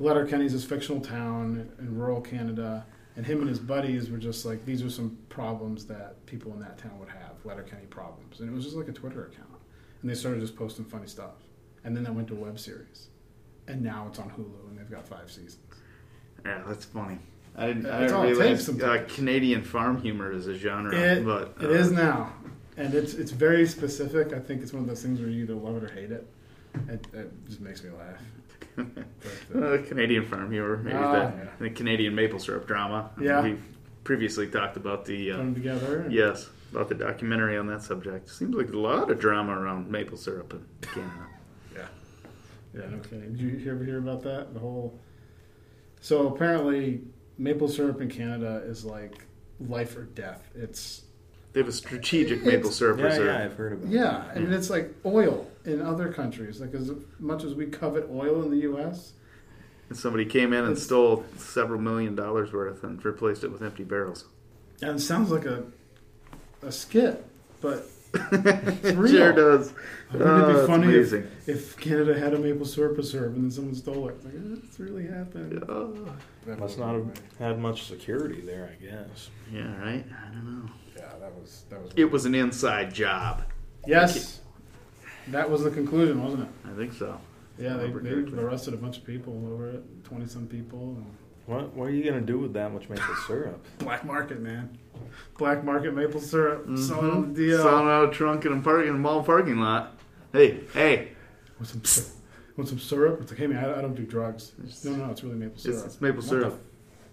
Letterkenny's 0.00 0.52
this 0.54 0.64
fictional 0.64 1.00
town 1.00 1.70
in 1.78 1.96
rural 1.96 2.20
Canada, 2.22 2.86
and 3.18 3.26
him 3.26 3.40
and 3.40 3.48
his 3.48 3.58
buddies 3.58 4.10
were 4.10 4.16
just 4.16 4.46
like, 4.46 4.64
these 4.64 4.80
are 4.80 4.88
some 4.88 5.18
problems 5.28 5.84
that 5.86 6.24
people 6.24 6.52
in 6.52 6.60
that 6.60 6.78
town 6.78 6.96
would 7.00 7.08
have, 7.08 7.32
Letterkenny 7.44 7.86
problems, 7.90 8.38
and 8.38 8.48
it 8.48 8.54
was 8.54 8.64
just 8.64 8.76
like 8.76 8.86
a 8.86 8.92
Twitter 8.92 9.26
account, 9.26 9.58
and 10.00 10.08
they 10.08 10.14
started 10.14 10.40
just 10.40 10.54
posting 10.54 10.84
funny 10.84 11.08
stuff, 11.08 11.34
and 11.82 11.96
then 11.96 12.04
that 12.04 12.14
went 12.14 12.28
to 12.28 12.34
a 12.34 12.38
web 12.38 12.60
series, 12.60 13.08
and 13.66 13.82
now 13.82 14.06
it's 14.08 14.20
on 14.20 14.30
Hulu, 14.30 14.70
and 14.70 14.78
they've 14.78 14.88
got 14.88 15.04
five 15.04 15.28
seasons. 15.32 15.58
Yeah, 16.46 16.62
that's 16.64 16.84
funny. 16.84 17.18
I 17.56 17.66
didn't, 17.66 17.86
I 17.86 18.02
didn't 18.02 18.24
it 18.24 18.36
realize 18.36 18.68
uh. 18.68 19.04
Canadian 19.08 19.64
farm 19.64 20.00
humor 20.00 20.30
is 20.30 20.46
a 20.46 20.54
genre, 20.54 20.96
It, 20.96 21.24
but 21.24 21.56
it 21.60 21.70
uh, 21.70 21.70
is 21.70 21.90
now, 21.90 22.32
and 22.76 22.94
it's 22.94 23.14
it's 23.14 23.32
very 23.32 23.66
specific. 23.66 24.32
I 24.32 24.38
think 24.38 24.62
it's 24.62 24.72
one 24.72 24.82
of 24.82 24.88
those 24.88 25.02
things 25.02 25.18
where 25.18 25.28
you 25.28 25.42
either 25.42 25.54
love 25.54 25.82
it 25.82 25.90
or 25.90 25.92
hate 25.92 26.12
it. 26.12 26.24
It, 26.88 27.04
it 27.12 27.32
just 27.48 27.60
makes 27.60 27.82
me 27.82 27.90
laugh. 27.90 28.22
Uh, 29.54 29.78
Canadian 29.88 30.24
farm 30.26 30.52
humor, 30.52 30.76
maybe 30.76 30.96
Ah, 30.96 31.12
the, 31.12 31.18
yeah. 31.18 31.44
the 31.58 31.70
Canadian 31.70 32.14
maple 32.14 32.38
syrup 32.38 32.66
drama. 32.66 33.10
Yeah. 33.20 33.42
we 33.42 33.56
previously 34.04 34.46
talked 34.48 34.76
about 34.76 35.04
the 35.06 35.32
uh, 35.32 35.36
them 35.38 35.54
together. 35.54 36.06
yes 36.10 36.48
about 36.70 36.88
the 36.88 36.94
documentary 36.94 37.56
on 37.56 37.66
that 37.66 37.82
subject. 37.82 38.28
Seems 38.28 38.54
like 38.54 38.68
a 38.70 38.76
lot 38.78 39.10
of 39.10 39.18
drama 39.18 39.58
around 39.58 39.90
maple 39.90 40.16
syrup 40.18 40.52
in 40.52 40.64
Canada. 40.88 41.12
Yeah. 41.74 41.86
Yeah. 42.74 42.90
No 42.90 42.98
kidding. 42.98 43.34
Did 43.34 43.40
you 43.62 43.70
ever 43.72 43.84
hear 43.84 43.98
about 43.98 44.22
that? 44.24 44.52
The 44.54 44.60
whole 44.60 45.00
So 46.00 46.28
apparently, 46.28 47.00
maple 47.38 47.68
syrup 47.68 48.00
in 48.02 48.08
Canada 48.10 48.62
is 48.66 48.84
like 48.84 49.24
life 49.60 49.96
or 49.96 50.04
death. 50.04 50.50
It's 50.54 51.02
They 51.52 51.60
have 51.60 51.68
a 51.68 51.72
strategic 51.72 52.38
It's- 52.40 52.46
maple 52.54 52.70
syrup 52.70 52.98
Yeah, 52.98 53.04
reserve. 53.06 53.26
yeah, 53.26 53.44
I've 53.44 53.54
heard 53.56 53.72
about. 53.72 53.88
yeah, 53.90 54.24
I 54.34 54.38
mean 54.38 54.52
it's 54.52 54.70
like 54.70 54.94
oil 55.04 55.50
in 55.64 55.80
other 55.80 56.12
countries. 56.12 56.60
Like 56.60 56.74
as 56.74 56.90
much 57.18 57.42
as 57.44 57.54
we 57.54 57.66
covet 57.66 58.08
oil 58.10 58.42
in 58.42 58.50
the 58.50 58.58
U.S., 58.58 59.12
And 59.88 59.96
somebody 59.96 60.26
came 60.26 60.52
in 60.52 60.64
and 60.64 60.76
stole 60.78 61.24
several 61.38 61.80
million 61.80 62.14
dollars 62.14 62.52
worth 62.52 62.84
and 62.84 63.02
replaced 63.04 63.42
it 63.44 63.50
with 63.50 63.62
empty 63.62 63.84
barrels. 63.84 64.26
and 64.82 64.96
it 64.98 65.00
sounds 65.00 65.30
like 65.30 65.46
a 65.46 65.64
a 66.62 66.70
skit, 66.72 67.24
but 67.62 67.86
it 68.14 68.96
real. 68.96 69.06
sure 69.12 69.32
does. 69.32 69.72
Wouldn't 70.12 70.30
Oh, 70.30 70.50
it 70.50 70.60
be 70.62 70.66
funny 70.66 70.94
if, 70.94 71.48
if 71.48 71.76
Canada 71.78 72.18
had 72.18 72.34
a 72.34 72.38
maple 72.38 72.66
syrup 72.66 72.96
reserve 72.96 73.34
and 73.34 73.44
then 73.44 73.50
someone 73.50 73.74
stole 73.74 74.08
it? 74.08 74.24
Like, 74.24 74.34
eh, 74.34 74.60
it's 74.66 74.80
really 74.80 75.06
happened. 75.06 75.62
Oh, 75.68 75.94
That 76.46 76.58
Must 76.58 76.78
not 76.78 76.94
have 76.94 77.20
had 77.38 77.58
much 77.60 77.84
security 77.86 78.40
there, 78.40 78.70
I 78.72 78.82
guess. 78.84 79.30
yeah, 79.52 79.78
right? 79.80 80.04
I 80.10 80.34
don't 80.34 80.46
know. 80.64 80.70
Yeah, 81.12 81.18
that 81.20 81.34
was 81.34 81.64
that 81.70 81.82
was. 81.82 81.92
It 81.96 82.10
was 82.10 82.24
an 82.26 82.34
inside 82.34 82.92
job. 82.94 83.42
yes, 83.86 84.40
that 85.28 85.48
was 85.50 85.62
the 85.64 85.70
conclusion, 85.70 86.22
wasn't 86.22 86.44
it? 86.44 86.48
I 86.70 86.76
think 86.76 86.92
so. 86.92 87.18
Yeah, 87.58 87.76
they, 87.76 87.86
they 87.86 87.92
correctly. 87.92 88.38
arrested 88.38 88.74
a 88.74 88.76
bunch 88.76 88.98
of 88.98 89.04
people 89.04 89.32
over 89.52 89.70
it, 89.70 90.04
twenty 90.04 90.26
some 90.26 90.46
people. 90.46 90.96
And 90.96 91.06
What 91.46 91.74
What 91.74 91.86
are 91.86 91.90
you 91.90 92.04
gonna 92.04 92.20
do 92.20 92.38
with 92.38 92.52
that 92.54 92.72
much 92.72 92.88
maple 92.88 93.14
syrup? 93.26 93.64
black 93.78 94.04
market, 94.04 94.40
man. 94.40 94.78
Black 95.38 95.64
market 95.64 95.94
maple 95.94 96.20
syrup 96.20 96.62
Mm-hmm. 96.66 96.76
selling 96.76 97.10
on 97.10 97.34
the 97.34 97.40
DL. 97.40 97.62
Selling 97.62 97.88
out 97.88 98.08
a 98.08 98.12
trunk 98.12 98.44
in 98.44 98.52
a, 98.52 98.60
parking 98.60 98.88
in 98.90 98.94
a 98.96 98.98
mall 98.98 99.22
parking 99.22 99.58
lot. 99.58 99.96
Hey, 100.32 100.60
hey, 100.74 101.12
Want 101.56 101.66
some, 101.68 101.84
sy- 101.84 102.12
want 102.56 102.68
some 102.68 102.78
syrup? 102.78 103.20
It's 103.22 103.30
like, 103.32 103.38
hey 103.40 103.46
man, 103.48 103.64
I, 103.64 103.78
I 103.78 103.80
don't 103.80 103.94
do 103.94 104.04
drugs. 104.04 104.52
No, 104.84 104.92
no, 104.92 105.10
it's 105.10 105.24
really 105.24 105.36
maple 105.36 105.58
syrup. 105.58 105.78
it's, 105.84 105.94
it's 105.94 106.00
maple 106.00 106.22
syrup. 106.22 106.60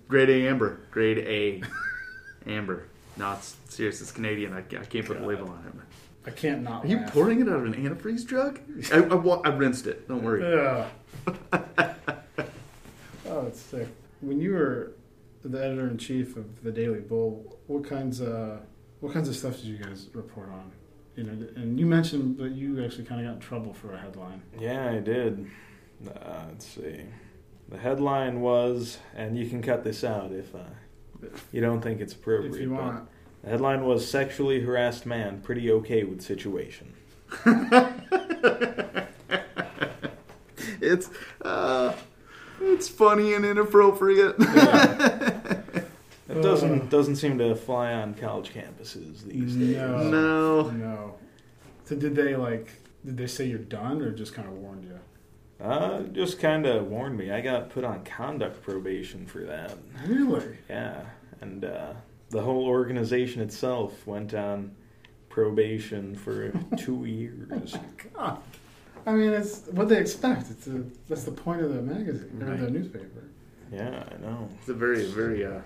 Grade 0.08 0.30
A 0.30 0.48
amber. 0.48 0.82
Grade 0.92 1.18
A 1.20 1.64
amber. 2.50 2.84
No, 3.17 3.34
it's 3.34 3.56
serious. 3.69 4.01
It's 4.01 4.12
Canadian. 4.12 4.54
I, 4.54 4.60
I 4.60 4.86
can't 4.86 5.06
put 5.06 5.17
a 5.21 5.25
label 5.25 5.49
on 5.49 5.63
it. 5.67 5.75
the- 5.75 5.84
I 6.28 6.32
can't 6.32 6.63
not. 6.63 6.84
Are 6.84 6.88
you 6.88 6.97
laugh. 6.97 7.13
pouring 7.13 7.39
it 7.39 7.47
out 7.47 7.58
of 7.60 7.65
an 7.65 7.73
antifreeze 7.75 8.25
jug? 8.28 8.60
I, 8.91 8.97
I, 8.97 9.13
wa- 9.15 9.41
I 9.45 9.49
rinsed 9.49 9.86
it. 9.86 10.08
Don't 10.08 10.23
worry. 10.23 10.41
Yeah. 10.41 10.88
oh, 13.28 13.45
it's 13.47 13.60
sick. 13.62 13.88
When 14.21 14.39
you 14.39 14.54
were 14.54 14.93
the 15.43 15.63
editor 15.63 15.88
in 15.88 15.97
chief 15.99 16.36
of 16.36 16.63
the 16.63 16.71
Daily 16.71 16.99
Bull, 16.99 17.60
what 17.67 17.84
kinds 17.88 18.21
of 18.21 18.62
what 19.01 19.13
kinds 19.13 19.30
of 19.30 19.36
stuff 19.36 19.58
did 19.58 19.65
you 19.65 19.78
guys 19.78 20.08
report 20.13 20.49
on? 20.49 20.71
You 21.15 21.23
know, 21.25 21.47
and 21.56 21.80
you 21.80 21.86
mentioned 21.86 22.38
that 22.39 22.51
you 22.54 22.84
actually 22.84 23.06
kind 23.06 23.21
of 23.21 23.28
got 23.28 23.36
in 23.36 23.39
trouble 23.39 23.73
for 23.73 23.93
a 23.93 23.97
headline. 23.99 24.41
Yeah, 24.60 24.89
I 24.91 24.99
did. 24.99 25.49
Uh, 26.08 26.45
let's 26.49 26.65
see. 26.65 27.01
The 27.69 27.78
headline 27.78 28.41
was, 28.41 28.97
and 29.15 29.38
you 29.38 29.47
can 29.47 29.62
cut 29.62 29.84
this 29.84 30.04
out 30.04 30.32
if 30.32 30.54
uh, 30.56 30.60
you 31.52 31.62
don't 31.62 31.82
think 31.82 32.02
it's 32.02 32.14
appropriate. 32.14 32.56
If 32.56 32.62
you 32.62 32.70
but 32.70 32.84
want, 32.84 33.10
The 33.44 33.50
headline 33.52 33.86
was 33.86 34.08
"Sexually 34.10 34.62
harassed 34.62 35.06
man 35.06 35.42
pretty 35.42 35.72
okay 35.72 36.04
with 36.04 36.22
situation." 36.22 36.94
It's 40.82 41.10
uh, 41.42 41.94
it's 42.62 42.88
funny 42.88 43.34
and 43.34 43.44
inappropriate. 43.46 44.36
It 46.28 46.42
doesn't 46.42 46.90
doesn't 46.90 47.18
seem 47.18 47.38
to 47.38 47.56
fly 47.56 47.94
on 47.94 48.16
college 48.16 48.52
campuses 48.52 49.24
these 49.24 49.56
days. 49.56 49.76
No. 49.78 50.10
no. 50.10 50.70
no. 50.72 51.16
So 51.86 51.96
did 51.96 52.16
they 52.16 52.36
like? 52.36 52.68
Did 53.06 53.18
they 53.18 53.28
say 53.28 53.46
you're 53.46 53.60
done, 53.60 54.02
or 54.02 54.12
just 54.12 54.34
kind 54.34 54.48
of 54.48 54.56
warned 54.56 54.86
you? 54.86 55.00
Uh, 55.64 56.02
just 56.02 56.40
kind 56.40 56.66
of 56.66 56.88
warned 56.88 57.18
me. 57.18 57.32
I 57.32 57.42
got 57.42 57.70
put 57.70 57.84
on 57.84 58.04
conduct 58.04 58.62
probation 58.64 59.26
for 59.28 59.42
that. 59.42 59.78
Really? 60.08 60.58
Yeah, 60.70 61.02
and 61.41 61.65
uh, 61.65 61.93
the 62.30 62.41
whole 62.41 62.65
organization 62.65 63.41
itself 63.41 64.06
went 64.08 64.34
on 64.34 64.76
probation 65.30 66.15
for 66.15 66.52
two 66.78 67.06
years. 67.06 67.76
God. 68.13 68.39
I 69.06 69.12
mean, 69.12 69.32
it's 69.32 69.67
what 69.67 69.89
they 69.89 70.00
expect. 70.00 70.50
It's 70.50 70.67
a, 70.67 70.84
that's 71.08 71.24
the 71.26 71.32
point 71.32 71.62
of 71.62 71.74
the 71.74 71.82
magazine 71.82 72.41
or 72.41 72.48
Right. 72.52 72.60
the 72.60 72.71
newspaper. 72.71 73.24
Yeah, 73.71 74.04
I 74.12 74.17
know. 74.21 74.50
It's 74.60 74.69
a 74.69 74.74
very, 74.74 75.06
very. 75.06 75.45
Uh, 75.45 75.60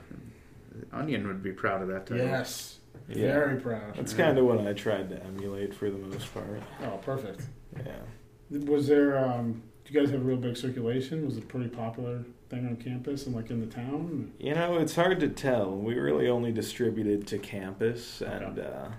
Onion 0.93 1.27
would 1.27 1.43
be 1.43 1.51
proud 1.51 1.81
of 1.81 1.87
that 1.89 2.05
title. 2.07 2.25
Yes. 2.25 2.79
Yeah. 3.07 3.33
Very 3.33 3.59
proud. 3.59 3.95
That's 3.95 4.13
kind 4.13 4.37
of 4.37 4.45
what 4.45 4.59
I 4.65 4.73
tried 4.73 5.09
to 5.09 5.23
emulate 5.23 5.73
for 5.73 5.89
the 5.89 5.97
most 5.97 6.33
part. 6.33 6.61
Oh, 6.83 6.97
perfect. 6.97 7.41
Yeah. 7.77 8.59
Was 8.65 8.87
there? 8.87 9.17
Um, 9.17 9.61
do 9.85 9.93
you 9.93 9.99
guys 9.99 10.09
have 10.11 10.21
a 10.21 10.23
real 10.23 10.37
big 10.37 10.57
circulation? 10.57 11.25
Was 11.25 11.37
it 11.37 11.47
pretty 11.47 11.69
popular 11.69 12.23
thing 12.49 12.65
on 12.67 12.75
campus 12.77 13.25
and 13.25 13.35
like 13.35 13.49
in 13.49 13.59
the 13.59 13.73
town? 13.73 14.31
You 14.39 14.55
know, 14.55 14.77
it's 14.77 14.95
hard 14.95 15.19
to 15.19 15.29
tell. 15.29 15.75
We 15.75 15.95
really 15.95 16.27
only 16.29 16.51
distributed 16.51 17.27
to 17.27 17.37
campus, 17.37 18.21
and 18.21 18.59
uh, 18.59 18.89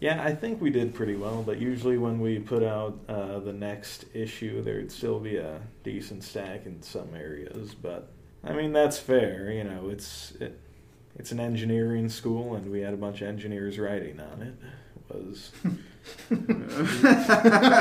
yeah, 0.00 0.22
I 0.22 0.34
think 0.34 0.60
we 0.60 0.70
did 0.70 0.94
pretty 0.94 1.16
well. 1.16 1.42
But 1.42 1.58
usually, 1.58 1.98
when 1.98 2.20
we 2.20 2.38
put 2.38 2.62
out 2.62 2.98
uh, 3.08 3.38
the 3.38 3.52
next 3.52 4.06
issue, 4.14 4.62
there'd 4.62 4.90
still 4.90 5.20
be 5.20 5.36
a 5.36 5.60
decent 5.84 6.24
stack 6.24 6.66
in 6.66 6.82
some 6.82 7.14
areas. 7.14 7.74
But 7.74 8.10
I 8.44 8.52
mean, 8.52 8.72
that's 8.72 8.98
fair. 8.98 9.52
You 9.52 9.64
know, 9.64 9.88
it's 9.88 10.32
it, 10.40 10.58
it's 11.16 11.30
an 11.30 11.40
engineering 11.40 12.08
school, 12.08 12.56
and 12.56 12.70
we 12.70 12.80
had 12.80 12.94
a 12.94 12.96
bunch 12.98 13.20
of 13.22 13.28
engineers 13.28 13.78
writing 13.78 14.18
on 14.18 14.42
it. 14.42 14.54
It 15.14 15.26
was 15.26 15.50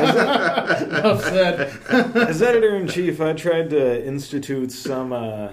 Enough 0.02 1.24
said. 1.24 1.72
as 2.16 2.42
editor 2.42 2.76
in 2.76 2.88
chief, 2.88 3.20
I 3.22 3.34
tried 3.34 3.70
to 3.72 4.06
institute 4.06 4.72
some 4.72 5.12
uh, 5.14 5.50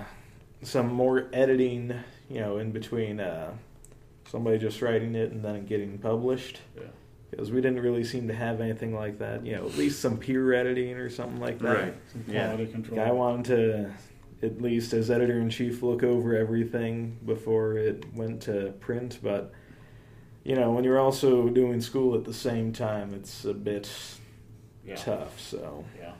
some 0.62 0.92
more 0.92 1.28
editing, 1.32 1.94
you 2.28 2.40
know, 2.40 2.58
in 2.58 2.72
between 2.72 3.20
uh, 3.20 3.52
somebody 4.30 4.58
just 4.58 4.82
writing 4.82 5.14
it 5.14 5.30
and 5.32 5.44
then 5.44 5.66
getting 5.66 5.98
published. 5.98 6.60
Yeah. 6.76 6.82
Because 7.30 7.50
we 7.52 7.60
didn't 7.60 7.80
really 7.80 8.04
seem 8.04 8.26
to 8.28 8.34
have 8.34 8.60
anything 8.60 8.94
like 8.94 9.18
that. 9.18 9.44
You 9.44 9.56
know, 9.56 9.66
at 9.66 9.76
least 9.76 10.00
some 10.00 10.16
peer 10.16 10.52
editing 10.54 10.94
or 10.96 11.10
something 11.10 11.40
like 11.40 11.58
that. 11.60 11.76
Right. 11.76 11.94
Some 12.12 12.24
Yeah. 12.26 12.56
control. 12.56 13.00
I 13.00 13.10
wanted 13.10 13.44
to, 14.40 14.46
at 14.46 14.62
least 14.62 14.92
as 14.94 15.10
editor 15.10 15.38
in 15.38 15.50
chief, 15.50 15.82
look 15.82 16.02
over 16.02 16.34
everything 16.36 17.18
before 17.26 17.76
it 17.76 18.04
went 18.14 18.40
to 18.42 18.72
print. 18.80 19.18
But 19.22 19.52
you 20.48 20.54
know, 20.54 20.70
when 20.70 20.82
you're 20.82 20.98
also 20.98 21.50
doing 21.50 21.78
school 21.82 22.14
at 22.14 22.24
the 22.24 22.32
same 22.32 22.72
time, 22.72 23.12
it's 23.12 23.44
a 23.44 23.52
bit 23.52 23.90
yeah. 24.82 24.94
tough. 24.96 25.38
So 25.38 25.84
Yeah. 26.00 26.12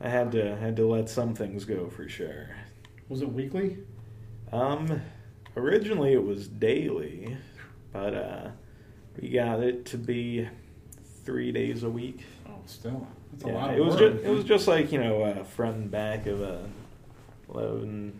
I 0.00 0.08
had 0.08 0.32
to 0.32 0.56
had 0.56 0.76
to 0.76 0.86
let 0.88 1.10
some 1.10 1.34
things 1.34 1.66
go 1.66 1.90
for 1.90 2.08
sure. 2.08 2.48
Was 3.10 3.20
it 3.20 3.30
weekly? 3.30 3.76
Um, 4.50 5.02
originally 5.58 6.14
it 6.14 6.24
was 6.24 6.48
daily, 6.48 7.36
but 7.92 8.14
uh, 8.14 8.48
we 9.20 9.28
got 9.28 9.60
it 9.60 9.84
to 9.86 9.98
be 9.98 10.48
three 11.24 11.52
days 11.52 11.82
a 11.82 11.90
week. 11.90 12.24
Oh, 12.48 12.52
still. 12.64 13.06
That's 13.32 13.44
a 13.44 13.48
Yeah, 13.48 13.54
lot 13.54 13.70
of 13.70 13.76
it 13.76 13.84
was 13.84 13.96
just 13.96 14.24
it 14.24 14.30
was 14.30 14.44
just 14.44 14.66
like 14.68 14.90
you 14.90 15.00
know 15.00 15.22
uh, 15.22 15.44
front 15.44 15.76
and 15.76 15.90
back 15.90 16.24
of 16.26 16.40
a 16.40 16.66
eleven 17.50 18.14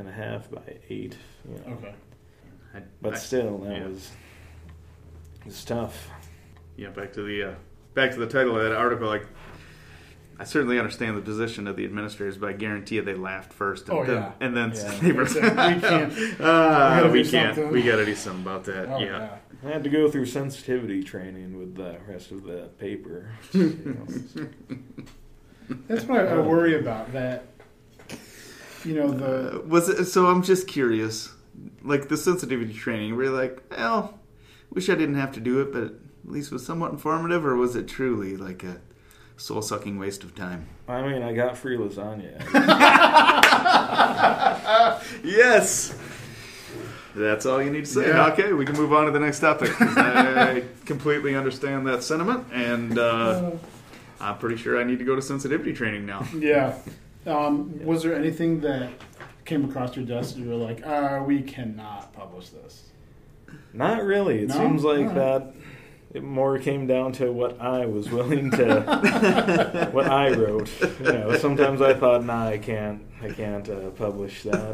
and 0.00 0.08
a 0.08 0.12
half 0.12 0.50
by 0.50 0.62
eight. 0.90 1.16
You 1.48 1.54
know. 1.54 1.72
Okay. 1.74 1.94
I- 2.74 2.82
But 3.00 3.14
I- 3.14 3.18
still, 3.18 3.58
that 3.58 3.76
yeah. 3.78 3.86
was 3.86 4.10
it's 5.46 5.64
tough. 5.64 6.08
yeah, 6.76 6.90
back 6.90 7.12
to 7.14 7.22
the 7.22 7.42
uh, 7.50 7.54
back 7.94 8.12
to 8.12 8.18
the 8.18 8.26
title 8.26 8.56
of 8.56 8.62
that 8.64 8.74
article. 8.76 9.06
Like, 9.06 9.26
I 10.38 10.44
certainly 10.44 10.78
understand 10.78 11.16
the 11.16 11.22
position 11.22 11.66
of 11.68 11.76
the 11.76 11.84
administrators, 11.84 12.36
but 12.38 12.48
I 12.48 12.52
guarantee 12.54 12.96
you 12.96 13.02
they 13.02 13.14
laughed 13.14 13.52
first, 13.52 13.88
and 13.88 13.98
Oh, 13.98 14.04
then 14.04 14.16
yeah. 14.16 14.32
and 14.40 14.56
then 14.56 14.72
Yeah. 14.74 14.98
they 15.00 15.12
were, 15.12 15.24
They 15.26 15.40
"We 15.40 15.48
can't- 15.80 16.12
Ah, 16.40 17.00
we 17.04 17.10
we 17.22 17.28
can't. 17.28 17.54
something." 17.54 17.72
We 17.72 17.82
got 17.82 17.96
to 17.96 18.04
do 18.04 18.14
something 18.14 18.42
about 18.42 18.64
that. 18.64 18.88
Oh, 18.88 18.98
yeah. 18.98 19.36
I 19.64 19.68
had 19.68 19.84
to 19.84 19.90
go 19.90 20.10
through 20.10 20.26
sensitivity 20.26 21.02
training 21.02 21.56
with 21.58 21.74
the 21.76 21.96
rest 22.06 22.30
of 22.32 22.42
the 22.42 22.68
paper. 22.78 23.30
That's 25.88 26.04
what 26.04 26.20
I, 26.20 26.26
I 26.26 26.38
worry 26.40 26.78
about. 26.78 27.12
That 27.12 27.46
you 28.84 28.94
know 28.94 29.10
the 29.10 29.60
Uh, 29.60 29.62
was 29.66 29.88
it 29.88 30.04
so? 30.06 30.26
I'm 30.26 30.42
just 30.42 30.66
curious, 30.68 31.32
like 31.82 32.08
the 32.08 32.16
sensitivity 32.18 32.74
training. 32.74 33.16
we're 33.16 33.30
like, 33.30 33.62
well, 33.70 34.18
wish 34.70 34.88
I 34.88 34.94
didn't 34.94 35.16
have 35.16 35.32
to 35.32 35.40
do 35.40 35.60
it, 35.60 35.72
but 35.72 35.82
at 35.84 35.92
least 36.24 36.50
it 36.50 36.54
was 36.54 36.64
somewhat 36.66 36.92
informative, 36.92 37.44
or 37.44 37.56
was 37.56 37.76
it 37.76 37.86
truly 37.88 38.36
like 38.36 38.62
a 38.64 38.80
soul 39.36 39.62
sucking 39.62 39.98
waste 39.98 40.22
of 40.24 40.34
time? 40.34 40.66
I 40.88 41.02
mean, 41.02 41.22
I 41.22 41.32
got 41.32 41.56
free 41.56 41.76
lasagna. 41.76 42.40
Yes. 45.24 45.96
That's 47.14 47.46
all 47.46 47.62
you 47.62 47.70
need 47.70 47.84
to 47.84 47.90
say. 47.90 48.08
Yeah. 48.08 48.26
Okay, 48.28 48.52
we 48.52 48.64
can 48.66 48.76
move 48.76 48.92
on 48.92 49.06
to 49.06 49.12
the 49.12 49.20
next 49.20 49.40
topic. 49.40 49.70
I 49.80 50.64
completely 50.84 51.34
understand 51.36 51.86
that 51.86 52.02
sentiment, 52.02 52.46
and 52.52 52.98
uh, 52.98 53.52
I'm 54.20 54.38
pretty 54.38 54.56
sure 54.56 54.80
I 54.80 54.84
need 54.84 54.98
to 54.98 55.04
go 55.04 55.14
to 55.14 55.22
sensitivity 55.22 55.72
training 55.72 56.06
now. 56.06 56.26
yeah. 56.36 56.76
Um, 57.26 57.82
was 57.84 58.02
there 58.02 58.14
anything 58.14 58.60
that 58.62 58.90
came 59.44 59.64
across 59.64 59.96
your 59.96 60.04
desk 60.04 60.34
that 60.34 60.40
you 60.42 60.48
were 60.48 60.56
like, 60.56 60.82
ah, 60.84 61.22
we 61.22 61.40
cannot 61.40 62.12
publish 62.12 62.48
this? 62.50 62.82
Not 63.72 64.04
really. 64.04 64.40
It 64.42 64.48
No? 64.48 64.54
seems 64.54 64.84
like 64.84 65.08
Alright. 65.08 65.14
that 65.14 65.54
it 66.12 66.22
more 66.22 66.58
came 66.58 66.86
down 66.86 67.10
to 67.12 67.32
what 67.32 67.60
I 67.60 67.86
was 67.86 68.08
willing 68.10 68.50
to, 68.52 69.88
what 69.92 70.06
I 70.06 70.30
wrote. 70.30 70.70
You 71.00 71.12
know, 71.12 71.36
sometimes 71.36 71.80
I 71.82 71.92
thought, 71.94 72.24
nah, 72.24 72.46
I 72.48 72.58
can't, 72.58 73.02
I 73.20 73.30
can't 73.30 73.68
uh, 73.68 73.90
publish 73.90 74.44
that. 74.44 74.72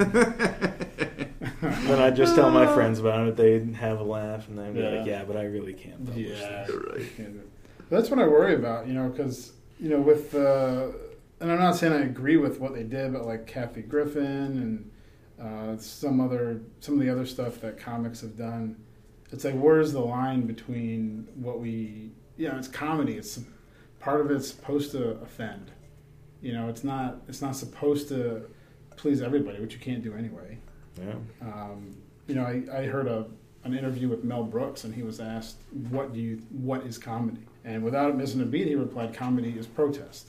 then 1.61 1.99
I'd 2.01 2.17
just 2.17 2.35
tell 2.35 2.51
my 2.51 2.67
friends 2.75 2.99
about 2.99 3.27
it. 3.29 3.37
They'd 3.37 3.75
have 3.77 4.01
a 4.01 4.05
laugh, 4.05 4.49
and 4.49 4.59
they'd 4.59 4.75
be 4.75 4.83
like, 4.83 5.07
Yeah. 5.07 5.19
"Yeah, 5.21 5.25
but 5.25 5.37
I 5.37 5.45
really 5.45 5.73
can't 5.73 6.05
publish 6.05 6.27
Yeah. 6.41 6.65
this." 6.67 6.77
Right. 6.77 7.17
Can't 7.17 7.33
do 7.35 7.39
it. 7.41 7.49
That's 7.89 8.11
what 8.11 8.19
I 8.19 8.27
worry 8.29 8.55
about, 8.55 8.87
you 8.87 8.93
know, 8.95 9.09
because 9.09 9.53
you 9.79 9.89
know, 9.89 10.01
with 10.01 10.35
uh, 10.35 10.89
and 11.41 11.51
I'm 11.51 11.59
not 11.59 11.75
saying 11.77 11.93
I 11.95 12.03
agree 12.03 12.37
with 12.37 12.61
what 12.61 12.75
they 12.75 12.83
did, 12.83 13.13
but 13.15 13.25
like 13.27 13.47
Kathy 13.47 13.83
Griffin 13.83 14.23
and 14.27 14.91
uh, 15.41 15.77
some 15.79 16.21
other 16.21 16.61
some 16.81 16.95
of 16.95 17.01
the 17.01 17.11
other 17.11 17.27
stuff 17.27 17.61
that 17.61 17.79
comics 17.79 18.21
have 18.21 18.37
done, 18.37 18.77
it's 19.31 19.45
like 19.45 19.55
where's 19.55 19.93
the 19.93 20.01
line 20.01 20.43
between 20.47 21.27
what 21.35 21.61
we, 21.61 22.11
you 22.37 22.49
know, 22.49 22.57
it's 22.57 22.69
comedy. 22.69 23.17
It's 23.17 23.41
part 23.99 24.21
of 24.21 24.31
it's 24.31 24.49
supposed 24.49 24.93
to 24.93 25.19
offend. 25.23 25.71
You 26.43 26.53
know, 26.53 26.69
it's 26.69 26.85
not 26.85 27.23
it's 27.29 27.43
not 27.43 27.57
supposed 27.57 28.09
to 28.09 28.49
please 28.97 29.23
everybody, 29.23 29.61
which 29.61 29.75
you 29.75 29.81
can't 29.81 30.03
do 30.03 30.15
anyway. 30.15 30.59
Yeah. 30.99 31.15
Um, 31.43 31.97
you 32.27 32.35
know, 32.35 32.45
I, 32.45 32.63
I 32.73 32.87
heard 32.87 33.07
a 33.07 33.27
an 33.65 33.77
interview 33.77 34.09
with 34.09 34.25
Mel 34.25 34.45
Brooks, 34.45 34.85
and 34.85 34.95
he 34.95 35.03
was 35.03 35.21
asked, 35.21 35.57
"What 35.91 36.13
do 36.13 36.21
you? 36.21 36.43
What 36.51 36.83
is 36.87 36.99
comedy?" 36.99 37.43
And 37.65 37.83
without 37.83 38.17
missing 38.17 38.41
a 38.41 38.47
beat, 38.47 38.67
he 38.67 38.75
replied, 38.75 39.15
"Comedy 39.15 39.55
is 39.59 39.67
protest." 39.67 40.29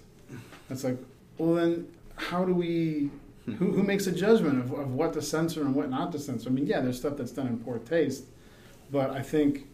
It's 0.69 0.83
like, 0.83 0.97
well, 1.37 1.55
then 1.55 1.87
how 2.15 2.45
do 2.45 2.53
we? 2.53 3.09
Who, 3.57 3.71
who 3.71 3.83
makes 3.83 4.07
a 4.07 4.11
judgment 4.11 4.59
of, 4.59 4.71
of 4.71 4.93
what 4.93 5.13
to 5.13 5.21
censor 5.21 5.61
and 5.61 5.75
what 5.75 5.89
not 5.89 6.11
to 6.13 6.19
censor? 6.19 6.49
I 6.49 6.51
mean, 6.51 6.67
yeah, 6.67 6.81
there's 6.81 6.97
stuff 6.97 7.17
that's 7.17 7.31
done 7.31 7.47
in 7.47 7.59
poor 7.59 7.79
taste, 7.79 8.25
but 8.91 9.11
I 9.11 9.21
think, 9.21 9.67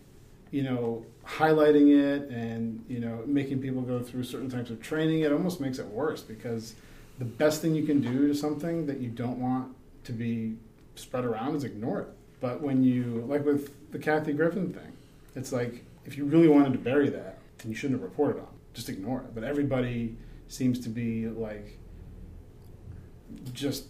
you 0.51 0.63
know, 0.63 1.05
highlighting 1.27 1.89
it 1.93 2.29
and 2.29 2.83
you 2.87 2.99
know 2.99 3.21
making 3.25 3.61
people 3.61 3.81
go 3.81 4.01
through 4.01 4.23
certain 4.23 4.49
types 4.49 4.69
of 4.69 4.81
training, 4.81 5.21
it 5.21 5.31
almost 5.31 5.59
makes 5.59 5.77
it 5.77 5.85
worse 5.87 6.21
because 6.21 6.75
the 7.19 7.25
best 7.25 7.61
thing 7.61 7.75
you 7.75 7.83
can 7.83 7.99
do 7.99 8.27
to 8.27 8.35
something 8.35 8.85
that 8.85 8.99
you 8.99 9.09
don't 9.09 9.39
want 9.39 9.75
to 10.03 10.11
be 10.11 10.55
spread 10.95 11.25
around 11.25 11.55
is 11.55 11.63
ignore 11.63 12.01
it. 12.01 12.07
But 12.39 12.61
when 12.61 12.83
you, 12.83 13.25
like 13.27 13.43
with 13.45 13.91
the 13.91 13.99
Kathy 13.99 14.33
Griffin 14.33 14.71
thing, 14.71 14.93
it's 15.35 15.51
like 15.51 15.83
if 16.05 16.17
you 16.17 16.25
really 16.25 16.47
wanted 16.47 16.73
to 16.73 16.79
bury 16.79 17.09
that, 17.09 17.39
then 17.57 17.71
you 17.71 17.75
shouldn't 17.75 17.99
have 17.99 18.09
reported 18.09 18.39
on 18.39 18.45
it. 18.45 18.73
Just 18.73 18.89
ignore 18.89 19.19
it. 19.19 19.33
But 19.33 19.43
everybody 19.43 20.15
seems 20.47 20.79
to 20.81 20.89
be 20.89 21.27
like, 21.27 21.77
just, 23.53 23.85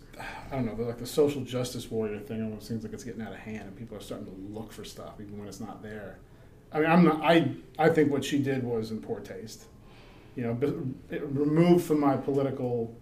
I 0.52 0.56
don't 0.56 0.66
know, 0.66 0.84
like 0.84 0.98
the 0.98 1.06
social 1.06 1.42
justice 1.42 1.90
warrior 1.90 2.20
thing 2.20 2.44
almost 2.44 2.68
seems 2.68 2.84
like 2.84 2.94
it's 2.94 3.04
getting 3.04 3.22
out 3.22 3.32
of 3.32 3.40
hand 3.40 3.64
and 3.68 3.76
people 3.76 3.98
are 3.98 4.02
starting 4.02 4.28
to 4.28 4.54
look 4.54 4.72
for 4.72 4.84
stuff 4.84 5.16
even 5.20 5.38
when 5.38 5.48
it's 5.48 5.60
not 5.60 5.82
there. 5.82 6.20
I 6.72 6.80
mean, 6.80 6.90
I'm 6.90 7.06
not, 7.06 7.22
I, 7.24 7.52
I 7.80 7.90
think 7.90 8.12
what 8.12 8.24
she 8.24 8.40
did 8.40 8.64
was 8.64 8.92
in 8.92 9.02
poor 9.02 9.20
taste. 9.20 9.66
You 10.36 10.44
know, 10.44 10.54
but 10.54 10.76
removed 11.34 11.86
from 11.86 12.00
my 12.00 12.16
political 12.16 12.96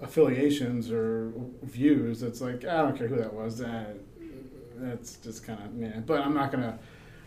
affiliations 0.00 0.90
or 0.90 1.32
views, 1.62 2.22
it's 2.22 2.40
like 2.40 2.64
I 2.64 2.78
don't 2.82 2.96
care 2.96 3.06
who 3.06 3.16
that 3.16 3.34
was. 3.34 3.58
That 3.58 3.96
that's 4.76 5.16
just 5.16 5.44
kind 5.44 5.62
of 5.62 5.78
yeah. 5.78 6.00
But 6.00 6.22
I'm 6.22 6.32
not 6.32 6.50
gonna, 6.50 6.78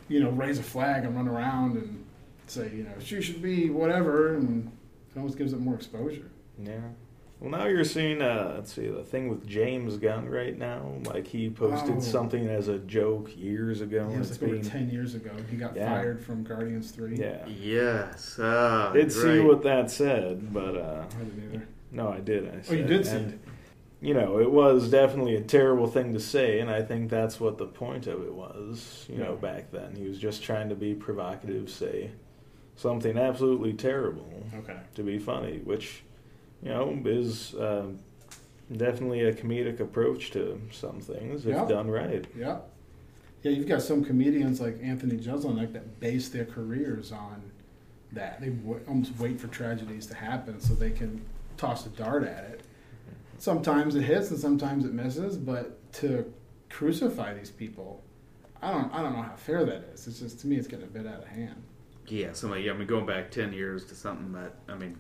you 0.08 0.22
know, 0.22 0.32
raise 0.32 0.58
a 0.58 0.64
flag 0.64 1.06
and 1.06 1.16
run 1.16 1.28
around 1.28 1.78
and 1.78 2.04
say 2.48 2.72
you 2.74 2.84
know 2.84 2.94
she 3.00 3.22
should 3.22 3.44
be 3.44 3.70
whatever, 3.70 4.36
and 4.36 4.72
it 5.14 5.20
almost 5.20 5.38
gives 5.38 5.54
it 5.54 5.60
more 5.60 5.76
exposure. 5.76 6.32
Yeah. 6.58 6.82
Well, 7.44 7.52
now 7.52 7.66
you're 7.68 7.84
seeing, 7.84 8.22
uh, 8.22 8.54
let's 8.56 8.72
see, 8.72 8.88
the 8.88 9.04
thing 9.04 9.28
with 9.28 9.46
James 9.46 9.98
Gunn 9.98 10.30
right 10.30 10.58
now. 10.58 10.94
Like 11.04 11.28
he 11.28 11.50
posted 11.50 11.98
Oh. 11.98 12.00
something 12.00 12.48
as 12.48 12.70
a 12.70 12.80
joke 12.80 13.36
years 13.36 13.82
ago. 13.82 13.98
Yeah, 13.98 14.04
it 14.04 14.10
and 14.12 14.20
was 14.20 14.32
it's 14.32 14.42
like 14.42 14.52
over 14.54 14.64
ten 14.64 14.90
years 14.90 15.14
ago. 15.14 15.32
He 15.52 15.58
got 15.58 15.76
Yeah. 15.76 15.90
fired 15.90 16.22
from 16.24 16.46
Guardians 16.46 16.92
Three. 16.92 17.18
Yeah. 17.18 17.46
Yes. 17.46 18.40
Uh, 18.40 18.92
Did 18.94 19.12
see 19.12 19.42
what 19.42 19.62
that 19.64 19.92
said, 19.92 20.54
but 20.54 20.78
uh, 20.78 21.04
I 21.10 21.24
didn't 21.26 21.54
either. 21.54 21.68
no, 21.92 22.08
I 22.08 22.22
did. 22.22 22.48
I 22.48 22.62
Oh, 22.70 22.74
you 22.74 22.86
did 22.86 23.06
see 23.06 23.18
and, 23.18 23.34
it. 23.34 23.40
You 24.00 24.14
know, 24.14 24.40
it 24.40 24.50
was 24.52 24.90
definitely 24.90 25.36
a 25.36 25.42
terrible 25.42 25.88
thing 25.88 26.14
to 26.14 26.22
say, 26.22 26.60
and 26.62 26.70
I 26.70 26.82
think 26.82 27.10
that's 27.10 27.42
what 27.42 27.58
the 27.58 27.66
point 27.68 28.08
of 28.08 28.22
it 28.24 28.34
was. 28.34 29.06
You 29.10 29.18
know, 29.18 29.36
back 29.36 29.70
then 29.72 29.96
he 29.98 30.08
was 30.08 30.18
just 30.18 30.44
trying 30.44 30.70
to 30.70 30.76
be 30.76 30.94
provocative, 30.94 31.70
say 31.70 32.12
something 32.78 33.18
absolutely 33.18 33.74
terrible 33.74 34.44
Okay. 34.60 34.78
to 34.96 35.04
be 35.04 35.20
funny, 35.20 35.60
which 35.64 36.04
you 36.64 36.70
know 36.70 36.98
is 37.06 37.54
uh, 37.56 37.88
definitely 38.72 39.22
a 39.22 39.34
comedic 39.34 39.80
approach 39.80 40.32
to 40.32 40.60
some 40.72 41.00
things 41.00 41.46
if 41.46 41.52
Yeah. 41.56 41.66
done 41.68 41.90
right. 41.90 42.26
Yeah. 42.38 42.60
Yeah, 43.42 43.52
you've 43.52 43.68
got 43.68 43.82
some 43.82 44.06
comedians 44.06 44.62
like 44.62 44.80
Anthony 44.82 45.18
Jeselnik 45.18 45.74
that 45.74 46.00
base 46.00 46.30
their 46.30 46.46
careers 46.46 47.12
on 47.12 47.52
that. 48.14 48.40
They 48.40 48.50
w- 48.50 48.80
almost 48.88 49.12
wait 49.20 49.38
for 49.40 49.48
tragedies 49.48 50.06
to 50.08 50.16
happen 50.16 50.62
so 50.62 50.74
they 50.74 50.92
can 50.92 51.22
toss 51.58 51.86
a 51.86 51.90
dart 51.90 52.24
at 52.24 52.46
it. 52.46 52.62
Sometimes 53.40 53.96
it 53.96 54.04
hits 54.04 54.32
and 54.32 54.40
sometimes 54.40 54.86
it 54.86 54.94
misses, 54.94 55.36
but 55.36 55.92
to 55.96 56.32
crucify 56.70 57.34
these 57.34 57.52
people, 57.52 58.02
I 58.62 58.72
don't, 58.72 58.94
I 58.94 59.02
don't 59.02 59.12
know 59.14 59.22
how 59.24 59.36
fair 59.36 59.66
that 59.66 59.90
is. 59.94 60.08
It's 60.08 60.20
just 60.20 60.40
to 60.40 60.48
me, 60.48 60.56
it's 60.56 60.68
getting 60.70 60.86
a 60.86 60.90
bit 60.90 61.06
out 61.06 61.20
of 61.24 61.28
hand. 61.28 61.62
Yeah, 62.08 62.32
somebody. 62.32 62.70
I 62.70 62.74
mean, 62.74 62.88
going 62.88 63.06
back 63.06 63.30
ten 63.30 63.52
years 63.52 63.84
to 63.86 63.96
something 63.96 64.32
that 64.34 64.56
I 64.70 64.76
mean, 64.76 64.96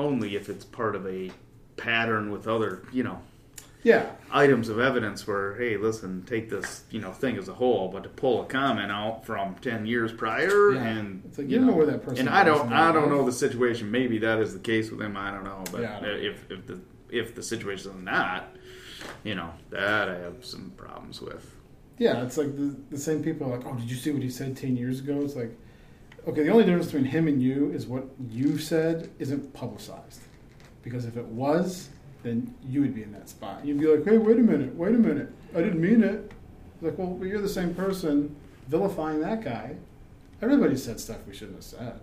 only 0.00 0.34
if 0.36 0.48
it's 0.48 0.64
part 0.64 0.96
of 0.96 1.06
a 1.06 1.30
pattern 1.76 2.30
with 2.30 2.48
other, 2.48 2.82
you 2.92 3.02
know, 3.02 3.20
Yeah, 3.82 4.10
items 4.30 4.68
of 4.68 4.78
evidence 4.78 5.26
where, 5.26 5.54
hey, 5.56 5.76
listen, 5.76 6.24
take 6.26 6.50
this, 6.50 6.84
you 6.90 7.00
know, 7.00 7.12
thing 7.12 7.38
as 7.38 7.48
a 7.48 7.54
whole, 7.54 7.88
but 7.88 8.02
to 8.02 8.08
pull 8.10 8.42
a 8.42 8.46
comment 8.46 8.90
out 8.92 9.24
from 9.24 9.54
ten 9.56 9.86
years 9.86 10.12
prior 10.12 10.72
Yeah. 10.74 10.82
and 10.84 11.22
It's 11.26 11.38
like, 11.38 11.48
you 11.48 11.58
don't 11.58 11.66
know 11.68 11.72
where 11.74 11.86
that 11.86 12.02
person 12.02 12.26
And 12.26 12.28
I 12.28 12.44
don't, 12.44 12.72
I 12.72 12.92
don't 12.92 13.08
know 13.08 13.24
the 13.24 13.32
situation. 13.32 13.90
Maybe 13.90 14.18
that 14.18 14.38
is 14.40 14.52
the 14.52 14.58
case 14.60 14.90
with 14.90 15.00
him. 15.00 15.16
I 15.16 15.30
don't 15.30 15.44
know. 15.44 15.64
But 15.72 15.82
Yeah, 15.82 16.00
don't 16.00 16.02
know. 16.02 16.18
if 16.30 16.50
if 16.50 16.66
the 16.66 16.80
if 17.10 17.34
the 17.34 17.42
situation 17.42 17.90
is 17.90 17.96
not, 18.04 18.54
you 19.24 19.34
know, 19.34 19.50
that 19.70 20.08
I 20.08 20.18
have 20.18 20.44
some 20.44 20.72
problems 20.76 21.20
with. 21.20 21.44
Yeah, 21.98 22.22
it's 22.24 22.36
like 22.38 22.54
the, 22.56 22.76
the 22.90 22.98
same 22.98 23.22
people 23.22 23.46
are 23.52 23.56
like, 23.58 23.66
oh, 23.66 23.74
did 23.74 23.90
you 23.90 23.96
see 23.96 24.10
what 24.12 24.22
he 24.22 24.30
said 24.30 24.56
10 24.56 24.76
years 24.76 25.00
ago? 25.00 25.20
It's 25.22 25.34
like, 25.36 25.52
okay, 26.26 26.42
the 26.42 26.50
only 26.50 26.64
difference 26.64 26.86
between 26.86 27.04
him 27.04 27.28
and 27.28 27.42
you 27.42 27.70
is 27.72 27.86
what 27.86 28.04
you 28.28 28.58
said 28.58 29.10
isn't 29.18 29.52
publicized. 29.52 30.20
Because 30.82 31.04
if 31.04 31.16
it 31.16 31.26
was, 31.26 31.88
then 32.22 32.54
you 32.64 32.80
would 32.80 32.94
be 32.94 33.02
in 33.02 33.12
that 33.12 33.28
spot. 33.28 33.64
You'd 33.64 33.80
be 33.80 33.86
like, 33.86 34.04
hey, 34.04 34.18
wait 34.18 34.38
a 34.38 34.42
minute, 34.42 34.74
wait 34.74 34.94
a 34.94 34.98
minute. 34.98 35.32
I 35.54 35.58
didn't 35.58 35.80
mean 35.80 36.02
it. 36.02 36.32
Like, 36.82 36.96
well, 36.98 37.18
you're 37.26 37.40
the 37.40 37.48
same 37.48 37.74
person 37.74 38.34
vilifying 38.68 39.20
that 39.20 39.42
guy. 39.42 39.76
Everybody 40.42 40.76
said 40.76 41.00
stuff 41.00 41.18
we 41.26 41.34
shouldn't 41.34 41.56
have 41.56 41.64
said. 41.64 42.00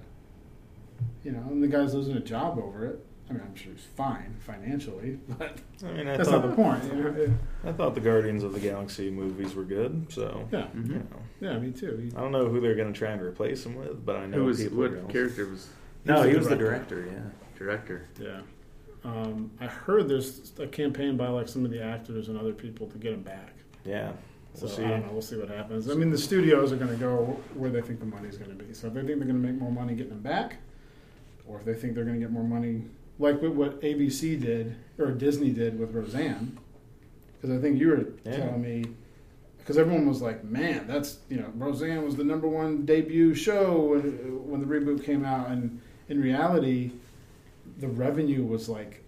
You 1.23 1.31
know, 1.31 1.43
and 1.49 1.63
the 1.63 1.67
guy's 1.67 1.93
losing 1.93 2.15
a 2.17 2.21
job 2.21 2.59
over 2.59 2.85
it. 2.85 3.05
I 3.29 3.33
mean, 3.33 3.41
I'm 3.45 3.55
sure 3.55 3.73
he's 3.73 3.83
fine 3.95 4.35
financially, 4.39 5.19
but 5.37 5.57
I 5.83 5.91
mean, 5.91 6.07
I 6.07 6.15
that's 6.17 6.29
not 6.29 6.43
the 6.43 6.53
point. 6.55 6.83
You 6.85 6.93
know, 7.03 7.33
I 7.65 7.71
thought 7.73 7.93
the 7.93 8.01
Guardians 8.01 8.43
of 8.43 8.53
the 8.53 8.59
Galaxy 8.59 9.09
movies 9.09 9.53
were 9.53 9.63
good, 9.65 10.07
so 10.09 10.47
Yeah, 10.51 10.67
you 10.73 10.81
Mhm. 10.81 10.89
know. 11.11 11.19
yeah, 11.41 11.59
me 11.59 11.71
too. 11.71 11.97
He- 11.97 12.15
I 12.17 12.21
don't 12.21 12.31
know 12.31 12.47
who 12.47 12.61
they're 12.61 12.75
going 12.75 12.91
to 12.93 12.97
try 12.97 13.11
and 13.11 13.21
replace 13.21 13.65
him 13.65 13.75
with, 13.75 14.05
but 14.05 14.15
I 14.15 14.25
know 14.27 14.37
Who 14.37 14.45
was 14.45 14.61
people 14.63 14.79
are 14.79 14.81
what 14.89 14.95
gonna- 15.01 15.13
character 15.13 15.45
was 15.49 15.67
No, 16.05 16.21
He 16.23 16.29
he 16.29 16.35
was 16.35 16.45
was 16.45 16.47
the 16.49 16.55
the 16.55 16.63
director. 16.63 17.05
Yeah. 17.11 17.19
director? 17.59 18.05
Yeah. 18.19 18.39
Um, 19.03 19.51
I 19.59 19.65
heard 19.67 20.07
there's 20.07 20.53
a 20.59 20.67
campaign 20.67 21.17
by 21.17 21.27
like 21.27 21.47
some 21.49 21.65
of 21.65 21.71
the 21.71 21.81
actors 21.83 22.29
and 22.29 22.37
other 22.39 22.53
people 22.53 22.87
to 22.87 22.97
get 22.97 23.13
him 23.13 23.23
back. 23.23 23.53
Yeah. 23.85 24.13
We'll 24.59 24.69
see. 24.69 24.83
I 24.85 24.89
don't 24.89 25.05
know. 25.05 25.11
We'll 25.11 25.21
see 25.21 25.37
what 25.37 25.49
happens. 25.49 25.89
I 25.89 25.93
mean, 25.95 26.09
the 26.09 26.17
studios 26.17 26.71
are 26.71 26.77
going 26.77 26.89
to 26.91 26.97
go 26.97 27.37
where 27.53 27.69
they 27.69 27.81
think 27.81 27.99
the 27.99 28.05
money's 28.05 28.37
going 28.37 28.57
to 28.57 28.63
be. 28.63 28.73
So 28.73 28.87
if 28.87 28.93
they 28.93 29.01
think 29.01 29.19
they're 29.19 29.27
going 29.27 29.41
to 29.41 29.47
make 29.51 29.59
more 29.59 29.71
money 29.71 29.93
getting 29.95 30.13
him 30.13 30.21
back, 30.21 30.57
or 31.45 31.59
if 31.59 31.65
they 31.65 31.73
think 31.75 31.93
they're 31.93 32.03
going 32.05 32.15
to 32.19 32.25
get 32.25 32.31
more 32.31 32.43
money, 32.43 32.85
like 33.19 33.41
with 33.41 33.51
what 33.53 33.81
ABC 33.81 34.39
did 34.39 34.75
or 34.97 35.11
Disney 35.11 35.49
did 35.51 35.79
with 35.79 35.93
Roseanne, 35.93 36.57
because 37.35 37.55
I 37.55 37.61
think 37.61 37.79
you 37.79 37.89
were 37.89 38.05
Yeah. 38.25 38.37
telling 38.37 38.61
me. 38.61 38.85
Because 39.59 39.77
everyone 39.77 40.07
was 40.07 40.21
like, 40.21 40.45
"Man, 40.45 40.87
that's 40.87 41.19
you 41.29 41.35
know, 41.37 41.51
Roseanne 41.55 42.03
was 42.05 42.15
the 42.15 42.23
number 42.23 42.47
one 42.47 42.85
debut 42.85 43.33
show 43.33 43.89
when, 43.91 44.49
when 44.49 44.61
the 44.61 44.65
reboot 44.67 45.03
came 45.03 45.25
out," 45.25 45.49
and 45.51 45.81
in 46.07 46.21
reality, 46.21 46.91
the 47.79 47.87
revenue 47.89 48.45
was 48.45 48.69
like 48.69 49.03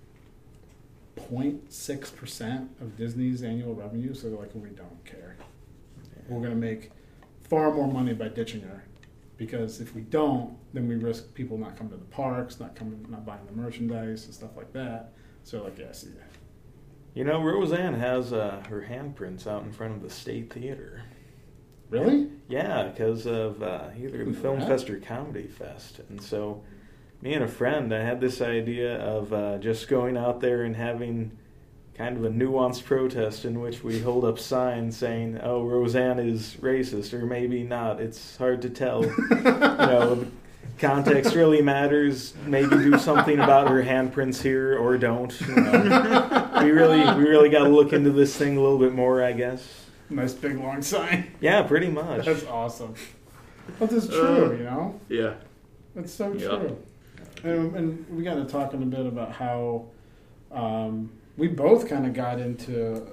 0.6 1.15 2.11
percent 2.15 2.69
of 2.81 2.97
Disney's 2.97 3.41
annual 3.43 3.73
revenue. 3.73 4.13
So 4.13 4.29
they're 4.29 4.39
like, 4.39 4.53
"We 4.53 4.69
don't 4.69 5.03
care. 5.05 5.35
We're 6.27 6.39
going 6.39 6.51
to 6.51 6.55
make 6.57 6.91
far 7.43 7.73
more 7.73 7.91
money 7.91 8.13
by 8.13 8.27
ditching 8.27 8.61
her." 8.61 8.83
Because 9.39 9.79
if 9.79 9.95
we 9.95 10.01
don't, 10.01 10.55
then 10.73 10.85
we 10.89 10.95
risk 10.95 11.33
people 11.33 11.57
not 11.57 11.77
coming 11.77 11.93
to 11.93 11.97
the 11.97 12.03
parks, 12.05 12.59
not 12.59 12.75
coming, 12.75 13.05
not 13.09 13.25
buying 13.25 13.45
the 13.45 13.53
merchandise 13.53 14.25
and 14.25 14.33
stuff 14.33 14.51
like 14.57 14.73
that. 14.73 15.13
So, 15.45 15.63
like, 15.63 15.79
yeah, 15.79 15.85
I 15.89 15.93
see 15.93 16.09
that. 16.09 16.29
You 17.13 17.23
know, 17.23 17.41
Roseanne 17.41 17.93
has 17.95 18.33
uh, 18.33 18.61
her 18.69 18.85
handprints 18.87 19.47
out 19.47 19.63
in 19.63 19.71
front 19.71 19.95
of 19.95 20.01
the 20.01 20.09
State 20.09 20.51
Theater. 20.53 21.03
Really? 21.89 22.29
Yeah, 22.49 22.83
because 22.89 23.25
of 23.25 23.63
uh, 23.63 23.85
either 23.97 24.25
the 24.25 24.33
Film 24.33 24.59
that- 24.59 24.67
Fest 24.67 24.89
or 24.89 24.99
Comedy 24.99 25.47
Fest. 25.47 26.01
And 26.09 26.21
so, 26.21 26.61
me 27.21 27.33
and 27.33 27.43
a 27.43 27.47
friend, 27.47 27.93
I 27.95 28.03
had 28.03 28.19
this 28.19 28.41
idea 28.41 28.97
of 28.99 29.31
uh, 29.31 29.57
just 29.59 29.87
going 29.87 30.17
out 30.17 30.41
there 30.41 30.63
and 30.63 30.75
having 30.75 31.31
kind 31.99 32.15
of 32.15 32.23
a 32.23 32.29
nuanced 32.29 32.85
protest 32.85 33.43
in 33.43 33.59
which 33.59 33.83
we 33.83 33.99
hold 33.99 34.23
up 34.23 34.39
signs 34.39 34.95
saying, 34.95 35.37
"Oh, 35.43 35.63
Roseanne 35.65 36.17
is 36.17 36.55
racist," 36.61 37.11
or 37.13 37.25
maybe 37.25 37.61
not. 37.63 37.99
It's 37.99 38.37
hard 38.37 38.61
to 38.61 38.69
tell. 38.69 39.03
you 39.29 39.35
know, 39.41 40.25
context 40.79 41.35
really 41.35 41.61
matters. 41.61 42.33
Maybe 42.45 42.69
do 42.69 42.97
something 42.97 43.37
about 43.37 43.67
her 43.67 43.83
handprints 43.83 44.41
here, 44.41 44.77
or 44.77 44.97
don't. 44.97 45.37
You 45.41 45.55
know. 45.57 46.59
we 46.63 46.71
really, 46.71 46.99
we 47.21 47.29
really 47.29 47.49
got 47.49 47.65
to 47.65 47.69
look 47.69 47.91
into 47.91 48.11
this 48.11 48.33
thing 48.33 48.55
a 48.55 48.61
little 48.61 48.79
bit 48.79 48.93
more, 48.93 49.21
I 49.21 49.33
guess. 49.33 49.85
Nice 50.09 50.31
big 50.31 50.57
long 50.57 50.81
sign. 50.81 51.29
Yeah, 51.41 51.63
pretty 51.63 51.89
much. 51.89 52.25
That's 52.25 52.45
awesome. 52.45 52.95
But 53.77 53.91
it's 53.91 54.07
true, 54.07 54.45
Uh, 54.45 54.51
you 54.51 54.63
know. 54.63 54.99
Yeah. 55.09 55.33
That's 55.95 56.13
so 56.13 56.31
Yeah. 56.31 56.47
true. 56.47 56.77
And, 57.43 57.75
and 57.75 58.05
we 58.17 58.23
got 58.23 58.35
to 58.35 58.45
talking 58.45 58.81
a 58.81 58.85
bit 58.85 59.05
about 59.05 59.33
how 59.33 59.85
um, 60.51 61.11
we 61.39 61.47
both 61.47 61.87
kind 61.87 62.05
of 62.05 62.13
got 62.13 62.39
into 62.39 63.07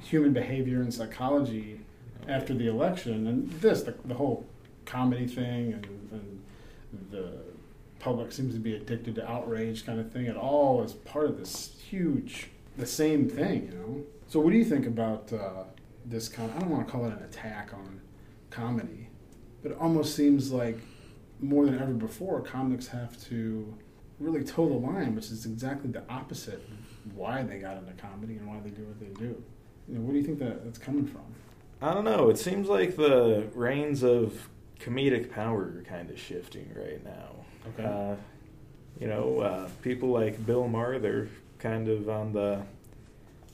human 0.00 0.32
behavior 0.32 0.80
and 0.80 0.92
psychology 0.92 1.80
after 2.26 2.54
the 2.54 2.66
election, 2.66 3.26
and 3.26 3.50
this 3.60 3.82
the, 3.82 3.94
the 4.06 4.14
whole 4.14 4.46
comedy 4.86 5.26
thing, 5.26 5.74
and, 5.74 5.86
and 6.10 6.40
the 7.10 7.32
public 7.98 8.32
seems 8.32 8.54
to 8.54 8.60
be 8.60 8.74
addicted 8.74 9.14
to 9.14 9.30
outrage 9.30 9.84
kind 9.84 10.00
of 10.00 10.10
thing. 10.10 10.24
It 10.24 10.36
all 10.36 10.82
is 10.82 10.94
part 10.94 11.26
of 11.26 11.38
this 11.38 11.76
huge, 11.86 12.48
the 12.78 12.86
same 12.86 13.28
thing, 13.28 13.66
you 13.66 13.78
know. 13.78 14.04
So, 14.26 14.40
what 14.40 14.52
do 14.52 14.56
you 14.56 14.64
think 14.64 14.86
about 14.86 15.30
uh, 15.30 15.64
this 16.06 16.30
kind? 16.30 16.50
I 16.56 16.60
don't 16.60 16.70
want 16.70 16.86
to 16.86 16.90
call 16.90 17.04
it 17.04 17.12
an 17.12 17.22
attack 17.22 17.72
on 17.74 18.00
comedy, 18.48 19.08
but 19.62 19.72
it 19.72 19.78
almost 19.78 20.16
seems 20.16 20.50
like 20.50 20.78
more 21.40 21.66
than 21.66 21.78
ever 21.78 21.92
before, 21.92 22.40
comics 22.40 22.88
have 22.88 23.22
to 23.24 23.74
really 24.18 24.44
toe 24.44 24.66
the 24.68 24.74
line, 24.74 25.14
which 25.14 25.26
is 25.26 25.44
exactly 25.44 25.90
the 25.90 26.02
opposite 26.08 26.62
of 26.70 26.79
why 27.14 27.42
they 27.42 27.58
got 27.58 27.76
into 27.76 27.92
comedy 27.92 28.36
and 28.36 28.46
why 28.46 28.60
they 28.60 28.70
do 28.70 28.82
what 28.84 29.00
they 29.00 29.20
do. 29.20 29.42
You 29.88 29.96
know, 29.96 30.00
where 30.02 30.12
do 30.12 30.18
you 30.18 30.24
think 30.24 30.38
that 30.38 30.64
that's 30.64 30.78
coming 30.78 31.06
from? 31.06 31.22
I 31.82 31.94
don't 31.94 32.04
know. 32.04 32.28
It 32.30 32.38
seems 32.38 32.68
like 32.68 32.96
the 32.96 33.48
reins 33.54 34.02
of 34.02 34.48
comedic 34.78 35.30
power 35.30 35.62
are 35.78 35.84
kind 35.88 36.10
of 36.10 36.18
shifting 36.18 36.70
right 36.74 37.02
now. 37.04 37.30
Okay. 37.68 37.84
Uh, 37.84 38.16
you 38.98 39.06
know, 39.06 39.40
uh, 39.40 39.68
people 39.82 40.10
like 40.10 40.44
Bill 40.44 40.68
Maher, 40.68 40.98
they're 40.98 41.28
kind 41.58 41.88
of 41.88 42.08
on 42.08 42.32
the 42.32 42.62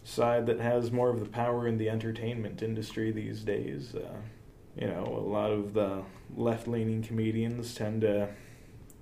side 0.04 0.46
that 0.46 0.60
has 0.60 0.90
more 0.90 1.10
of 1.10 1.20
the 1.20 1.26
power 1.26 1.66
in 1.66 1.78
the 1.78 1.88
entertainment 1.88 2.62
industry 2.62 3.10
these 3.10 3.42
days. 3.42 3.94
Uh, 3.94 4.16
you 4.76 4.86
know, 4.86 5.04
a 5.04 5.28
lot 5.28 5.50
of 5.50 5.72
the 5.72 6.02
left 6.36 6.68
leaning 6.68 7.02
comedians 7.02 7.74
tend 7.74 8.02
to 8.02 8.28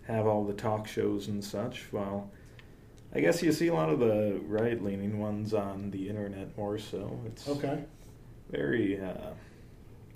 have 0.06 0.26
all 0.26 0.44
the 0.44 0.52
talk 0.52 0.86
shows 0.86 1.28
and 1.28 1.42
such, 1.42 1.86
while 1.90 2.30
I 3.14 3.20
guess 3.20 3.42
you 3.42 3.52
see 3.52 3.68
a 3.68 3.74
lot 3.74 3.90
of 3.90 4.00
the 4.00 4.40
right 4.46 4.82
leaning 4.82 5.18
ones 5.20 5.54
on 5.54 5.90
the 5.90 6.08
internet 6.08 6.56
more 6.58 6.78
so. 6.78 7.20
It's 7.26 7.48
Okay. 7.48 7.84
very, 8.50 9.00
uh, 9.00 9.30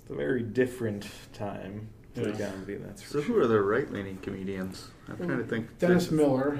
it's 0.01 0.11
a 0.11 0.15
very 0.15 0.43
different 0.43 1.09
time 1.33 1.89
for 2.15 2.29
Yeah. 2.29 2.51
comedy, 2.51 2.75
that's 2.77 3.03
for 3.03 3.09
So 3.09 3.21
sure. 3.23 3.37
who 3.37 3.41
are 3.43 3.47
the 3.47 3.63
right 3.63 3.91
leaning 3.93 4.19
comedians? 4.19 4.91
I'm 5.09 5.17
trying 5.17 5.39
to 5.39 5.45
think. 5.45 5.79
Dennis 5.79 6.11
Miller. 6.11 6.59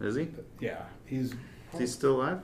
Is 0.00 0.14
he? 0.14 0.28
Yeah, 0.60 0.84
he's. 1.06 1.32
Is 1.72 1.78
he 1.80 1.86
still 1.86 2.16
alive? 2.16 2.42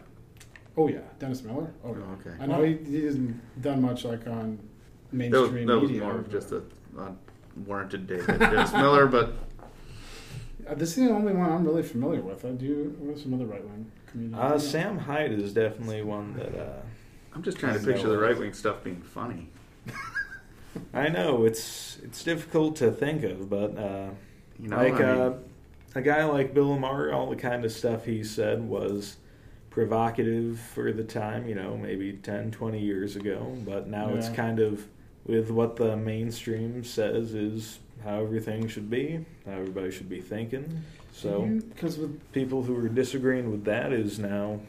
Oh 0.76 0.88
yeah, 0.88 1.00
Dennis 1.18 1.42
Miller. 1.44 1.72
Oh, 1.84 1.94
yeah. 1.94 2.02
Oh, 2.08 2.12
okay. 2.14 2.36
I 2.42 2.46
know 2.46 2.62
he, 2.62 2.78
he 2.78 3.04
hasn't 3.04 3.62
done 3.62 3.80
much 3.82 4.04
like 4.04 4.26
on 4.26 4.58
That 5.12 5.30
was, 5.30 5.50
mainstream 5.50 5.66
that 5.68 5.78
was 5.78 5.90
media. 5.90 6.04
more 6.06 6.18
of 6.18 6.30
just 6.30 6.50
a 6.50 6.62
unwarranted 7.56 8.06
dig 8.06 8.28
at 8.28 8.38
Dennis 8.40 8.72
Miller, 8.72 9.06
but 9.06 9.34
this 10.70 10.90
is 10.90 10.96
the 10.96 11.10
only 11.10 11.32
one 11.32 11.50
I'm 11.50 11.64
really 11.64 11.82
familiar 11.82 12.20
with. 12.20 12.44
I 12.44 12.50
do. 12.50 12.94
What 12.98 13.16
are 13.16 13.20
some 13.20 13.34
other 13.34 13.46
right 13.46 13.62
wing 13.62 13.90
comedians? 14.06 14.38
Uh, 14.38 14.58
Sam 14.58 14.98
Hyde 14.98 15.32
is 15.32 15.52
definitely 15.52 16.02
one 16.02 16.34
that 16.34 16.54
uh, 16.58 16.82
I'm 17.34 17.42
just 17.42 17.58
trying 17.58 17.78
to 17.78 17.84
picture 17.84 18.08
the 18.08 18.18
right 18.18 18.38
wing 18.38 18.52
stuff 18.52 18.82
being 18.84 19.02
funny. 19.02 19.48
I 20.94 21.08
know 21.08 21.44
it's 21.44 21.98
it's 22.02 22.22
difficult 22.24 22.76
to 22.76 22.90
think 22.90 23.24
of, 23.24 23.48
but 23.50 23.76
uh, 23.76 24.10
You 24.58 24.68
know, 24.68 24.76
like 24.76 24.94
I 24.94 24.98
mean, 24.98 25.20
uh, 25.20 25.34
a 25.94 26.02
guy 26.02 26.24
like 26.24 26.54
Bill 26.54 26.78
Maher, 26.78 27.12
all 27.12 27.28
the 27.28 27.36
kind 27.36 27.64
of 27.64 27.72
stuff 27.72 28.06
he 28.06 28.24
said 28.24 28.62
was 28.62 29.16
provocative 29.70 30.58
for 30.58 30.92
the 30.92 31.04
time. 31.04 31.48
You 31.48 31.54
know, 31.54 31.76
maybe 31.76 32.12
10, 32.12 32.50
20 32.52 32.80
years 32.80 33.16
ago, 33.16 33.56
but 33.66 33.88
now 33.88 34.14
it's 34.14 34.28
kind 34.28 34.58
of 34.60 34.86
with 35.24 35.50
what 35.50 35.76
the 35.76 35.96
mainstream 35.96 36.82
says 36.84 37.34
is 37.34 37.78
how 38.04 38.20
everything 38.22 38.68
should 38.68 38.90
be, 38.90 39.24
how 39.46 39.52
everybody 39.52 39.90
should 39.90 40.08
be 40.08 40.20
thinking. 40.20 40.82
So. 41.12 41.42
because 41.74 41.98
with 41.98 42.32
people 42.32 42.62
who 42.62 42.76
are 42.76 42.88
disagreeing 42.88 43.50
with 43.50 43.64
that 43.64 43.92
is 43.92 44.18
now, 44.18 44.60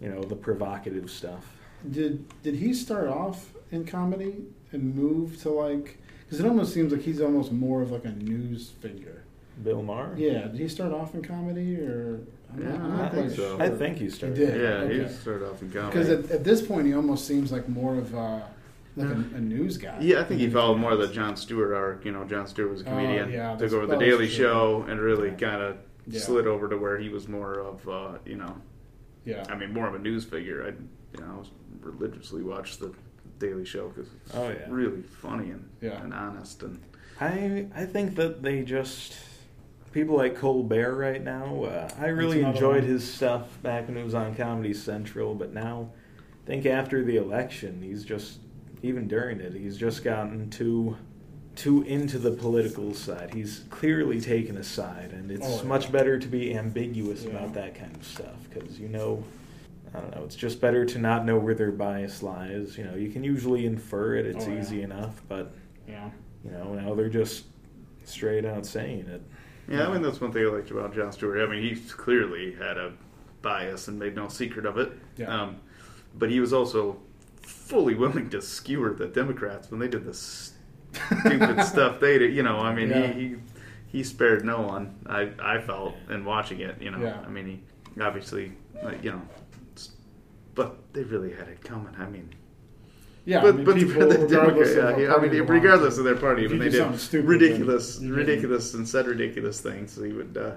you 0.00 0.08
know, 0.08 0.22
the 0.22 0.34
provocative 0.36 1.10
stuff. 1.10 1.46
Did 1.90 2.24
did 2.42 2.54
he 2.56 2.74
start 2.74 3.08
off 3.08 3.50
in 3.70 3.84
comedy 3.84 4.36
and 4.72 4.94
move 4.94 5.40
to 5.42 5.50
like? 5.50 5.98
Because 6.24 6.40
it 6.40 6.46
almost 6.46 6.72
seems 6.72 6.92
like 6.92 7.02
he's 7.02 7.20
almost 7.20 7.52
more 7.52 7.82
of 7.82 7.90
like 7.90 8.04
a 8.04 8.10
news 8.12 8.70
figure. 8.80 9.22
Bill 9.62 9.82
Maher. 9.82 10.14
Yeah. 10.16 10.42
Did 10.48 10.60
he 10.60 10.68
start 10.68 10.92
off 10.92 11.14
in 11.14 11.22
comedy 11.22 11.76
or? 11.76 12.20
I'm 12.52 12.62
Yeah, 12.62 12.74
I'm 12.74 13.00
I 13.00 13.08
think 13.08 13.26
quite 13.26 13.36
so. 13.36 13.58
I 13.60 13.68
think 13.70 13.98
he 13.98 14.10
started. 14.10 14.36
did. 14.36 14.60
yeah, 14.60 14.88
he 15.06 15.12
started 15.12 15.48
off 15.48 15.60
in 15.62 15.70
comedy. 15.72 15.90
Because 15.98 16.08
at, 16.10 16.30
at 16.30 16.44
this 16.44 16.62
point, 16.62 16.86
he 16.86 16.94
almost 16.94 17.26
seems 17.26 17.50
like 17.52 17.68
more 17.68 17.96
of 17.96 18.14
a 18.14 18.48
like 18.96 19.08
a, 19.08 19.12
a 19.36 19.40
news 19.40 19.78
guy. 19.78 19.98
Yeah, 20.00 20.20
I 20.20 20.24
think 20.24 20.40
he 20.40 20.50
followed 20.50 20.76
more 20.78 20.92
of 20.92 20.98
the 20.98 21.08
Jon 21.08 21.36
Stewart 21.36 21.72
arc. 21.72 22.04
You 22.04 22.12
know, 22.12 22.24
Jon 22.24 22.46
Stewart 22.46 22.70
was 22.70 22.82
a 22.82 22.84
Oh, 22.86 22.90
comedian, 22.90 23.30
yeah, 23.32 23.56
took 23.56 23.72
over 23.72 23.86
the 23.86 23.96
Daily 23.96 24.26
true. 24.26 24.36
Show, 24.44 24.84
and 24.88 25.00
really 25.00 25.28
Yeah. 25.30 25.34
kind 25.36 25.62
of 25.62 25.76
Yeah. 26.06 26.20
slid 26.20 26.46
over 26.46 26.68
to 26.68 26.76
where 26.76 26.98
he 26.98 27.08
was 27.08 27.28
more 27.28 27.58
of, 27.60 27.88
uh, 27.88 28.18
you 28.26 28.36
know, 28.36 28.56
Yeah. 29.24 29.44
I 29.48 29.56
mean, 29.56 29.72
more 29.72 29.86
of 29.88 29.94
a 29.94 29.98
news 29.98 30.24
figure. 30.24 30.62
I, 30.64 30.68
you 31.16 31.24
know, 31.24 31.32
I 31.34 31.38
was 31.38 31.50
religiously 31.80 32.42
watched 32.42 32.80
the 32.80 32.92
Daily 33.38 33.64
Show 33.64 33.88
because 33.88 34.10
it's 34.26 34.34
Oh, 34.34 34.48
yeah. 34.48 34.66
really 34.68 35.02
funny 35.02 35.50
and, 35.50 35.68
Yeah. 35.80 36.02
and 36.02 36.12
honest 36.12 36.62
and 36.62 36.78
I 37.20 37.66
I 37.74 37.84
think 37.86 38.16
that 38.16 38.42
they 38.42 38.62
just 38.62 39.14
people 39.92 40.16
like 40.16 40.34
Colbert 40.36 40.96
right 40.96 41.22
now. 41.22 41.64
Uh, 41.64 41.88
I 42.00 42.08
really 42.08 42.40
enjoyed 42.42 42.82
one. 42.82 42.90
his 42.90 43.04
stuff 43.12 43.62
back 43.62 43.86
when 43.88 43.96
it 43.96 44.04
was 44.04 44.14
on 44.14 44.34
Comedy 44.34 44.72
Central, 44.74 45.34
but 45.34 45.52
now 45.52 45.90
I 46.44 46.46
think 46.46 46.66
after 46.66 47.04
the 47.04 47.16
election, 47.16 47.80
he's 47.82 48.04
just 48.04 48.38
even 48.82 49.08
during 49.08 49.40
it, 49.40 49.52
he's 49.54 49.76
just 49.76 50.02
gotten 50.04 50.50
too 50.50 50.96
too 51.54 51.82
into 51.82 52.18
the 52.18 52.30
political 52.30 52.94
side. 52.94 53.34
He's 53.34 53.64
clearly 53.68 54.18
taken 54.22 54.56
a 54.56 54.64
side, 54.64 55.10
and 55.12 55.30
it's 55.30 55.46
Oh, 55.46 55.58
yeah. 55.62 55.68
much 55.68 55.92
better 55.92 56.18
to 56.18 56.26
be 56.26 56.54
ambiguous 56.56 57.24
Yeah. 57.24 57.30
about 57.32 57.52
that 57.54 57.74
kind 57.74 57.94
of 57.94 58.04
stuff 58.04 58.48
because 58.48 58.78
you 58.80 58.88
know. 58.88 59.22
I 59.94 60.00
don't 60.00 60.16
know. 60.16 60.22
It's 60.24 60.36
just 60.36 60.58
better 60.58 60.86
to 60.86 60.98
not 60.98 61.26
know 61.26 61.36
where 61.38 61.52
their 61.52 61.70
bias 61.70 62.22
lies. 62.22 62.78
You 62.78 62.84
know, 62.84 62.94
you 62.94 63.10
can 63.10 63.22
usually 63.22 63.66
infer 63.66 64.14
it. 64.14 64.24
It's 64.24 64.46
Oh, 64.46 64.50
yeah. 64.50 64.58
easy 64.60 64.80
enough, 64.80 65.20
but 65.28 65.52
Yeah. 65.86 66.08
you 66.42 66.50
know, 66.50 66.72
now 66.72 66.94
they're 66.94 67.10
just 67.10 67.44
straight 68.04 68.46
out 68.46 68.64
saying 68.64 69.00
it. 69.08 69.20
yeah. 69.68 69.86
I 69.86 69.92
mean, 69.92 70.00
that's 70.00 70.18
one 70.18 70.32
thing 70.32 70.46
I 70.46 70.48
liked 70.48 70.70
about 70.70 70.94
Jon 70.94 71.12
Stewart. 71.12 71.38
I 71.40 71.46
mean, 71.46 71.62
he 71.62 71.76
clearly 71.90 72.52
had 72.54 72.78
a 72.78 72.92
bias 73.42 73.86
and 73.88 73.98
made 73.98 74.16
no 74.16 74.28
secret 74.28 74.64
of 74.64 74.78
it. 74.78 74.92
Yeah. 75.18 75.26
Um, 75.42 75.56
but 76.18 76.30
he 76.30 76.40
was 76.40 76.54
also 76.54 76.96
fully 77.52 77.94
willing 77.94 78.28
to 78.30 78.40
skewer 78.42 78.92
the 78.94 79.06
Democrats 79.06 79.70
when 79.70 79.80
they 79.80 79.88
did 79.88 80.04
this 80.04 80.52
stupid 80.92 81.62
stuff 81.64 82.00
they 82.00 82.18
did. 82.18 82.34
You 82.34 82.42
know, 82.42 82.56
I 82.58 82.74
mean, 82.74 82.88
Yeah. 82.90 83.06
he, 83.12 83.28
he 83.28 83.36
he 83.88 84.02
spared 84.02 84.44
no 84.44 84.60
one. 84.62 84.94
I 85.06 85.30
I 85.38 85.60
felt 85.60 85.94
in 86.10 86.24
watching 86.24 86.60
it. 86.60 86.80
You 86.80 86.90
know, 86.90 87.00
Yeah. 87.00 87.20
I 87.26 87.28
mean, 87.28 87.46
he 87.94 88.00
obviously, 88.00 88.52
like, 88.82 89.02
you 89.04 89.12
know, 89.12 89.22
but 90.54 90.76
they 90.92 91.02
really 91.04 91.32
had 91.32 91.48
it 91.48 91.62
coming. 91.62 91.94
I 91.98 92.06
mean. 92.08 92.28
Yeah. 93.24 93.40
but 93.40 93.50
I 93.54 93.56
mean, 93.58 93.64
but 93.64 93.74
people, 93.76 93.92
the 94.08 94.18
regardless 94.18 94.74
Democrat, 94.74 95.00
yeah, 95.00 95.14
I 95.14 95.20
mean, 95.20 95.30
regardless 95.46 95.96
of 95.98 96.04
their 96.04 96.16
party, 96.16 96.46
when 96.48 96.58
they 96.58 96.68
did 96.70 96.98
stupid, 96.98 97.28
ridiculous, 97.28 97.96
then 97.98 98.08
you 98.08 98.14
can- 98.14 98.18
ridiculous, 98.26 98.74
and 98.74 98.88
said 98.88 99.06
ridiculous 99.06 99.60
things, 99.60 99.94
he 99.96 100.12
would. 100.12 100.36
Uh, 100.36 100.54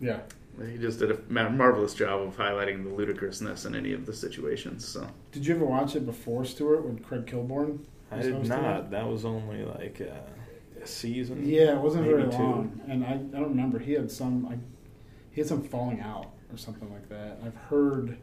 Yeah. 0.00 0.20
He 0.64 0.78
just 0.78 0.98
did 0.98 1.10
a 1.10 1.18
ma- 1.28 1.48
marvelous 1.48 1.94
job 1.94 2.22
of 2.22 2.36
highlighting 2.36 2.84
the 2.84 2.90
ludicrousness 2.90 3.64
in 3.64 3.74
any 3.74 3.92
of 3.92 4.06
the 4.06 4.12
situations. 4.12 4.86
So 4.86 5.06
Did 5.32 5.46
you 5.46 5.54
ever 5.54 5.64
watch 5.64 5.96
it 5.96 6.06
before 6.06 6.44
Stewart 6.44 6.84
with 6.84 7.02
Craig 7.04 7.26
Kilborn? 7.26 7.80
I 8.10 8.22
did 8.22 8.48
not. 8.48 8.90
That 8.90 9.06
was 9.06 9.24
only 9.24 9.64
like 9.64 10.00
a 10.00 10.22
season. 10.86 11.46
Yeah, 11.46 11.76
it 11.76 11.80
wasn't 11.80 12.04
maybe 12.04 12.18
very 12.18 12.30
two. 12.30 12.38
long, 12.38 12.80
and 12.88 13.04
I, 13.04 13.12
I 13.12 13.40
don't 13.40 13.50
remember. 13.50 13.78
He 13.78 13.92
had 13.92 14.10
some 14.10 14.46
I, 14.46 14.58
he 15.30 15.40
had 15.40 15.48
some 15.48 15.62
falling 15.62 16.00
out 16.00 16.30
or 16.52 16.56
something 16.56 16.90
like 16.92 17.08
that. 17.08 17.38
I've 17.44 17.56
heard 17.56 18.16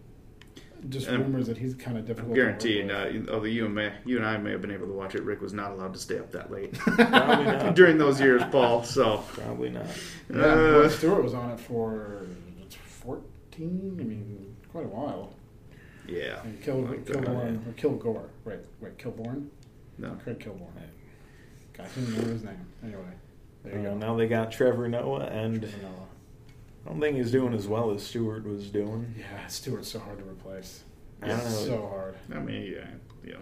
just 0.89 1.07
And 1.07 1.19
rumors 1.23 1.47
that 1.47 1.57
he's 1.57 1.73
kind 1.75 1.97
of 1.97 2.05
difficult. 2.05 2.31
I'm 2.31 2.36
to 2.36 2.41
guaranteeing, 2.41 2.91
uh, 2.91 3.31
although 3.31 3.45
you 3.45 3.65
and, 3.65 3.75
may, 3.75 3.93
you 4.05 4.17
and 4.17 4.25
I 4.25 4.38
may 4.38 4.51
have 4.51 4.61
been 4.61 4.71
able 4.71 4.88
to 4.88 4.93
watch 4.93 5.15
it, 5.15 5.23
Rick 5.23 5.41
was 5.41 5.53
not 5.53 5.71
allowed 5.71 5.93
to 5.93 5.99
stay 5.99 6.17
up 6.19 6.31
that 6.31 6.51
late 6.51 6.73
Probably 6.77 7.45
not. 7.45 7.75
during 7.75 7.97
those 7.97 8.19
years, 8.19 8.41
Paul. 8.51 8.84
So 8.84 9.23
Probably 9.34 9.69
not. 9.69 9.86
yeah, 10.34 10.41
uh, 10.41 10.89
Stewart 10.89 11.23
was 11.23 11.34
on 11.34 11.51
it 11.51 11.59
for 11.59 12.25
fourteen. 12.86 13.97
I 13.99 14.03
mean, 14.03 14.55
quite 14.71 14.86
a 14.86 14.89
while. 14.89 15.34
yeah, 16.07 16.41
And 16.43 16.61
Kil, 16.61 16.81
Like 16.81 17.05
that, 17.05 17.17
Kilborn 17.17 17.67
or 17.67 17.71
Kilgore, 17.73 18.29
right? 18.45 18.59
Wait, 18.81 18.97
Kilborn, 18.97 19.47
no. 19.97 20.09
Craig 20.23 20.39
Kilborn. 20.39 20.71
God, 21.73 21.86
I 21.86 21.89
can't 21.89 22.07
remember 22.07 22.31
his 22.34 22.43
name. 22.43 22.65
Anyway, 22.84 23.01
there 23.63 23.73
you 23.79 23.88
Uh, 23.88 23.91
go. 23.93 23.97
now 23.97 24.15
they 24.15 24.27
got 24.27 24.51
Trevor 24.51 24.88
Noah 24.89 25.25
and 25.25 25.61
Trevor 25.61 25.77
Noah. 25.84 25.91
I 26.86 26.89
don't 26.89 26.99
think 26.99 27.17
he's 27.17 27.31
doing 27.31 27.53
as 27.53 27.67
well 27.67 27.91
as 27.91 28.03
Stewart 28.03 28.45
was 28.45 28.69
doing. 28.69 29.15
Yeah, 29.17 29.47
Stewart's 29.47 29.89
so 29.89 29.99
hard 29.99 30.19
to 30.19 30.25
replace. 30.25 30.84
I 31.21 31.27
don't 31.27 31.38
know. 31.38 31.49
So 31.49 31.88
hard. 31.88 32.15
I 32.34 32.39
mean, 32.39 32.73
yeah, 32.73 32.88
yeah. 33.23 33.38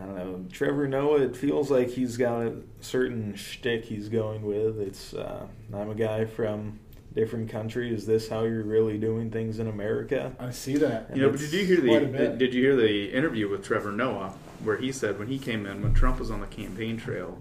I 0.00 0.04
don't 0.04 0.16
know. 0.16 0.44
Trevor 0.52 0.86
Noah, 0.86 1.22
it 1.22 1.36
feels 1.36 1.70
like 1.70 1.88
he's 1.88 2.16
got 2.16 2.42
a 2.42 2.56
certain 2.80 3.34
shtick 3.34 3.84
he's 3.84 4.08
going 4.08 4.42
with. 4.42 4.80
It's 4.80 5.14
uh, 5.14 5.46
I'm 5.72 5.90
a 5.90 5.94
guy 5.94 6.24
from 6.24 6.78
different 7.14 7.50
country. 7.50 7.94
Is 7.94 8.06
this 8.06 8.28
how 8.28 8.42
you're 8.44 8.64
really 8.64 8.98
doing 8.98 9.30
things 9.30 9.58
in 9.58 9.68
America? 9.68 10.32
I 10.38 10.50
see 10.50 10.76
that. 10.76 11.14
You 11.14 11.22
know, 11.22 11.30
but 11.30 11.40
did 11.40 11.52
you 11.52 11.64
hear 11.64 11.80
the 11.80 12.36
did 12.36 12.54
you 12.54 12.62
hear 12.62 12.76
the 12.76 13.12
interview 13.12 13.48
with 13.48 13.64
Trevor 13.64 13.92
Noah 13.92 14.34
where 14.62 14.76
he 14.76 14.92
said 14.92 15.18
when 15.18 15.28
he 15.28 15.38
came 15.38 15.66
in 15.66 15.82
when 15.82 15.94
Trump 15.94 16.18
was 16.18 16.30
on 16.30 16.40
the 16.40 16.46
campaign 16.46 16.96
trail, 16.96 17.38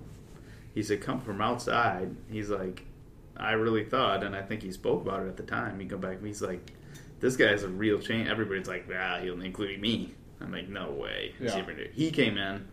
he 0.74 0.84
said 0.84 1.02
come 1.02 1.22
from 1.22 1.42
outside. 1.42 2.16
He's 2.30 2.50
like, 2.50 2.86
I 3.38 3.54
really 3.54 3.84
thought, 3.84 4.24
and 4.24 4.36
I 4.36 4.42
think 4.42 4.62
he 4.62 4.72
spoke 4.72 5.02
about 5.02 5.24
it 5.24 5.28
at 5.28 5.38
the 5.38 5.44
time. 5.44 5.80
He 5.80 5.86
come 5.86 6.00
back, 6.00 6.18
and 6.18 6.28
he's 6.28 6.42
like, 6.42 6.72
this 7.20 7.36
guy's 7.36 7.64
a 7.64 7.70
real 7.70 8.00
change. 8.00 8.30
Everybody's 8.30 8.68
like, 8.68 8.88
ah, 8.94 9.20
he'll 9.22 9.42
including 9.42 9.82
me. 9.82 10.14
I'm 10.42 10.52
like, 10.52 10.68
no 10.68 10.92
way. 10.92 11.34
Yeah. 11.40 11.66
He 11.94 12.12
came 12.12 12.38
in, 12.38 12.68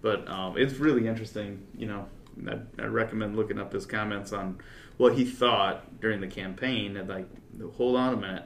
but 0.00 0.28
um, 0.28 0.56
it's 0.56 0.74
really 0.74 1.08
interesting. 1.08 1.66
You 1.76 1.88
know, 1.88 2.06
I, 2.48 2.82
I 2.82 2.86
recommend 2.86 3.36
looking 3.36 3.58
up 3.58 3.72
his 3.72 3.84
comments 3.84 4.32
on 4.32 4.58
what 4.96 5.14
he 5.14 5.24
thought 5.24 6.00
during 6.00 6.20
the 6.20 6.28
campaign. 6.28 6.96
And 6.96 7.08
like, 7.08 7.28
hold 7.74 7.96
on 7.96 8.14
a 8.14 8.16
minute, 8.16 8.44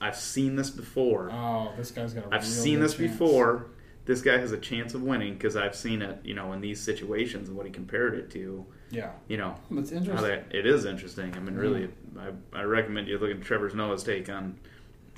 I've 0.00 0.16
seen 0.16 0.56
this 0.56 0.70
before. 0.70 1.30
Oh, 1.32 1.72
this 1.76 1.90
guy's 1.90 2.12
got 2.12 2.26
a 2.26 2.34
I've 2.34 2.44
seen 2.44 2.80
this 2.80 2.94
chance. 2.94 3.12
before. 3.12 3.70
This 4.04 4.22
guy 4.22 4.38
has 4.38 4.52
a 4.52 4.58
chance 4.58 4.94
of 4.94 5.02
winning 5.02 5.34
because 5.34 5.54
I've 5.54 5.74
seen 5.76 6.00
it, 6.00 6.20
you 6.24 6.34
know, 6.34 6.52
in 6.52 6.60
these 6.60 6.80
situations 6.80 7.48
and 7.48 7.56
what 7.56 7.66
he 7.66 7.72
compared 7.72 8.14
it 8.14 8.30
to. 8.30 8.64
Yeah. 8.90 9.10
You 9.28 9.36
know, 9.36 9.54
how 9.70 9.76
interesting. 9.78 10.14
that 10.16 10.46
it 10.50 10.66
is 10.66 10.84
interesting. 10.84 11.34
I 11.36 11.40
mean, 11.40 11.54
really, 11.56 11.88
I, 12.18 12.58
I 12.58 12.62
recommend 12.62 13.08
you 13.08 13.18
look 13.18 13.30
at 13.30 13.42
Trevor 13.42 13.68
Noah's 13.70 14.02
take 14.02 14.28
on 14.30 14.58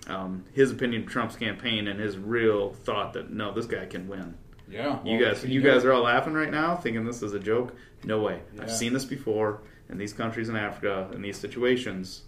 um, 0.08 0.44
his 0.52 0.70
opinion 0.72 1.02
of 1.02 1.08
Trump's 1.08 1.36
campaign 1.36 1.86
and 1.88 2.00
his 2.00 2.16
real 2.18 2.72
thought 2.72 3.12
that 3.12 3.30
no, 3.30 3.52
this 3.52 3.66
guy 3.66 3.86
can 3.86 4.08
win. 4.08 4.34
Yeah. 4.68 4.98
You 5.04 5.22
guys, 5.24 5.44
you 5.44 5.60
guys 5.62 5.84
are 5.84 5.92
all 5.92 6.02
laughing 6.02 6.32
right 6.32 6.50
now, 6.50 6.76
thinking 6.76 7.04
this 7.04 7.22
is 7.22 7.32
a 7.32 7.38
joke. 7.40 7.74
No 8.04 8.20
way. 8.20 8.40
Yeah. 8.54 8.62
I've 8.62 8.72
seen 8.72 8.92
this 8.92 9.04
before 9.04 9.62
in 9.88 9.98
these 9.98 10.12
countries 10.12 10.48
in 10.48 10.56
Africa 10.56 11.08
in 11.12 11.22
these 11.22 11.36
situations, 11.36 12.22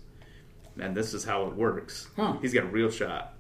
and 0.79 0.97
this 0.97 1.15
is 1.15 1.25
how 1.25 1.47
it 1.47 1.55
works. 1.55 2.09
Huh. 2.17 2.35
He's 2.43 2.53
got 2.53 2.65
a 2.65 2.69
real 2.69 2.91
shot, 2.91 3.35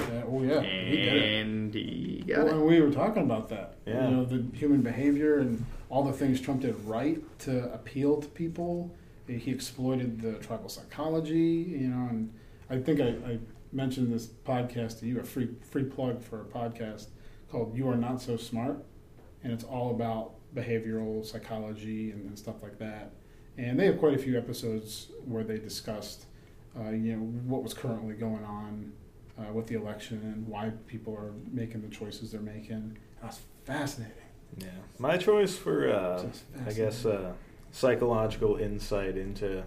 Yeah, 0.00 0.22
oh, 0.26 0.42
yeah. 0.42 0.60
He 0.60 0.96
did 0.96 1.14
it. 1.14 1.32
and 1.40 1.74
he 1.74 2.24
got 2.26 2.46
Well, 2.46 2.60
it. 2.60 2.66
we 2.66 2.80
were 2.80 2.90
talking 2.90 3.22
about 3.22 3.48
that. 3.50 3.76
Yeah. 3.86 4.08
You 4.08 4.16
know, 4.16 4.24
the 4.24 4.44
human 4.56 4.82
behavior 4.82 5.38
and 5.38 5.64
all 5.90 6.04
the 6.04 6.12
things 6.12 6.40
Trump 6.40 6.62
did 6.62 6.74
right 6.84 7.20
to 7.40 7.72
appeal 7.72 8.20
to 8.20 8.28
people. 8.28 8.94
He 9.26 9.50
exploited 9.50 10.20
the 10.20 10.34
tribal 10.34 10.68
psychology, 10.68 11.66
you 11.68 11.88
know, 11.88 12.08
and 12.08 12.32
I 12.70 12.78
think 12.78 13.00
I, 13.00 13.08
I 13.30 13.38
mentioned 13.72 14.12
this 14.12 14.26
podcast 14.26 15.00
to 15.00 15.06
you, 15.06 15.20
a 15.20 15.22
free 15.24 15.48
free 15.70 15.84
plug 15.84 16.22
for 16.22 16.40
a 16.40 16.44
podcast 16.44 17.08
called 17.50 17.76
You 17.76 17.88
Are 17.88 17.96
Not 17.96 18.22
So 18.22 18.36
Smart. 18.36 18.84
And 19.42 19.52
it's 19.52 19.64
all 19.64 19.90
about 19.90 20.32
behavioral 20.54 21.24
psychology 21.24 22.10
and, 22.10 22.26
and 22.26 22.38
stuff 22.38 22.62
like 22.62 22.78
that. 22.78 23.12
And 23.56 23.78
they 23.78 23.86
have 23.86 23.98
quite 23.98 24.14
a 24.14 24.18
few 24.18 24.36
episodes 24.38 25.08
where 25.24 25.44
they 25.44 25.58
discussed, 25.58 26.26
uh, 26.78 26.90
you 26.90 27.16
know, 27.16 27.22
what 27.22 27.62
was 27.62 27.74
currently 27.74 28.14
going 28.14 28.44
on 28.44 28.92
uh, 29.38 29.52
with 29.52 29.66
the 29.66 29.74
election 29.74 30.20
and 30.24 30.46
why 30.46 30.72
people 30.86 31.14
are 31.14 31.32
making 31.50 31.82
the 31.82 31.88
choices 31.88 32.32
they're 32.32 32.40
making. 32.40 32.98
That's 33.22 33.40
fascinating. 33.64 34.27
Yeah. 34.56 34.66
My 34.98 35.16
choice 35.16 35.56
for, 35.56 35.90
uh, 35.92 36.24
I 36.66 36.72
guess, 36.72 37.04
uh, 37.04 37.32
psychological 37.70 38.56
insight 38.56 39.16
into 39.16 39.62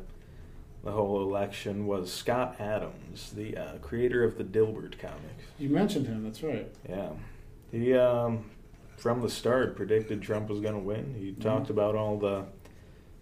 the 0.83 0.91
whole 0.91 1.21
election 1.21 1.85
was 1.85 2.11
Scott 2.11 2.55
Adams, 2.59 3.31
the 3.35 3.55
uh, 3.55 3.77
creator 3.77 4.23
of 4.23 4.37
the 4.37 4.43
Dilbert 4.43 4.97
comics. 4.99 5.43
You 5.59 5.69
mentioned 5.69 6.07
him. 6.07 6.23
That's 6.23 6.41
right. 6.41 6.67
Yeah. 6.89 7.09
He, 7.71 7.93
um, 7.93 8.49
from 8.97 9.21
the 9.21 9.29
start, 9.29 9.75
predicted 9.75 10.21
Trump 10.21 10.49
was 10.49 10.59
going 10.59 10.73
to 10.73 10.79
win. 10.79 11.15
He 11.17 11.31
Mhm. 11.31 11.41
talked 11.41 11.69
about 11.69 11.95
all 11.95 12.17
the 12.17 12.45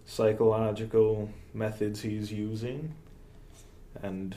psychological 0.06 1.30
methods 1.54 2.00
he's 2.02 2.32
using. 2.32 2.94
And, 4.02 4.34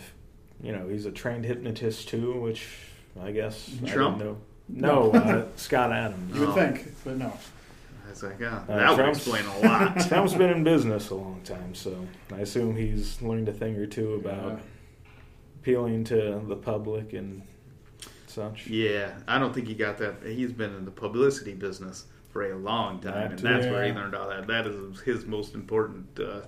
you 0.62 0.72
know, 0.72 0.88
he's 0.90 1.06
a 1.06 1.12
trained 1.12 1.46
hypnotist 1.46 2.08
too, 2.10 2.40
which 2.42 2.68
I 3.22 3.32
guess 3.32 3.70
I 3.84 3.88
Trump? 3.88 4.18
didn't 4.20 4.32
know. 4.34 4.38
No, 4.70 5.12
uh, 5.12 5.46
Scott 5.56 5.92
Adams. 5.92 6.34
You 6.34 6.42
would 6.42 6.50
Oh. 6.50 6.54
think, 6.54 6.86
but 7.04 7.18
no. 7.18 7.34
I 8.06 8.10
was 8.10 8.24
like, 8.24 8.42
Uh, 8.42 8.60
that 8.68 8.90
would 8.90 8.96
Trump's- 8.98 9.20
explain 9.28 9.46
a 9.46 9.60
lot. 9.68 10.00
Trump's 10.08 10.34
been 10.36 10.50
in 10.52 10.64
business 10.64 11.10
a 11.10 11.16
long 11.16 11.42
time, 11.44 11.74
so 11.76 12.06
I 12.32 12.40
assume 12.40 12.76
he's 12.76 13.22
learned 13.22 13.50
a 13.50 13.54
thing 13.54 13.76
or 13.78 13.86
two 13.88 14.14
about 14.16 14.52
Yeah. 14.54 14.60
appealing 15.62 16.04
to 16.06 16.42
the 16.48 16.56
public 16.56 17.14
and 17.14 17.42
such. 18.28 18.68
yeah, 18.68 19.12
I 19.28 19.38
don't 19.40 19.54
think 19.54 19.68
he 19.68 19.74
got 19.76 19.98
that. 20.00 20.16
He's 20.26 20.52
been 20.54 20.74
in 20.76 20.86
the 20.86 20.92
publicity 20.92 21.54
business 21.54 22.06
for 22.32 22.52
a 22.52 22.56
long 22.58 23.00
time, 23.00 23.14
That 23.14 23.30
and 23.32 23.38
too. 23.40 23.48
that's 23.48 23.66
where 23.68 23.84
he 23.84 23.90
Yeah. 23.90 23.96
learned 23.96 24.16
all 24.16 24.30
that. 24.30 24.48
That 24.48 24.66
is 24.68 25.02
his 25.02 25.26
most 25.26 25.54
important, 25.54 26.20
uh, 26.20 26.42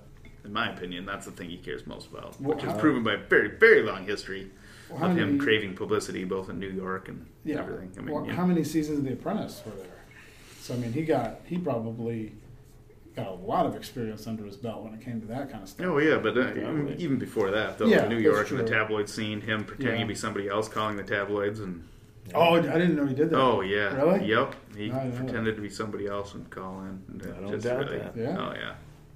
in 0.43 0.51
my 0.53 0.71
opinion. 0.73 1.05
That's 1.05 1.25
the 1.25 1.31
thing 1.31 1.49
he 1.49 1.57
cares 1.57 1.85
most 1.85 2.09
about, 2.09 2.39
Well, 2.41 2.55
which 2.55 2.63
is 2.63 2.71
how- 2.71 2.77
proven 2.79 3.03
by 3.03 3.13
a 3.13 3.17
very, 3.17 3.49
very 3.49 3.83
long 3.83 4.05
history 4.05 4.49
Well, 4.89 4.99
how 4.99 5.05
of 5.11 5.17
him 5.17 5.27
many- 5.31 5.39
craving 5.39 5.75
publicity, 5.75 6.23
both 6.23 6.49
in 6.49 6.59
New 6.59 6.69
York 6.69 7.07
and 7.09 7.25
Yeah. 7.43 7.59
everything. 7.59 7.91
I 7.97 8.01
mean, 8.01 8.13
Well, 8.15 8.25
yeah. 8.25 8.33
How 8.33 8.45
many 8.45 8.63
seasons 8.63 8.99
of 8.99 9.05
The 9.05 9.13
Apprentice 9.13 9.63
were 9.65 9.71
there? 9.71 9.87
So 10.59 10.73
I 10.73 10.77
mean, 10.77 10.93
he 10.93 11.03
got 11.03 11.41
he 11.45 11.57
probably 11.57 12.33
got 13.15 13.27
a 13.27 13.31
lot 13.33 13.65
of 13.65 13.75
experience 13.75 14.27
under 14.27 14.43
his 14.45 14.57
belt 14.57 14.83
when 14.83 14.93
it 14.93 15.01
came 15.01 15.21
to 15.21 15.27
that 15.27 15.49
kind 15.49 15.63
of 15.63 15.69
stuff. 15.69 15.85
Oh 15.87 15.97
yeah, 15.99 16.17
but 16.17 16.37
uh, 16.37 16.51
Probably. 16.51 16.95
even 16.97 17.17
before 17.17 17.49
that, 17.51 17.77
though, 17.77 17.85
Yeah, 17.85 18.07
New 18.07 18.17
York 18.17 18.49
and 18.51 18.59
the 18.59 18.63
true. 18.65 18.75
tabloid 18.75 19.07
scene, 19.09 19.41
him 19.41 19.63
pretending 19.63 19.95
Yeah. 19.97 20.03
to 20.03 20.07
be 20.07 20.15
somebody 20.15 20.49
else, 20.49 20.67
calling 20.67 20.97
the 20.97 21.03
tabloids, 21.03 21.59
and 21.61 21.83
Oh, 22.33 22.55
I 22.55 22.61
didn't 22.61 22.95
know 22.95 23.05
he 23.05 23.13
did 23.13 23.29
that. 23.29 23.39
oh 23.39 23.61
yeah, 23.61 23.95
Really? 23.95 24.27
yep, 24.27 24.55
he 24.75 24.91
I 24.91 25.03
didn't 25.03 25.11
that. 25.11 25.17
pretended 25.25 25.55
to 25.55 25.61
be 25.61 25.69
somebody 25.69 26.07
else 26.07 26.33
and 26.33 26.49
call 26.49 26.81
in. 26.81 26.99
And 27.07 27.21
I 27.21 27.39
don't 27.41 27.51
just 27.51 27.63
doubt 27.65 27.85
really- 27.85 27.99
that. 27.99 28.17
Yeah. 28.17 28.37
Oh 28.37 28.53
yeah, 28.53 28.73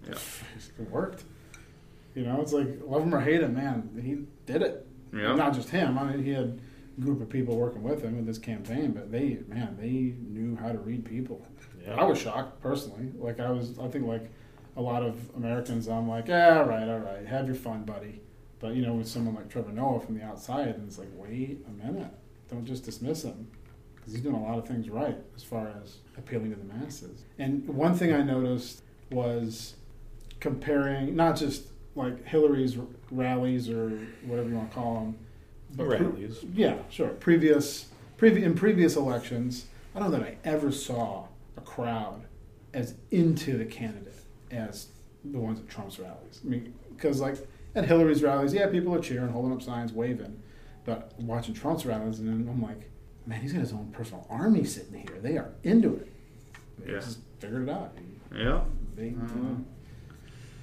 yeah, 0.08 0.14
It 0.80 0.90
worked. 0.92 1.24
You 2.16 2.24
know, 2.26 2.40
it's 2.42 2.54
like 2.54 2.68
love 2.86 3.04
him 3.04 3.14
or 3.14 3.20
hate 3.22 3.42
him, 3.42 3.54
man. 3.56 3.90
He 4.02 4.26
did 4.52 4.62
it. 4.62 4.86
Yeah. 5.14 5.36
Not 5.36 5.54
just 5.54 5.70
him. 5.70 5.98
I 5.98 6.04
mean, 6.04 6.24
he 6.24 6.32
had 6.32 6.60
a 6.98 7.02
group 7.02 7.22
of 7.22 7.30
people 7.30 7.58
working 7.58 7.84
with 7.84 8.02
him 8.02 8.18
in 8.18 8.26
this 8.26 8.38
campaign, 8.38 8.92
but 8.92 9.12
they, 9.12 9.40
man, 9.48 9.78
they 9.80 10.16
knew 10.20 10.56
how 10.56 10.72
to 10.72 10.78
read 10.78 11.06
people. 11.06 11.46
Yeah. 11.86 11.96
I 11.96 12.04
was 12.04 12.20
shocked 12.20 12.62
personally. 12.62 13.12
Like 13.18 13.40
I 13.40 13.50
was, 13.50 13.80
I 13.80 13.88
think 13.88 14.06
like 14.06 14.30
a 14.76 14.82
lot 14.82 15.04
of 15.04 15.18
Americans, 15.36 15.88
I'm 15.88 16.08
like, 16.08 16.28
yeah, 16.28 16.60
all 16.60 16.66
right, 16.66 16.88
all 16.88 17.00
right, 17.00 17.26
have 17.26 17.48
your 17.48 17.56
fun, 17.56 17.84
buddy. 17.84 18.22
But 18.60 18.76
you 18.76 18.86
know, 18.86 18.94
with 18.94 19.08
someone 19.08 19.36
like 19.36 19.50
Trevor 19.50 19.72
Noah 19.72 20.00
from 20.00 20.18
the 20.18 20.24
outside, 20.24 20.68
and 20.68 20.88
it's 20.88 20.98
like, 20.98 21.10
wait 21.14 21.66
a 21.68 21.86
minute, 21.86 22.12
don't 22.50 22.66
just 22.66 22.84
dismiss 22.84 23.24
him 23.24 23.48
because 23.96 24.14
he's 24.14 24.22
doing 24.22 24.36
a 24.36 24.42
lot 24.44 24.58
of 24.58 24.68
things 24.68 24.90
right 24.90 25.18
as 25.36 25.44
far 25.44 25.72
as 25.82 25.98
appealing 26.18 26.52
to 26.52 26.58
the 26.58 26.66
masses. 26.66 27.24
And 27.38 27.68
one 27.68 27.96
thing 27.96 28.14
I 28.14 28.22
noticed 28.22 28.84
was 29.12 29.76
comparing 30.40 31.16
not 31.16 31.36
just 31.36 31.70
like 32.00 32.26
Hillary's 32.26 32.78
r- 32.78 32.86
rallies 33.12 33.70
or 33.70 33.90
whatever 34.26 34.50
you 34.50 34.56
want 34.56 34.70
to 34.72 34.76
call 34.76 34.96
them, 34.96 35.18
pre- 35.78 35.98
Rallies. 36.00 36.44
yeah, 36.54 36.78
sure. 36.90 37.10
Previous, 37.10 37.90
previ- 38.18 38.44
in 38.44 38.56
previous 38.56 38.96
elections, 38.96 39.66
I 39.96 40.00
don't 40.00 40.12
know 40.12 40.18
that 40.18 40.26
I 40.26 40.38
ever 40.44 40.72
saw 40.72 41.28
a 41.58 41.62
crowd 41.62 42.24
as 42.74 42.96
into 43.12 43.58
the 43.58 43.66
candidate 43.66 44.14
as 44.52 44.88
the 45.26 45.38
ones 45.38 45.60
at 45.60 45.68
Trump's 45.70 46.00
rallies. 46.00 46.42
I 46.44 46.48
mean, 46.48 46.74
because 46.96 47.20
like 47.22 47.36
at 47.76 47.86
Hillary's 47.86 48.24
rallies, 48.24 48.54
yeah, 48.54 48.68
people 48.68 48.96
are 48.96 49.00
cheering, 49.02 49.30
holding 49.30 49.54
up 49.54 49.62
signs, 49.62 49.92
waving, 49.94 50.42
but 50.86 51.14
watching 51.20 51.54
Trump's 51.54 51.86
rallies, 51.86 52.20
and 52.20 52.28
then 52.28 52.52
I'm 52.52 52.62
like, 52.62 52.90
man, 53.26 53.42
he's 53.42 53.52
got 53.54 53.60
his 53.60 53.74
own 53.74 53.90
personal 53.92 54.26
army 54.30 54.64
sitting 54.64 54.94
here. 55.02 55.20
They 55.22 55.38
are 55.38 55.52
into 55.64 55.96
it. 55.96 56.08
They 56.80 56.94
Yeah. 56.94 57.00
just 57.00 57.20
figured 57.40 57.68
it 57.68 57.72
out. 57.72 57.96
yeah. 58.36 58.62
They, 58.96 59.10
you 59.10 59.66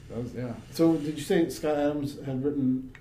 That 0.08 0.22
was, 0.22 0.34
yeah. 0.34 0.52
So 0.72 0.96
did 0.96 1.16
you 1.16 1.22
say 1.24 1.48
Scott 1.50 1.76
Adams 1.76 2.18
had 2.24 2.44
written? 2.44 2.92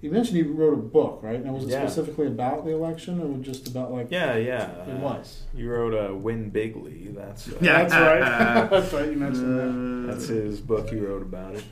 You 0.00 0.10
mentioned 0.12 0.36
he 0.36 0.42
wrote 0.44 0.74
a 0.74 0.76
book, 0.76 1.20
right? 1.22 1.40
And 1.40 1.52
was 1.52 1.64
it 1.64 1.70
Yeah. 1.70 1.84
specifically 1.86 2.28
about 2.28 2.64
the 2.64 2.70
election, 2.72 3.20
or 3.20 3.36
just 3.42 3.66
about 3.68 3.92
like? 3.92 4.08
Yeah, 4.10 4.36
yeah. 4.36 4.70
It 4.86 4.92
uh, 4.92 4.98
was. 4.98 5.42
You 5.54 5.70
wrote 5.70 5.94
uh, 5.94 6.14
"Win 6.14 6.50
Bigly." 6.52 7.14
That's 7.14 7.48
uh, 7.48 7.58
Yeah. 7.60 7.84
That's 7.84 7.92
right. 7.94 8.68
That's 8.70 8.92
right. 8.92 9.10
You 9.10 9.16
mentioned 9.16 9.58
that. 9.58 10.08
Uh, 10.08 10.12
That's 10.14 10.28
his 10.28 10.60
book. 10.60 10.88
He 10.90 10.96
wrote 10.96 11.22
about 11.22 11.54
it. 11.56 11.64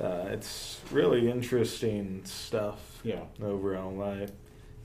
Uh, 0.00 0.26
it's 0.30 0.80
really 0.90 1.30
interesting 1.30 2.20
stuff 2.24 3.00
Yeah. 3.04 3.20
overall. 3.42 4.02
I, 4.02 4.26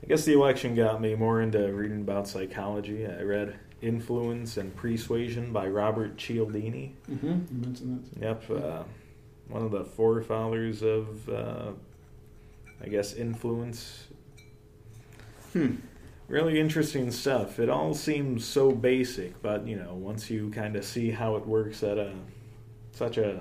I 0.02 0.06
guess 0.08 0.24
the 0.24 0.32
election 0.34 0.74
got 0.74 1.00
me 1.00 1.14
more 1.14 1.42
into 1.42 1.58
reading 1.72 2.00
about 2.02 2.28
psychology. 2.28 3.06
I 3.06 3.20
read 3.22 3.54
"Influence 3.82 4.56
and 4.56 4.74
Persuasion" 4.76 5.52
by 5.52 5.68
Robert 5.68 6.16
Cialdini. 6.16 6.94
Mm-hmm. 7.10 7.26
You 7.26 7.66
mentioned 7.66 8.10
that. 8.16 8.22
Yep, 8.22 8.50
uh, 8.50 8.82
one 9.48 9.62
of 9.62 9.70
the 9.70 9.84
forefathers 9.84 10.82
of, 10.82 11.28
uh, 11.28 11.72
I 12.82 12.88
guess, 12.88 13.14
influence. 13.14 14.06
Hmm. 15.52 15.76
Really 16.28 16.60
interesting 16.60 17.10
stuff. 17.10 17.58
It 17.58 17.68
all 17.68 17.92
seems 17.92 18.44
so 18.44 18.70
basic, 18.70 19.42
but 19.42 19.66
you 19.66 19.76
know, 19.76 19.94
once 19.94 20.30
you 20.30 20.50
kind 20.50 20.76
of 20.76 20.84
see 20.84 21.10
how 21.10 21.34
it 21.34 21.44
works 21.44 21.82
at 21.82 21.98
a 21.98 22.12
such 22.92 23.18
a 23.18 23.40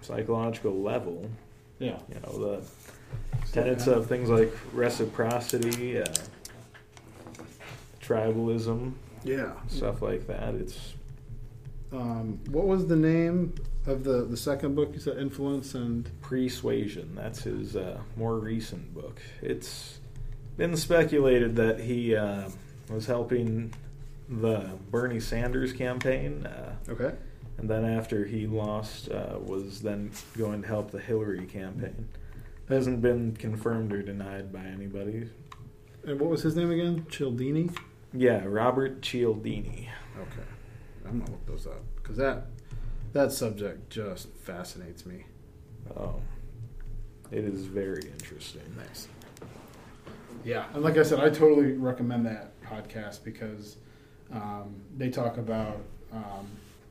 psychological 0.00 0.80
level. 0.80 1.30
Yeah. 1.78 1.98
you 2.08 2.20
know, 2.20 2.38
the 2.38 2.62
tenets 3.52 3.86
of 3.86 4.06
things 4.06 4.28
like 4.28 4.52
reciprocity, 4.72 6.00
uh, 6.00 6.06
tribalism, 8.02 8.92
Yeah. 9.24 9.52
stuff 9.68 10.02
like 10.02 10.26
that. 10.26 10.54
It's 10.54 10.94
Um, 11.92 12.38
what 12.50 12.66
was 12.66 12.86
the 12.86 12.96
name 12.96 13.52
of 13.86 14.04
the, 14.04 14.22
the 14.24 14.36
second 14.36 14.74
book? 14.76 14.90
You 14.92 15.00
said 15.00 15.18
Influence 15.18 15.74
and. 15.74 16.08
Persuasion. 16.22 17.14
That's 17.16 17.42
his 17.42 17.74
uh, 17.74 17.98
more 18.16 18.38
recent 18.38 18.94
book. 18.94 19.20
It's 19.42 19.98
been 20.56 20.76
speculated 20.76 21.56
that 21.56 21.80
he 21.80 22.14
uh, 22.14 22.48
was 22.88 23.06
helping 23.06 23.72
the 24.28 24.70
Bernie 24.92 25.18
Sanders 25.18 25.72
campaign, 25.72 26.46
uh, 26.46 26.76
Okay. 26.88 27.12
and 27.58 27.68
then 27.68 27.84
after 27.84 28.24
he 28.24 28.46
lost, 28.46 29.10
uh, 29.10 29.38
was 29.44 29.80
then 29.82 30.12
going 30.38 30.62
to 30.62 30.68
help 30.68 30.92
the 30.92 31.00
Hillary 31.00 31.46
campaign. 31.46 32.06
Hasn't 32.68 33.02
been 33.02 33.34
confirmed 33.34 33.92
or 33.92 34.02
denied 34.02 34.52
by 34.52 34.60
anybody. 34.60 35.28
And 36.04 36.20
what 36.20 36.30
was 36.30 36.42
his 36.42 36.54
name 36.54 36.70
again? 36.70 37.04
Cialdini? 37.10 37.70
Yeah, 38.12 38.42
Robert 38.44 39.02
Cialdini. 39.02 39.88
Okay. 40.20 40.48
I'm 41.06 41.22
to 41.22 41.30
look 41.30 41.46
those 41.46 41.66
up 41.66 41.82
because 41.96 42.16
that, 42.16 42.46
that 43.12 43.32
subject 43.32 43.90
just 43.90 44.28
fascinates 44.36 45.06
me. 45.06 45.24
Oh, 45.96 46.16
it 47.30 47.44
is 47.44 47.66
very 47.66 48.02
interesting. 48.02 48.62
Nice. 48.76 49.08
Yeah, 50.44 50.66
and 50.74 50.82
like 50.82 50.96
I 50.96 51.02
said, 51.02 51.20
I 51.20 51.30
totally 51.30 51.72
recommend 51.72 52.26
that 52.26 52.60
podcast 52.62 53.24
because 53.24 53.76
um, 54.32 54.74
they 54.96 55.10
talk 55.10 55.36
about 55.36 55.80
um, 56.12 56.48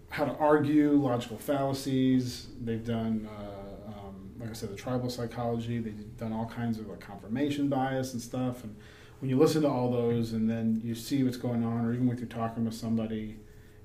how 0.10 0.26
to 0.26 0.34
argue, 0.34 0.92
logical 0.92 1.38
fallacies. 1.38 2.48
They've 2.62 2.86
done, 2.86 3.28
uh, 3.38 3.90
um, 3.90 4.32
like 4.40 4.50
I 4.50 4.54
said, 4.54 4.70
the 4.70 4.76
tribal 4.76 5.10
psychology. 5.10 5.80
They've 5.80 6.18
done 6.18 6.34
all 6.34 6.46
kinds 6.46 6.80
of 6.80 6.88
like 6.88 7.00
confirmation 7.00 7.70
bias 7.70 8.14
and 8.14 8.22
stuff. 8.22 8.64
And 8.64 8.76
when 9.20 9.30
you 9.30 9.38
listen 9.38 9.62
to 9.64 9.70
all 9.70 9.92
those, 9.92 10.34
and 10.34 10.50
then 10.50 10.82
you 10.84 10.96
see 10.96 11.24
what's 11.24 11.38
going 11.38 11.64
on, 11.64 11.86
or 11.86 11.94
even 11.94 12.08
when 12.08 12.18
you're 12.18 12.28
talking 12.28 12.66
with 12.66 12.74
somebody, 12.74 13.38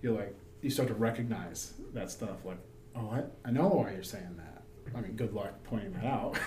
you're 0.02 0.16
like, 0.16 0.34
you 0.62 0.70
start 0.70 0.88
to 0.88 0.94
recognize 0.94 1.74
that 1.92 2.10
stuff. 2.10 2.44
Like, 2.44 2.58
oh, 2.94 3.10
I, 3.10 3.48
I 3.48 3.50
know 3.50 3.68
why 3.68 3.92
you're 3.92 4.02
saying 4.02 4.36
that. 4.36 4.62
I 4.96 5.00
mean, 5.00 5.12
good 5.16 5.32
luck 5.32 5.52
pointing 5.64 5.92
that 5.94 6.04
out 6.04 6.34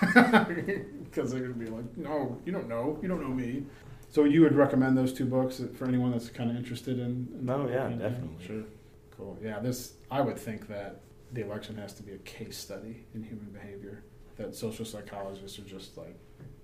because 1.04 1.30
they're 1.30 1.40
going 1.40 1.52
to 1.52 1.58
be 1.58 1.66
like, 1.66 1.96
no, 1.96 2.40
you 2.46 2.52
don't 2.52 2.68
know, 2.68 2.98
you 3.02 3.08
don't 3.08 3.20
know 3.20 3.28
me. 3.28 3.64
So 4.10 4.24
you 4.24 4.40
would 4.40 4.54
recommend 4.54 4.96
those 4.96 5.12
two 5.12 5.26
books 5.26 5.60
for 5.74 5.86
anyone 5.86 6.12
that's 6.12 6.30
kind 6.30 6.50
of 6.50 6.56
interested 6.56 6.98
in? 6.98 7.28
in 7.38 7.44
No, 7.44 7.68
yeah, 7.68 7.88
in- 7.88 7.98
definitely. 7.98 8.46
Sure, 8.46 8.62
cool. 9.16 9.38
Yeah, 9.42 9.58
this 9.58 9.94
I 10.10 10.22
would 10.22 10.38
think 10.38 10.66
that 10.68 11.00
the 11.32 11.44
election 11.44 11.76
has 11.76 11.92
to 11.94 12.02
be 12.02 12.12
a 12.12 12.18
case 12.18 12.56
study 12.56 13.04
in 13.14 13.22
human 13.22 13.50
behavior. 13.50 14.02
That 14.36 14.54
social 14.54 14.86
psychologists 14.86 15.58
are 15.58 15.62
just 15.62 15.98
like 15.98 16.16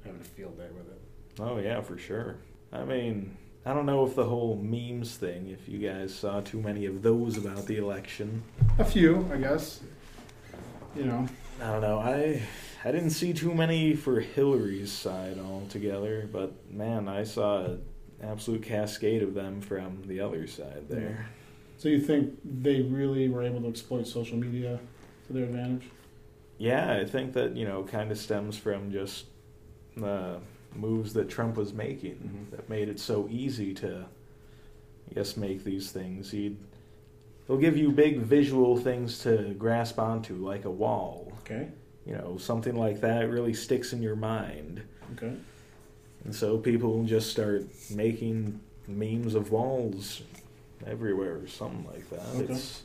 having 0.04 0.20
a 0.20 0.24
field 0.24 0.56
day 0.56 0.68
with 0.74 0.86
it. 0.88 1.00
Oh 1.40 1.58
yeah, 1.58 1.80
for 1.80 1.98
sure. 1.98 2.36
I 2.72 2.84
mean, 2.84 3.36
I 3.66 3.72
don't 3.72 3.86
know 3.86 4.06
if 4.06 4.14
the 4.14 4.24
whole 4.24 4.56
memes 4.56 5.16
thing, 5.16 5.48
if 5.48 5.68
you 5.68 5.78
guys 5.78 6.14
saw 6.14 6.40
too 6.40 6.60
many 6.60 6.86
of 6.86 7.02
those 7.02 7.36
about 7.36 7.66
the 7.66 7.78
election. 7.78 8.42
A 8.78 8.84
few, 8.84 9.28
I 9.32 9.38
guess. 9.38 9.80
You 10.96 11.04
know, 11.04 11.26
I 11.60 11.72
don't 11.72 11.80
know. 11.80 11.98
I 11.98 12.42
I 12.84 12.92
didn't 12.92 13.10
see 13.10 13.32
too 13.32 13.54
many 13.54 13.94
for 13.94 14.20
Hillary's 14.20 14.92
side 14.92 15.38
altogether, 15.38 16.28
but 16.30 16.52
man, 16.70 17.08
I 17.08 17.24
saw 17.24 17.64
an 17.64 17.82
absolute 18.22 18.62
cascade 18.62 19.22
of 19.22 19.34
them 19.34 19.60
from 19.60 20.02
the 20.06 20.20
other 20.20 20.46
side 20.46 20.84
there. 20.88 21.26
so 21.78 21.88
you 21.88 22.00
think 22.00 22.38
they 22.44 22.82
really 22.82 23.28
were 23.28 23.42
able 23.42 23.62
to 23.62 23.68
exploit 23.68 24.06
social 24.06 24.36
media 24.36 24.78
to 25.26 25.32
their 25.32 25.44
advantage? 25.44 25.88
Yeah, 26.58 26.94
I 26.94 27.04
think 27.04 27.32
that, 27.32 27.56
you 27.56 27.66
know, 27.66 27.82
kind 27.84 28.12
of 28.12 28.18
stems 28.18 28.56
from 28.56 28.92
just 28.92 29.26
the 29.96 30.40
moves 30.76 31.12
that 31.14 31.28
Trump 31.28 31.56
was 31.56 31.72
making 31.72 32.16
Mhm. 32.16 32.50
that 32.56 32.68
made 32.68 32.88
it 32.88 32.98
so 32.98 33.28
easy 33.30 33.72
to, 33.74 34.06
I 35.10 35.14
guess, 35.14 35.36
make 35.36 35.64
these 35.64 35.90
things. 35.92 36.30
He'd, 36.30 36.56
he'll 37.46 37.58
give 37.58 37.76
you 37.76 37.90
big 37.90 38.18
visual 38.20 38.76
things 38.76 39.18
to 39.20 39.54
grasp 39.58 39.98
onto, 39.98 40.34
like 40.36 40.64
a 40.64 40.70
wall. 40.70 41.32
Okay. 41.40 41.68
You 42.06 42.14
know, 42.14 42.36
something 42.38 42.76
like 42.76 43.00
that 43.00 43.30
really 43.30 43.54
sticks 43.54 43.92
in 43.92 44.02
your 44.02 44.16
mind. 44.16 44.82
Okay. 45.16 45.34
And 46.24 46.34
so 46.34 46.58
people 46.58 47.04
just 47.04 47.30
start 47.30 47.66
making 47.90 48.60
memes 48.88 49.34
of 49.34 49.50
walls 49.50 50.22
everywhere 50.86 51.36
or 51.36 51.46
something 51.46 51.86
like 51.86 52.08
that. 52.10 52.26
Okay. 52.42 52.52
It's 52.52 52.82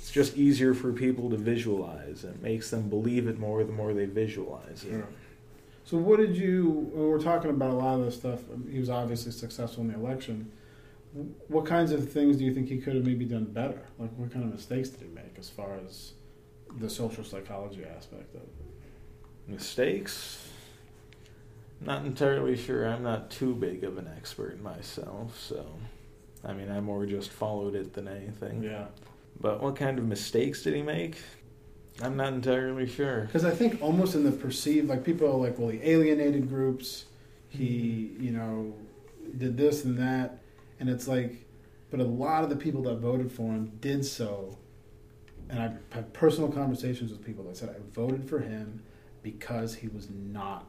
it's 0.00 0.10
just 0.10 0.36
easier 0.36 0.74
for 0.74 0.92
people 0.92 1.30
to 1.30 1.36
visualize. 1.36 2.24
It 2.24 2.42
makes 2.42 2.70
them 2.70 2.88
believe 2.88 3.28
it 3.28 3.38
more 3.38 3.62
the 3.64 3.72
more 3.72 3.92
they 3.94 4.06
visualize 4.06 4.82
it. 4.84 4.90
Sure. 4.90 5.06
So 5.90 5.96
what 5.96 6.18
did 6.20 6.36
you? 6.36 6.70
When 6.92 7.08
we're 7.08 7.18
talking 7.18 7.50
about 7.50 7.70
a 7.70 7.74
lot 7.74 7.98
of 7.98 8.04
this 8.04 8.14
stuff. 8.14 8.38
He 8.70 8.78
was 8.78 8.88
obviously 8.88 9.32
successful 9.32 9.82
in 9.82 9.88
the 9.88 9.98
election. 9.98 10.52
What 11.48 11.66
kinds 11.66 11.90
of 11.90 12.12
things 12.12 12.36
do 12.36 12.44
you 12.44 12.54
think 12.54 12.68
he 12.68 12.78
could 12.78 12.94
have 12.94 13.04
maybe 13.04 13.24
done 13.24 13.46
better? 13.46 13.82
Like 13.98 14.12
what 14.16 14.30
kind 14.32 14.44
of 14.44 14.52
mistakes 14.52 14.90
did 14.90 15.00
he 15.00 15.08
make 15.12 15.34
as 15.36 15.50
far 15.50 15.80
as 15.84 16.12
the 16.78 16.88
social 16.88 17.24
psychology 17.24 17.84
aspect 17.84 18.36
of 18.36 18.42
it? 18.42 18.48
Mistakes? 19.48 20.48
Not 21.80 22.06
entirely 22.06 22.56
sure. 22.56 22.86
I'm 22.86 23.02
not 23.02 23.28
too 23.28 23.52
big 23.56 23.82
of 23.82 23.98
an 23.98 24.08
expert 24.16 24.62
myself, 24.62 25.36
so 25.40 25.66
I 26.44 26.52
mean 26.52 26.70
I 26.70 26.78
more 26.78 27.04
just 27.04 27.30
followed 27.30 27.74
it 27.74 27.94
than 27.94 28.06
anything. 28.06 28.62
Yeah. 28.62 28.86
But 29.40 29.60
what 29.60 29.74
kind 29.74 29.98
of 29.98 30.06
mistakes 30.06 30.62
did 30.62 30.74
he 30.74 30.82
make? 30.82 31.16
I'm 32.02 32.16
not 32.16 32.32
entirely 32.32 32.86
sure. 32.86 33.22
Because 33.22 33.44
I 33.44 33.50
think 33.50 33.82
almost 33.82 34.14
in 34.14 34.24
the 34.24 34.32
perceived, 34.32 34.88
like 34.88 35.04
people 35.04 35.26
are 35.28 35.36
like, 35.36 35.58
well, 35.58 35.68
he 35.68 35.80
alienated 35.82 36.48
groups. 36.48 37.06
He, 37.48 38.12
mm-hmm. 38.14 38.24
you 38.24 38.30
know, 38.30 38.74
did 39.36 39.56
this 39.56 39.84
and 39.84 39.98
that, 39.98 40.38
and 40.78 40.88
it's 40.88 41.06
like, 41.08 41.44
but 41.90 42.00
a 42.00 42.04
lot 42.04 42.44
of 42.44 42.50
the 42.50 42.56
people 42.56 42.82
that 42.82 42.96
voted 42.96 43.30
for 43.30 43.52
him 43.52 43.72
did 43.80 44.04
so. 44.04 44.56
And 45.48 45.60
I've 45.60 45.78
had 45.90 46.12
personal 46.12 46.50
conversations 46.50 47.10
with 47.10 47.24
people 47.24 47.44
that 47.44 47.56
said 47.56 47.70
I 47.70 47.80
voted 47.92 48.28
for 48.28 48.38
him 48.38 48.82
because 49.22 49.74
he 49.74 49.88
was 49.88 50.08
not 50.10 50.66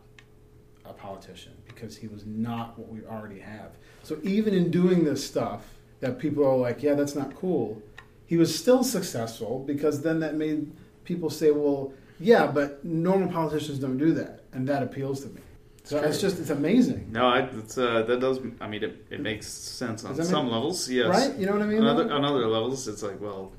a 0.85 0.93
politician, 0.93 1.53
because 1.67 1.95
he 1.95 2.07
was 2.07 2.25
not 2.25 2.77
what 2.77 2.89
we 2.89 3.05
already 3.05 3.39
have. 3.39 3.71
So 4.03 4.17
even 4.23 4.53
in 4.53 4.71
doing 4.71 5.03
this 5.03 5.25
stuff 5.25 5.65
that 5.99 6.17
people 6.17 6.43
are 6.43 6.57
like, 6.57 6.81
yeah, 6.81 6.95
that's 6.95 7.15
not 7.15 7.35
cool, 7.35 7.81
he 8.25 8.37
was 8.37 8.57
still 8.57 8.83
successful 8.83 9.59
because 9.59 10.01
then 10.01 10.19
that 10.21 10.35
made 10.35 10.71
people 11.03 11.29
say, 11.29 11.51
well, 11.51 11.93
yeah, 12.19 12.47
but 12.47 12.83
normal 12.85 13.29
politicians 13.29 13.79
don't 13.79 13.97
do 13.97 14.13
that, 14.13 14.43
and 14.53 14.67
that 14.67 14.83
appeals 14.83 15.21
to 15.21 15.29
me. 15.29 15.41
So 15.83 15.97
It's 15.97 16.07
it's 16.09 16.21
just 16.21 16.39
it's 16.39 16.51
amazing, 16.51 17.07
No, 17.11 17.25
I, 17.25 17.39
it's, 17.57 17.75
uh, 17.77 18.03
that 18.03 18.19
does. 18.19 18.39
I 18.61 18.67
mean, 18.67 18.83
it, 18.83 19.03
it 19.09 19.19
makes 19.19 19.47
sense 19.47 20.05
on 20.05 20.15
some 20.23 20.45
make- 20.45 20.53
levels. 20.53 20.87
Yes. 20.89 21.07
right? 21.09 21.35
You 21.39 21.47
know 21.47 21.53
what 21.53 21.63
I 21.63 21.65
mean? 21.65 21.79
On 21.81 21.87
other, 21.87 22.11
on 22.13 22.23
other 22.23 22.45
levels, 22.47 22.87
it's 22.87 23.01
like, 23.01 23.19
well, 23.19 23.51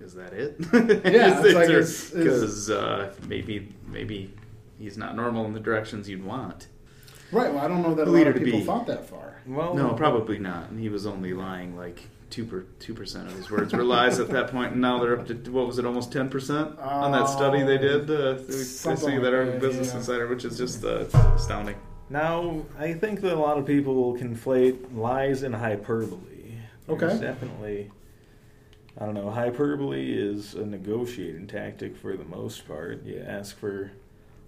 is 0.00 0.14
that 0.14 0.32
it? 0.32 0.56
Yeah, 1.12 1.40
it's 1.42 1.54
like 1.54 1.68
it's- 1.68 2.12
it's- 2.12 2.12
because 2.12 2.70
uh, 2.70 3.12
maybe 3.26 3.74
maybe 3.88 4.32
he's 4.78 4.96
not 4.96 5.16
normal 5.16 5.44
in 5.46 5.52
the 5.54 5.60
directions 5.60 6.08
you'd 6.08 6.24
want. 6.24 6.68
right. 7.32 7.52
Well, 7.52 7.64
I 7.64 7.66
don't 7.66 7.82
know 7.82 7.94
that 7.96 8.06
a 8.06 8.10
lot 8.12 8.28
of 8.28 8.34
people 8.36 8.60
be. 8.60 8.64
thought 8.64 8.86
that 8.86 9.08
far. 9.08 9.40
Well, 9.46 9.74
No, 9.74 9.92
probably 9.94 10.38
not. 10.38 10.70
And 10.70 10.78
he 10.78 10.88
was 10.88 11.04
only 11.06 11.32
lying 11.34 11.76
like 11.76 12.00
two 12.30 12.44
per 12.44 12.64
two 12.78 12.94
percent 12.94 13.28
of 13.28 13.34
his 13.34 13.50
words 13.50 13.72
were 13.72 13.84
lies 13.84 14.18
at 14.18 14.28
that 14.30 14.48
point, 14.50 14.72
and 14.72 14.80
now 14.80 14.98
they're 14.98 15.18
up 15.18 15.26
to 15.28 15.34
what 15.50 15.66
was 15.66 15.78
it, 15.78 15.86
almost 15.86 16.12
ten 16.12 16.28
percent 16.28 16.78
on 16.78 17.12
that 17.12 17.26
study 17.28 17.62
they 17.62 17.78
did. 17.78 18.10
Uh, 18.10 18.34
they 18.34 18.52
Something 18.52 18.96
see 19.08 19.12
like 19.14 19.22
that 19.22 19.34
our 19.34 19.46
Business 19.58 19.88
yeah. 19.92 19.96
Insider, 19.98 20.26
which 20.28 20.44
is 20.44 20.58
just 20.58 20.84
uh, 20.84 21.04
astounding. 21.34 21.76
Now, 22.08 22.62
I 22.78 22.92
think 22.92 23.20
that 23.22 23.32
a 23.34 23.38
lot 23.40 23.58
of 23.58 23.66
people 23.66 23.94
will 23.94 24.16
conflate 24.16 24.94
lies 24.94 25.42
and 25.42 25.54
hyperbole. 25.54 26.18
There's 26.86 27.02
Okay. 27.02 27.20
definitely, 27.20 27.90
I 29.00 29.06
don't 29.06 29.14
know, 29.14 29.28
hyperbole 29.30 30.12
is 30.12 30.54
a 30.54 30.64
negotiating 30.64 31.48
tactic 31.48 31.96
for 31.96 32.16
the 32.16 32.24
most 32.24 32.68
part. 32.68 33.04
You 33.04 33.24
ask 33.26 33.56
for 33.58 33.90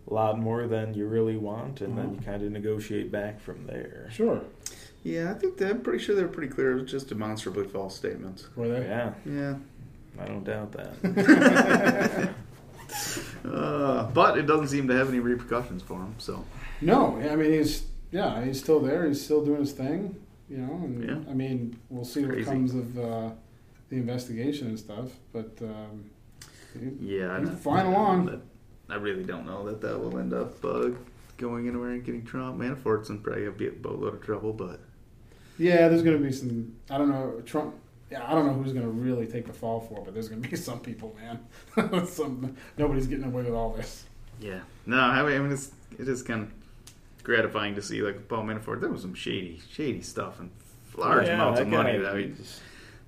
a 0.09 0.15
lot 0.15 0.39
more 0.39 0.69
than 0.69 0.95
you 0.95 1.07
really 1.07 1.37
want, 1.37 1.81
and 1.81 1.99
then 1.99 2.11
Mhm. 2.11 2.15
you 2.15 2.21
kind 2.25 2.43
of 2.45 2.53
negotiate 2.53 3.11
back 3.11 3.41
from 3.41 3.67
there. 3.67 4.07
Sure, 4.11 4.41
Yeah, 5.05 5.31
I 5.31 5.35
think 5.35 5.57
that, 5.59 5.71
I'm 5.71 5.81
pretty 5.83 6.03
sure 6.05 6.15
they're 6.15 6.29
pretty 6.29 6.53
clear. 6.53 6.73
It 6.77 6.83
was 6.83 6.91
just 6.91 7.09
demonstrably 7.09 7.67
false 7.67 7.95
statements. 7.97 8.49
were 8.57 8.69
they? 8.69 8.87
Yeah, 8.87 9.13
Yeah. 9.25 9.55
I 10.21 10.25
don't 10.27 10.45
doubt 10.45 10.73
that. 10.73 12.35
Uh, 13.45 14.05
but 14.13 14.37
it 14.39 14.47
doesn't 14.47 14.69
seem 14.69 14.89
to 14.89 14.95
have 14.95 15.09
any 15.09 15.21
repercussions 15.21 15.83
for 15.83 15.95
him. 15.99 16.15
So 16.19 16.45
No, 16.81 17.17
I 17.19 17.37
mean 17.37 17.53
he's 17.53 17.85
yeah 18.11 18.43
he's 18.45 18.59
still 18.59 18.81
there. 18.81 19.07
He's 19.07 19.23
still 19.23 19.45
doing 19.45 19.61
his 19.61 19.73
thing. 19.73 20.17
You 20.49 20.59
know, 20.59 20.73
and 20.85 21.05
Yeah. 21.05 21.31
I 21.31 21.35
mean 21.35 21.79
we'll 21.91 22.05
see 22.05 22.25
what 22.25 22.43
comes 22.45 22.75
of 22.75 22.99
uh, 22.99 23.31
the 23.91 23.97
investigation 23.97 24.69
and 24.69 24.79
stuff. 24.79 25.11
But 25.33 25.51
um, 25.63 26.11
yeah, 27.01 27.37
I, 27.37 27.41
He's 27.41 27.49
don't- 27.51 27.59
flying 27.61 27.87
along. 27.89 28.43
I 28.91 28.97
really 28.97 29.23
don't 29.25 29.45
know 29.47 29.65
that 29.67 29.81
that 29.83 29.99
will 29.99 30.19
end 30.19 30.33
up 30.33 30.65
uh, 30.65 30.89
going 31.39 31.67
anywhere 31.69 31.91
and 31.93 32.05
getting 32.05 32.25
Trump. 32.25 32.61
Manafort's 32.61 33.09
in 33.09 33.21
probably 33.21 33.45
gonna 33.45 33.57
be 33.57 33.69
a 33.69 33.73
boatload 33.73 34.15
of 34.15 34.23
trouble, 34.23 34.53
but 34.53 34.81
Yeah, 35.59 35.89
there's 35.89 36.03
going 36.03 36.17
to 36.19 36.23
be 36.23 36.31
some. 36.33 36.77
I 36.91 36.99
don't 36.99 37.09
know. 37.09 37.41
Trump. 37.47 37.75
Yeah, 38.11 38.25
I 38.27 38.33
don't 38.35 38.47
know 38.47 38.53
who's 38.55 38.73
going 38.73 38.85
to 38.87 38.91
really 38.91 39.27
take 39.27 39.47
the 39.47 39.53
fall 39.53 39.81
for, 39.81 39.99
it, 39.99 40.05
but 40.07 40.15
there's 40.15 40.29
going 40.29 40.41
to 40.43 40.49
be 40.49 40.57
some 40.69 40.81
people, 40.81 41.17
man. 41.21 42.07
some 42.07 42.57
nobody's 42.77 43.07
getting 43.07 43.25
away 43.25 43.43
with 43.43 43.55
all 43.55 43.71
this. 43.73 44.05
yeah, 44.41 44.61
no, 44.87 44.99
I 44.99 45.23
mean, 45.23 45.35
I 45.37 45.39
mean 45.41 45.53
it's 45.53 45.73
it 45.99 46.09
is 46.09 46.23
kind 46.23 46.43
of 46.45 46.53
gratifying 47.25 47.75
to 47.75 47.83
see 47.83 48.01
like 48.03 48.29
Paul 48.29 48.45
Manafort. 48.45 48.81
There 48.81 48.89
was 48.91 49.03
some 49.03 49.15
shady, 49.15 49.61
shady 49.71 50.01
stuff 50.03 50.39
and 50.41 50.51
large 50.97 51.27
Yeah, 51.27 51.35
amounts 51.35 51.61
of 51.61 51.69
money 51.69 51.93
guy, 51.95 51.99
that 51.99 52.17
he, 52.17 52.23
he's- 52.29 52.61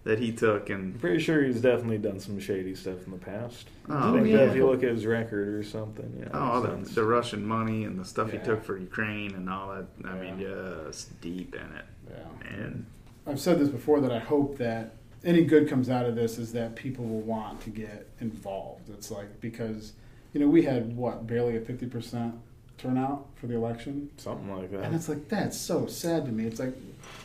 that 0.05 0.19
he 0.19 0.33
took, 0.33 0.71
and 0.71 0.79
I'm 0.79 0.91
and 0.93 1.01
pretty 1.01 1.19
sure 1.21 1.43
he's 1.43 1.61
definitely 1.61 1.99
done 1.99 2.21
some 2.21 2.41
shady 2.41 2.75
stuff 2.75 3.05
in 3.07 3.13
the 3.13 3.19
past. 3.19 3.69
Oh, 3.89 4.15
I 4.15 4.17
think 4.17 4.29
yeah. 4.33 4.39
if 4.41 4.57
you 4.57 4.67
look 4.67 4.83
at 4.83 4.91
his 4.91 5.05
record 5.05 5.49
or 5.49 5.63
something, 5.63 6.17
yeah. 6.19 6.29
oh, 6.33 6.39
all 6.39 6.61
the, 6.63 6.77
the 6.95 7.05
Russian 7.05 7.45
money 7.47 7.85
and 7.85 7.99
the 7.99 8.05
stuff 8.05 8.33
Yeah. 8.33 8.41
he 8.41 8.47
took 8.47 8.65
for 8.65 8.79
Ukraine 8.79 9.35
and 9.35 9.51
all 9.51 9.75
that. 9.75 9.87
I 10.09 10.15
mean, 10.15 10.39
Yeah. 10.39 10.49
just 10.89 11.21
deep 11.21 11.55
in 11.55 11.77
it, 11.77 11.85
Yeah. 12.11 12.55
and 12.57 12.87
I've 13.27 13.41
said 13.41 13.59
this 13.59 13.69
before 13.69 14.01
that 14.01 14.13
I 14.13 14.19
hope 14.19 14.57
that 14.59 14.95
any 15.23 15.45
good 15.45 15.69
comes 15.69 15.91
out 15.91 16.07
of 16.07 16.15
this 16.15 16.39
is 16.39 16.53
that 16.55 16.77
people 16.77 17.05
will 17.05 17.21
want 17.21 17.61
to 17.63 17.71
get 17.71 18.09
involved. 18.21 18.89
It's 18.89 19.11
like 19.11 19.41
because 19.41 19.93
you 20.33 20.41
know 20.41 20.49
we 20.49 20.63
had 20.63 20.97
what 20.97 21.27
barely 21.27 21.57
a 21.59 21.61
fifty 21.61 21.85
percent 21.87 22.35
turnout 22.79 23.27
for 23.35 23.47
the 23.47 23.55
election, 23.55 24.09
something 24.17 24.57
like 24.57 24.71
that. 24.71 24.85
and 24.85 24.95
it's 24.95 25.11
like 25.11 25.29
that's 25.29 25.59
so 25.59 25.87
sad 25.87 26.25
to 26.25 26.33
me. 26.33 26.47
It's 26.47 26.59
like 26.59 26.75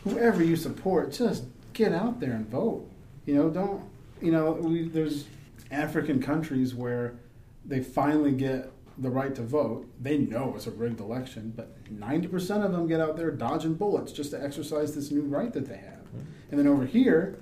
whoever 0.04 0.44
you 0.44 0.58
support, 0.58 1.14
just 1.14 1.46
get 1.76 1.94
out 1.94 2.20
there 2.20 2.32
and 2.32 2.50
vote. 2.50 2.90
You 3.28 3.36
know, 3.36 3.50
don't 3.52 3.84
you 4.22 4.32
know? 4.32 4.54
We, 4.54 4.90
there's 4.90 5.26
African 5.70 6.20
countries 6.20 6.74
where 6.74 7.16
they 7.64 7.82
finally 7.84 8.32
get 8.32 8.72
the 8.98 9.10
right 9.10 9.36
to 9.36 9.44
vote. 9.44 9.86
They 10.02 10.18
know 10.18 10.54
it's 10.56 10.66
a 10.66 10.72
rigged 10.72 11.00
election, 11.00 11.54
but 11.56 11.78
ninety 11.92 12.28
percent 12.28 12.64
of 12.64 12.72
them 12.72 12.88
get 12.88 13.00
out 13.00 13.18
there 13.18 13.30
dodging 13.30 13.76
bullets 13.76 14.12
just 14.12 14.32
to 14.32 14.44
exercise 14.44 14.96
this 14.96 15.12
new 15.12 15.22
right 15.22 15.54
that 15.54 15.68
they 15.68 15.78
have. 15.78 16.00
Hmm. 16.12 16.22
And 16.50 16.60
then 16.60 16.68
over 16.68 16.86
here, 16.86 17.38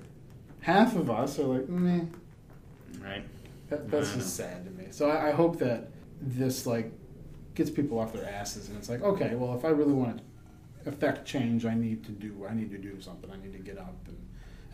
half 0.60 0.96
of 0.96 1.08
us 1.08 1.38
are 1.38 1.44
like, 1.44 1.68
meh. 1.68 2.04
right. 3.00 3.24
That, 3.70 3.90
that's 3.90 4.12
just 4.12 4.36
sad 4.36 4.64
to 4.66 4.70
me. 4.70 4.88
So 4.90 5.08
I, 5.08 5.28
I 5.28 5.30
hope 5.32 5.58
that 5.60 5.88
this 6.20 6.66
like 6.66 6.92
gets 7.54 7.70
people 7.70 7.98
off 7.98 8.12
their 8.12 8.28
asses, 8.28 8.68
and 8.68 8.76
it's 8.76 8.88
like, 8.88 9.02
okay, 9.02 9.34
well, 9.36 9.56
if 9.56 9.64
I 9.64 9.68
really 9.68 9.92
want 9.92 10.18
to 10.18 10.90
affect 10.90 11.26
change, 11.26 11.64
I 11.64 11.74
need 11.74 12.04
to 12.04 12.12
do, 12.12 12.46
I 12.48 12.54
need 12.54 12.70
to 12.72 12.78
do 12.78 13.00
something. 13.00 13.30
I 13.30 13.36
need 13.36 13.52
to 13.52 13.58
get 13.58 13.78
up, 13.78 13.96
and 14.06 14.18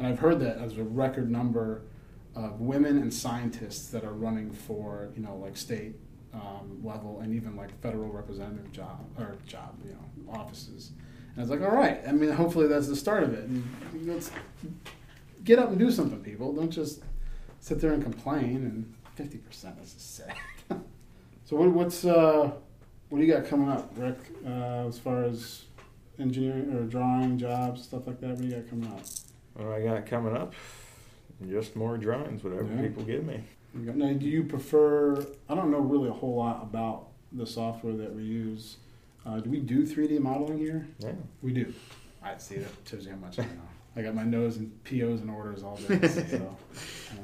and 0.01 0.09
I've 0.09 0.19
heard 0.19 0.41
that 0.41 0.57
as 0.57 0.79
a 0.79 0.83
record 0.83 1.31
number 1.31 1.83
of 2.35 2.61
women 2.61 2.97
and 2.97 3.13
scientists 3.13 3.89
that 3.89 4.03
are 4.03 4.15
running 4.15 4.51
for 4.51 5.11
you 5.15 5.23
know 5.23 5.37
like 5.37 5.57
state 5.57 5.95
um, 6.33 6.81
level 6.83 7.21
and 7.21 7.35
even 7.35 7.55
like 7.55 7.79
federal 7.83 8.09
representative 8.09 8.73
job 8.73 9.05
or 9.19 9.37
job 9.47 9.79
you 9.85 9.93
know 9.93 10.33
offices. 10.33 10.93
And 11.35 11.39
I 11.39 11.41
was 11.43 11.51
like, 11.51 11.61
all 11.61 11.77
right. 11.77 12.01
I 12.09 12.13
mean, 12.13 12.31
hopefully 12.31 12.67
that's 12.67 12.89
the 12.89 12.97
start 12.97 13.23
of 13.25 13.35
it. 13.35 13.45
And 13.45 13.65
let's 14.07 14.31
get 15.45 15.59
up 15.59 15.69
and 15.69 15.79
do 15.79 15.91
something, 15.91 16.21
people. 16.23 16.53
Don't 16.53 16.71
just 16.71 17.03
sit 17.61 17.81
there 17.81 17.93
and 17.93 18.03
complain. 18.03 18.57
And 18.57 18.95
fifty 19.17 19.39
percent 19.39 19.77
is 19.83 19.95
sad. 19.99 20.35
so 21.45 21.57
what, 21.57 21.71
what's 21.73 22.07
uh, 22.07 22.51
what 23.11 23.19
do 23.19 23.25
you 23.25 23.33
got 23.33 23.45
coming 23.45 23.69
up, 23.69 23.93
Rick? 23.97 24.17
Uh, 24.47 24.87
as 24.89 24.99
far 24.99 25.25
as 25.25 25.65
engineering 26.19 26.73
or 26.75 26.85
drawing 26.85 27.37
jobs, 27.37 27.83
stuff 27.83 28.07
like 28.07 28.19
that. 28.21 28.31
What 28.31 28.39
do 28.39 28.47
you 28.47 28.55
got 28.55 28.71
coming 28.71 28.91
up? 28.91 29.03
What 29.55 29.65
do 29.65 29.73
I 29.73 29.83
got 29.83 30.07
coming 30.07 30.37
up? 30.37 30.55
Just 31.49 31.75
more 31.77 31.97
drawings, 31.97 32.45
whatever 32.45 32.65
Yeah. 32.65 32.83
people 32.83 33.03
give 33.03 33.25
me. 33.25 33.45
Now, 33.73 34.13
do 34.13 34.27
you 34.27 34.45
prefer? 34.45 35.25
I 35.49 35.55
don't 35.55 35.71
know 35.71 35.79
really 35.81 36.09
a 36.09 36.13
whole 36.13 36.37
lot 36.37 36.63
about 36.63 37.09
the 37.33 37.47
software 37.47 37.95
that 37.97 38.15
we 38.15 38.23
use. 38.25 38.77
Uh, 39.25 39.39
do 39.41 39.49
we 39.51 39.61
do 39.61 39.87
3D 39.87 40.19
modeling 40.19 40.59
here? 40.59 40.87
Yeah. 40.99 41.13
We 41.43 41.53
do. 41.53 41.73
I 42.23 42.37
see 42.39 42.57
that 42.57 42.71
shows 42.85 43.05
you 43.07 43.13
how 43.13 43.17
much 43.19 43.39
I 43.39 43.43
know. 43.43 43.49
I 43.97 44.03
got 44.03 44.15
my 44.15 44.23
nose 44.25 44.57
and 44.57 44.83
POs 44.85 45.21
and 45.21 45.31
orders 45.31 45.63
all 45.63 45.77
day. 45.77 46.07
So, 46.09 46.37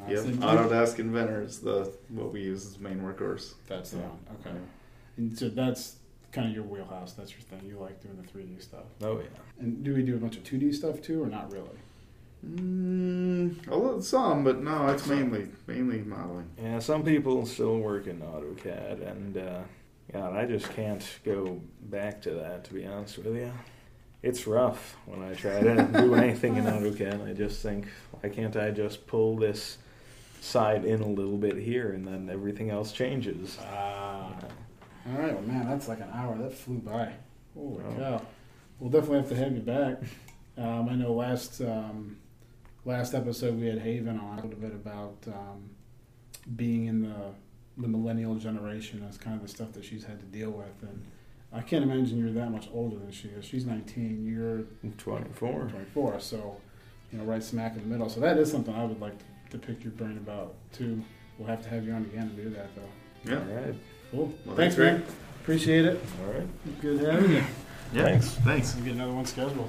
uh, 0.07 0.11
Yep. 0.11 0.19
so- 0.19 0.31
Autodesk 0.31 0.99
Inventor 0.99 1.43
is 1.43 1.61
the 1.61 1.93
what 2.09 2.33
we 2.33 2.43
use 2.43 2.67
as 2.67 2.79
main 2.79 3.01
workhorse. 3.01 3.55
That's 3.67 3.91
the 3.91 3.99
one. 3.99 4.19
Okay. 4.41 4.57
And 5.17 5.37
so 5.37 5.49
that's 5.49 5.97
kind 6.33 6.49
of 6.49 6.55
your 6.55 6.65
wheelhouse. 6.65 7.13
That's 7.15 7.33
your 7.33 7.41
thing. 7.43 7.61
You 7.69 7.79
like 7.79 8.01
doing 8.03 8.17
the 8.17 8.23
3D 8.29 8.61
stuff. 8.63 8.85
Oh 9.03 9.19
yeah. 9.19 9.27
And 9.59 9.83
do 9.85 9.95
we 9.95 10.03
do 10.03 10.15
a 10.17 10.19
bunch 10.19 10.37
of 10.37 10.45
2D 10.45 10.75
stuff 10.75 11.01
too, 11.03 11.23
or 11.23 11.27
not 11.27 11.53
really? 11.53 11.69
Mm, 12.45 13.67
a 13.69 13.77
little, 13.77 14.03
some, 14.03 14.45
but 14.45 14.63
no, 14.63 14.87
it's 14.89 15.07
mainly 15.07 15.49
mainly 15.67 15.99
modeling. 16.03 16.49
Yeah, 16.63 16.79
some 16.79 17.03
people 17.03 17.45
still 17.47 17.79
work 17.79 18.07
in 18.07 18.21
AutoCAD, 18.21 19.09
and 19.11 19.37
uh, 19.37 19.61
God, 20.13 20.37
I 20.37 20.47
just 20.47 20.71
can't 20.71 21.05
go 21.25 21.61
back 21.83 22.21
to 22.23 22.31
that. 22.31 22.65
To 22.65 22.75
be 22.75 22.87
honest 22.87 23.19
with 23.19 23.35
you, 23.35 23.53
it's 24.23 24.47
rough 24.47 24.97
when 25.07 25.23
I 25.23 25.35
try 25.35 25.61
to 25.61 25.89
do 25.93 26.15
anything 26.17 26.57
in 26.57 26.65
AutoCAD. 26.65 27.29
I 27.29 27.33
just 27.33 27.63
think, 27.63 27.89
why 28.13 28.29
can't 28.29 28.57
I 28.57 28.71
just 28.71 29.07
pull 29.07 29.37
this 29.37 29.79
side 30.41 30.85
in 30.85 31.01
a 31.01 31.09
little 31.09 31.39
bit 31.39 31.57
here, 31.57 31.93
and 31.93 32.07
then 32.07 32.29
everything 32.31 32.71
else 32.71 32.93
changes? 32.93 33.59
Ah. 33.63 34.29
You 34.29 35.13
know? 35.13 35.19
All 35.19 35.23
right. 35.23 35.33
Well, 35.35 35.43
man, 35.43 35.67
that's 35.67 35.89
like 35.89 36.01
an 36.01 36.11
hour. 36.13 36.37
That 36.39 36.53
flew 36.53 36.79
by. 36.79 37.13
Holy 37.55 37.83
Wow. 37.83 37.97
cow. 37.97 38.23
We'll 38.79 38.91
definitely 38.91 39.19
have 39.19 39.29
to 39.31 39.37
have 39.37 39.53
you 39.53 39.61
back. 39.61 39.99
Um, 40.59 40.89
I 40.89 40.95
know 40.95 41.13
last 41.13 41.61
um, 41.61 42.17
last 42.87 43.15
episode 43.15 43.59
we 43.61 43.67
had 43.67 43.81
Haven 43.81 44.19
on 44.19 44.39
a 44.39 44.43
little 44.43 44.59
bit 44.59 44.73
about 44.73 45.17
um, 45.27 45.69
being 46.55 46.87
in 46.87 47.03
the 47.03 47.33
the 47.79 47.89
millennial 47.89 48.37
generation 48.37 49.05
as 49.07 49.19
kind 49.19 49.37
of 49.37 49.43
the 49.43 49.49
stuff 49.49 49.73
that 49.73 49.85
she's 49.85 50.05
had 50.05 50.19
to 50.19 50.25
deal 50.27 50.51
with, 50.51 50.83
and 50.83 51.05
I 51.53 51.61
can't 51.61 51.85
imagine 51.85 52.19
you're 52.19 52.33
that 52.33 52.51
much 52.51 52.69
older 52.73 52.97
than 52.97 53.13
she 53.13 53.29
is. 53.29 53.45
She's 53.45 53.67
19. 53.67 54.25
You're 54.25 54.65
24. 54.97 55.69
24, 55.69 56.21
so 56.21 56.57
you 57.13 57.19
know, 57.19 57.25
right 57.25 57.43
smack 57.43 57.77
in 57.77 57.83
the 57.83 57.89
middle. 57.89 58.09
So 58.09 58.21
that 58.21 58.39
is 58.39 58.51
something 58.51 58.75
I 58.75 58.85
would 58.85 59.01
like 59.01 59.19
to 59.51 59.59
pick 59.59 59.85
your 59.85 59.93
brain 59.93 60.17
about 60.17 60.55
too. 60.73 61.05
We'll 61.39 61.49
have 61.49 61.63
to 61.65 61.69
have 61.69 61.85
you 61.87 61.93
on 61.93 62.03
again 62.03 62.31
to 62.31 62.43
do 62.43 62.49
that, 62.51 62.71
though. 62.75 63.31
Yeah. 63.31 63.41
All 63.41 63.63
right. 63.63 63.75
Cool. 64.11 64.35
Well, 64.47 64.57
thanks, 64.57 64.77
thanks, 64.77 64.79
man. 64.79 65.05
Appreciate 65.43 65.85
it. 65.85 66.03
All 66.25 66.33
right. 66.33 66.81
Good 66.81 67.01
having 67.01 67.31
you. 67.31 67.45
Yeah. 67.93 68.05
Thanks. 68.05 68.31
Thanks. 68.37 68.75
We'll 68.75 68.85
get 68.85 68.95
another 68.95 69.13
one 69.13 69.27
scheduled. 69.27 69.69